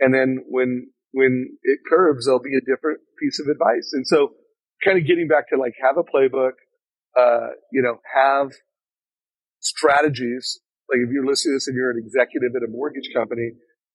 and 0.00 0.12
then 0.12 0.44
when 0.48 0.90
when 1.12 1.56
it 1.62 1.78
curves, 1.88 2.26
there'll 2.26 2.42
be 2.42 2.56
a 2.56 2.60
different 2.60 3.00
piece 3.18 3.40
of 3.40 3.46
advice. 3.46 3.90
And 3.94 4.06
so, 4.06 4.34
kind 4.84 4.98
of 4.98 5.06
getting 5.06 5.28
back 5.28 5.48
to 5.48 5.56
like 5.56 5.74
have 5.80 5.96
a 5.96 6.04
playbook, 6.04 6.58
uh, 7.16 7.54
you 7.72 7.80
know, 7.80 8.00
have 8.12 8.50
strategies 9.60 10.60
like 10.90 11.00
if 11.00 11.10
you're 11.10 11.26
listening 11.26 11.52
to 11.52 11.56
this 11.56 11.68
and 11.68 11.76
you're 11.76 11.90
an 11.90 12.00
executive 12.00 12.52
at 12.56 12.62
a 12.62 12.70
mortgage 12.70 13.08
company, 13.14 13.52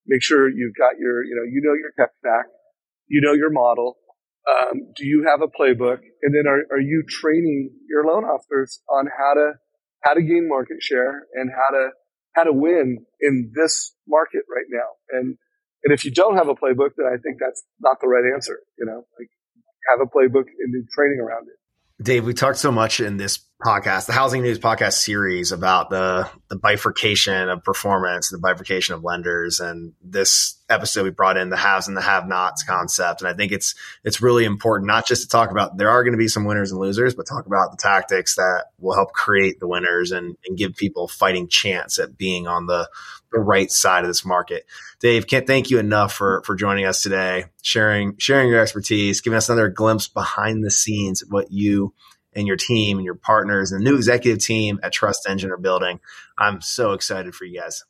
make 0.08 0.24
sure 0.24 0.50
you've 0.50 0.76
got 0.76 0.98
your, 1.00 1.24
you 1.24 1.36
know, 1.36 1.46
you 1.46 1.62
know 1.64 1.74
your 1.74 1.94
tech 1.98 2.16
stack, 2.20 2.46
you 3.08 3.22
know 3.22 3.34
your 3.34 3.52
model. 3.52 3.98
Um, 4.50 4.94
do 4.96 5.06
you 5.06 5.28
have 5.30 5.42
a 5.42 5.48
playbook? 5.48 6.00
And 6.24 6.34
then 6.34 6.48
are, 6.48 6.66
are 6.72 6.82
you 6.82 7.04
training 7.08 7.72
your 7.88 8.06
loan 8.06 8.24
officers 8.24 8.82
on 8.90 9.06
how 9.06 9.34
to, 9.36 9.54
how 10.04 10.14
to 10.14 10.22
gain 10.22 10.48
market 10.50 10.82
share 10.82 11.28
and 11.34 11.52
how 11.52 11.76
to, 11.76 11.90
how 12.34 12.44
to 12.44 12.54
win 12.54 13.06
in 13.22 13.52
this 13.54 13.94
market 14.08 14.42
right 14.50 14.66
now? 14.70 14.90
And, 15.12 15.38
and 15.84 15.94
if 15.94 16.04
you 16.04 16.12
don't 16.12 16.38
have 16.38 16.50
a 16.50 16.56
playbook, 16.56 16.92
then 16.98 17.06
I 17.06 17.18
think 17.22 17.38
that's 17.40 17.64
not 17.80 18.02
the 18.02 18.08
right 18.08 18.24
answer. 18.34 18.60
You 18.78 18.86
know, 18.86 19.06
like 19.20 19.30
have 19.92 20.02
a 20.02 20.10
playbook 20.10 20.46
and 20.60 20.74
do 20.74 20.86
training 20.96 21.20
around 21.20 21.48
it. 21.48 22.04
Dave, 22.04 22.26
we 22.26 22.34
talked 22.34 22.58
so 22.58 22.72
much 22.72 23.00
in 23.00 23.18
this 23.18 23.40
podcast, 23.62 24.05
the 24.05 24.14
Housing 24.14 24.41
News 24.41 24.57
podcast 24.57 24.93
series 24.93 25.51
about 25.51 25.89
the 25.89 26.30
the 26.47 26.55
bifurcation 26.55 27.49
of 27.49 27.64
performance, 27.64 28.30
the 28.30 28.38
bifurcation 28.38 28.95
of 28.95 29.03
lenders, 29.03 29.60
and 29.60 29.93
this 30.01 30.55
episode 30.70 31.03
we 31.03 31.10
brought 31.10 31.36
in 31.36 31.49
the 31.49 31.57
haves 31.57 31.88
and 31.88 31.97
the 31.97 32.01
have-nots 32.01 32.64
concept. 32.64 33.22
And 33.22 33.28
I 33.28 33.34
think 33.34 33.51
it's 33.51 33.76
it's 34.05 34.22
really 34.22 34.45
important 34.45 34.88
not 34.88 35.05
just 35.05 35.24
to 35.24 35.28
talk 35.28 35.51
about 35.51 35.78
there 35.78 35.89
are 35.89 36.03
going 36.03 36.14
to 36.14 36.18
be 36.18 36.30
some 36.30 36.45
winners 36.45 36.72
and 36.72 36.80
losers, 36.80 37.16
but 37.16 37.28
talk 37.28 37.45
about 37.45 37.72
the 37.72 37.78
tactics 37.78 38.36
that 38.36 38.68
will 38.80 38.95
help 38.95 39.12
create 39.12 39.60
the 39.60 39.68
winners 39.68 40.12
and, 40.12 40.38
and 40.47 40.57
give 40.57 40.76
people 40.76 41.10
fighting 41.10 41.49
chance 41.49 41.99
at 41.99 42.18
being 42.18 42.47
on 42.47 42.66
the 42.66 42.89
the 43.32 43.39
right 43.39 43.72
side 43.72 44.03
of 44.03 44.10
this 44.10 44.26
market. 44.26 44.66
Dave, 44.99 45.28
can't 45.28 45.45
thank 45.45 45.70
you 45.70 45.80
enough 45.80 46.14
for 46.14 46.41
for 46.45 46.55
joining 46.55 46.86
us 46.86 47.03
today, 47.03 47.45
sharing 47.62 48.18
sharing 48.20 48.49
your 48.49 48.62
expertise, 48.62 49.20
giving 49.20 49.38
us 49.38 49.49
another 49.49 49.68
glimpse 49.68 50.07
behind 50.07 50.64
the 50.64 50.72
scenes 50.72 51.22
of 51.22 51.28
what 51.30 51.51
you 51.51 51.93
and 52.34 52.48
your 52.48 52.58
team 52.58 52.98
and 52.98 53.06
your 53.06 53.16
partners 53.16 53.72
and 53.72 53.82
the 53.82 53.90
new 53.90 53.96
executive 53.96 54.40
team 54.40 54.80
at 54.84 54.94
TrustEngine 54.94 55.50
are 55.50 55.58
building. 55.58 56.00
I'm 56.38 56.62
so 56.62 56.94
excited 56.94 57.36
for 57.36 57.46
you 57.46 57.60
guys. 57.60 57.84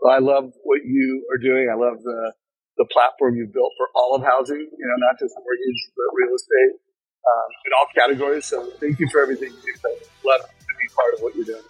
Well, 0.00 0.14
I 0.14 0.18
love 0.18 0.52
what 0.64 0.80
you 0.84 1.26
are 1.32 1.38
doing. 1.38 1.68
I 1.72 1.76
love 1.76 2.02
the 2.02 2.32
the 2.76 2.86
platform 2.92 3.36
you've 3.36 3.52
built 3.52 3.70
for 3.78 3.86
all 3.94 4.16
of 4.16 4.22
housing, 4.24 4.56
you 4.56 4.86
know, 4.86 5.06
not 5.06 5.18
just 5.18 5.32
mortgage, 5.36 5.90
but 5.96 6.04
real 6.12 6.34
estate 6.34 6.80
um, 7.24 7.48
in 7.66 7.72
all 7.78 7.86
categories. 7.94 8.46
So 8.46 8.68
thank 8.80 8.98
you 8.98 9.08
for 9.10 9.22
everything 9.22 9.50
you 9.50 9.74
do. 9.82 9.88
Love 10.26 10.40
to 10.40 10.46
be 10.48 10.94
part 10.94 11.14
of 11.14 11.20
what 11.20 11.36
you're 11.36 11.44
doing. 11.44 11.62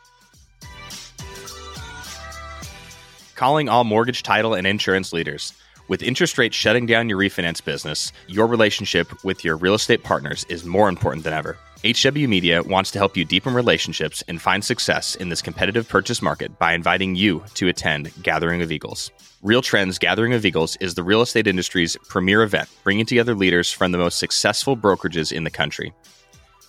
Calling 3.34 3.68
all 3.68 3.84
mortgage, 3.84 4.22
title, 4.22 4.54
and 4.54 4.66
insurance 4.66 5.12
leaders. 5.12 5.52
With 5.86 6.02
interest 6.02 6.38
rates 6.38 6.56
shutting 6.56 6.86
down 6.86 7.10
your 7.10 7.18
refinance 7.18 7.62
business, 7.62 8.12
your 8.26 8.46
relationship 8.46 9.22
with 9.24 9.44
your 9.44 9.56
real 9.56 9.74
estate 9.74 10.02
partners 10.02 10.46
is 10.48 10.64
more 10.64 10.88
important 10.88 11.24
than 11.24 11.34
ever. 11.34 11.58
HW 11.84 12.26
Media 12.26 12.62
wants 12.62 12.90
to 12.92 12.98
help 12.98 13.14
you 13.14 13.26
deepen 13.26 13.52
relationships 13.52 14.24
and 14.26 14.40
find 14.40 14.64
success 14.64 15.16
in 15.16 15.28
this 15.28 15.42
competitive 15.42 15.86
purchase 15.86 16.22
market 16.22 16.58
by 16.58 16.72
inviting 16.72 17.14
you 17.14 17.44
to 17.54 17.68
attend 17.68 18.10
Gathering 18.22 18.62
of 18.62 18.72
Eagles. 18.72 19.10
RealTrends 19.44 20.00
Gathering 20.00 20.32
of 20.32 20.46
Eagles 20.46 20.76
is 20.76 20.94
the 20.94 21.02
real 21.02 21.20
estate 21.20 21.46
industry's 21.46 21.98
premier 22.08 22.42
event, 22.42 22.70
bringing 22.84 23.04
together 23.04 23.34
leaders 23.34 23.70
from 23.70 23.92
the 23.92 23.98
most 23.98 24.18
successful 24.18 24.78
brokerages 24.78 25.30
in 25.30 25.44
the 25.44 25.50
country. 25.50 25.92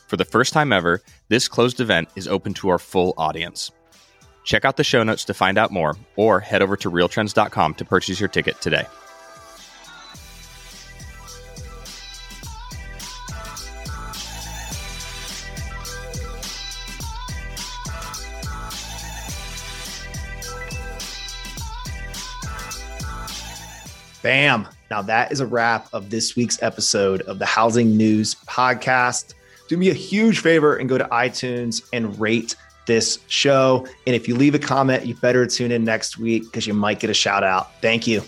For 0.10 0.18
the 0.18 0.26
first 0.26 0.52
time 0.52 0.74
ever, 0.74 1.02
this 1.30 1.48
closed 1.48 1.80
event 1.80 2.10
is 2.18 2.28
open 2.28 2.54
to 2.56 2.68
our 2.68 2.80
full 2.80 3.14
audience. 3.18 3.72
Check 4.44 4.66
out 4.66 4.76
the 4.76 4.84
show 4.84 5.02
notes 5.02 5.24
to 5.26 5.34
find 5.34 5.58
out 5.58 5.72
more, 5.72 5.96
or 6.18 6.42
head 6.42 6.62
over 6.62 6.76
to 6.76 6.92
realtrends.com 6.92 7.76
to 7.76 7.86
purchase 7.86 8.20
your 8.20 8.28
ticket 8.28 8.60
today. 8.60 8.86
Bam. 24.26 24.68
Now, 24.90 25.04
that 25.04 25.32
is 25.32 25.40
a 25.40 25.46
wrap 25.46 25.88
of 25.94 26.10
this 26.10 26.36
week's 26.36 26.60
episode 26.64 27.22
of 27.22 27.38
the 27.38 27.46
Housing 27.46 27.96
News 27.96 28.34
Podcast. 28.48 29.36
Do 29.68 29.78
me 29.78 29.92
a 29.92 29.94
huge 29.94 30.40
favor 30.40 30.78
and 30.78 30.90
go 30.90 30.98
to 30.98 31.04
iTunes 31.06 31.88
and 31.94 32.20
rate 32.20 32.56
this 32.88 33.20
show. 33.28 33.86
And 34.08 34.16
if 34.16 34.28
you 34.28 34.34
leave 34.34 34.56
a 34.56 34.60
comment, 34.60 35.06
you 35.06 35.14
better 35.14 35.46
tune 35.46 35.72
in 35.72 35.84
next 35.84 36.18
week 36.18 36.46
because 36.46 36.66
you 36.66 36.74
might 36.74 37.00
get 37.00 37.12
a 37.12 37.14
shout 37.14 37.44
out. 37.44 37.80
Thank 37.84 38.08
you. 38.08 38.24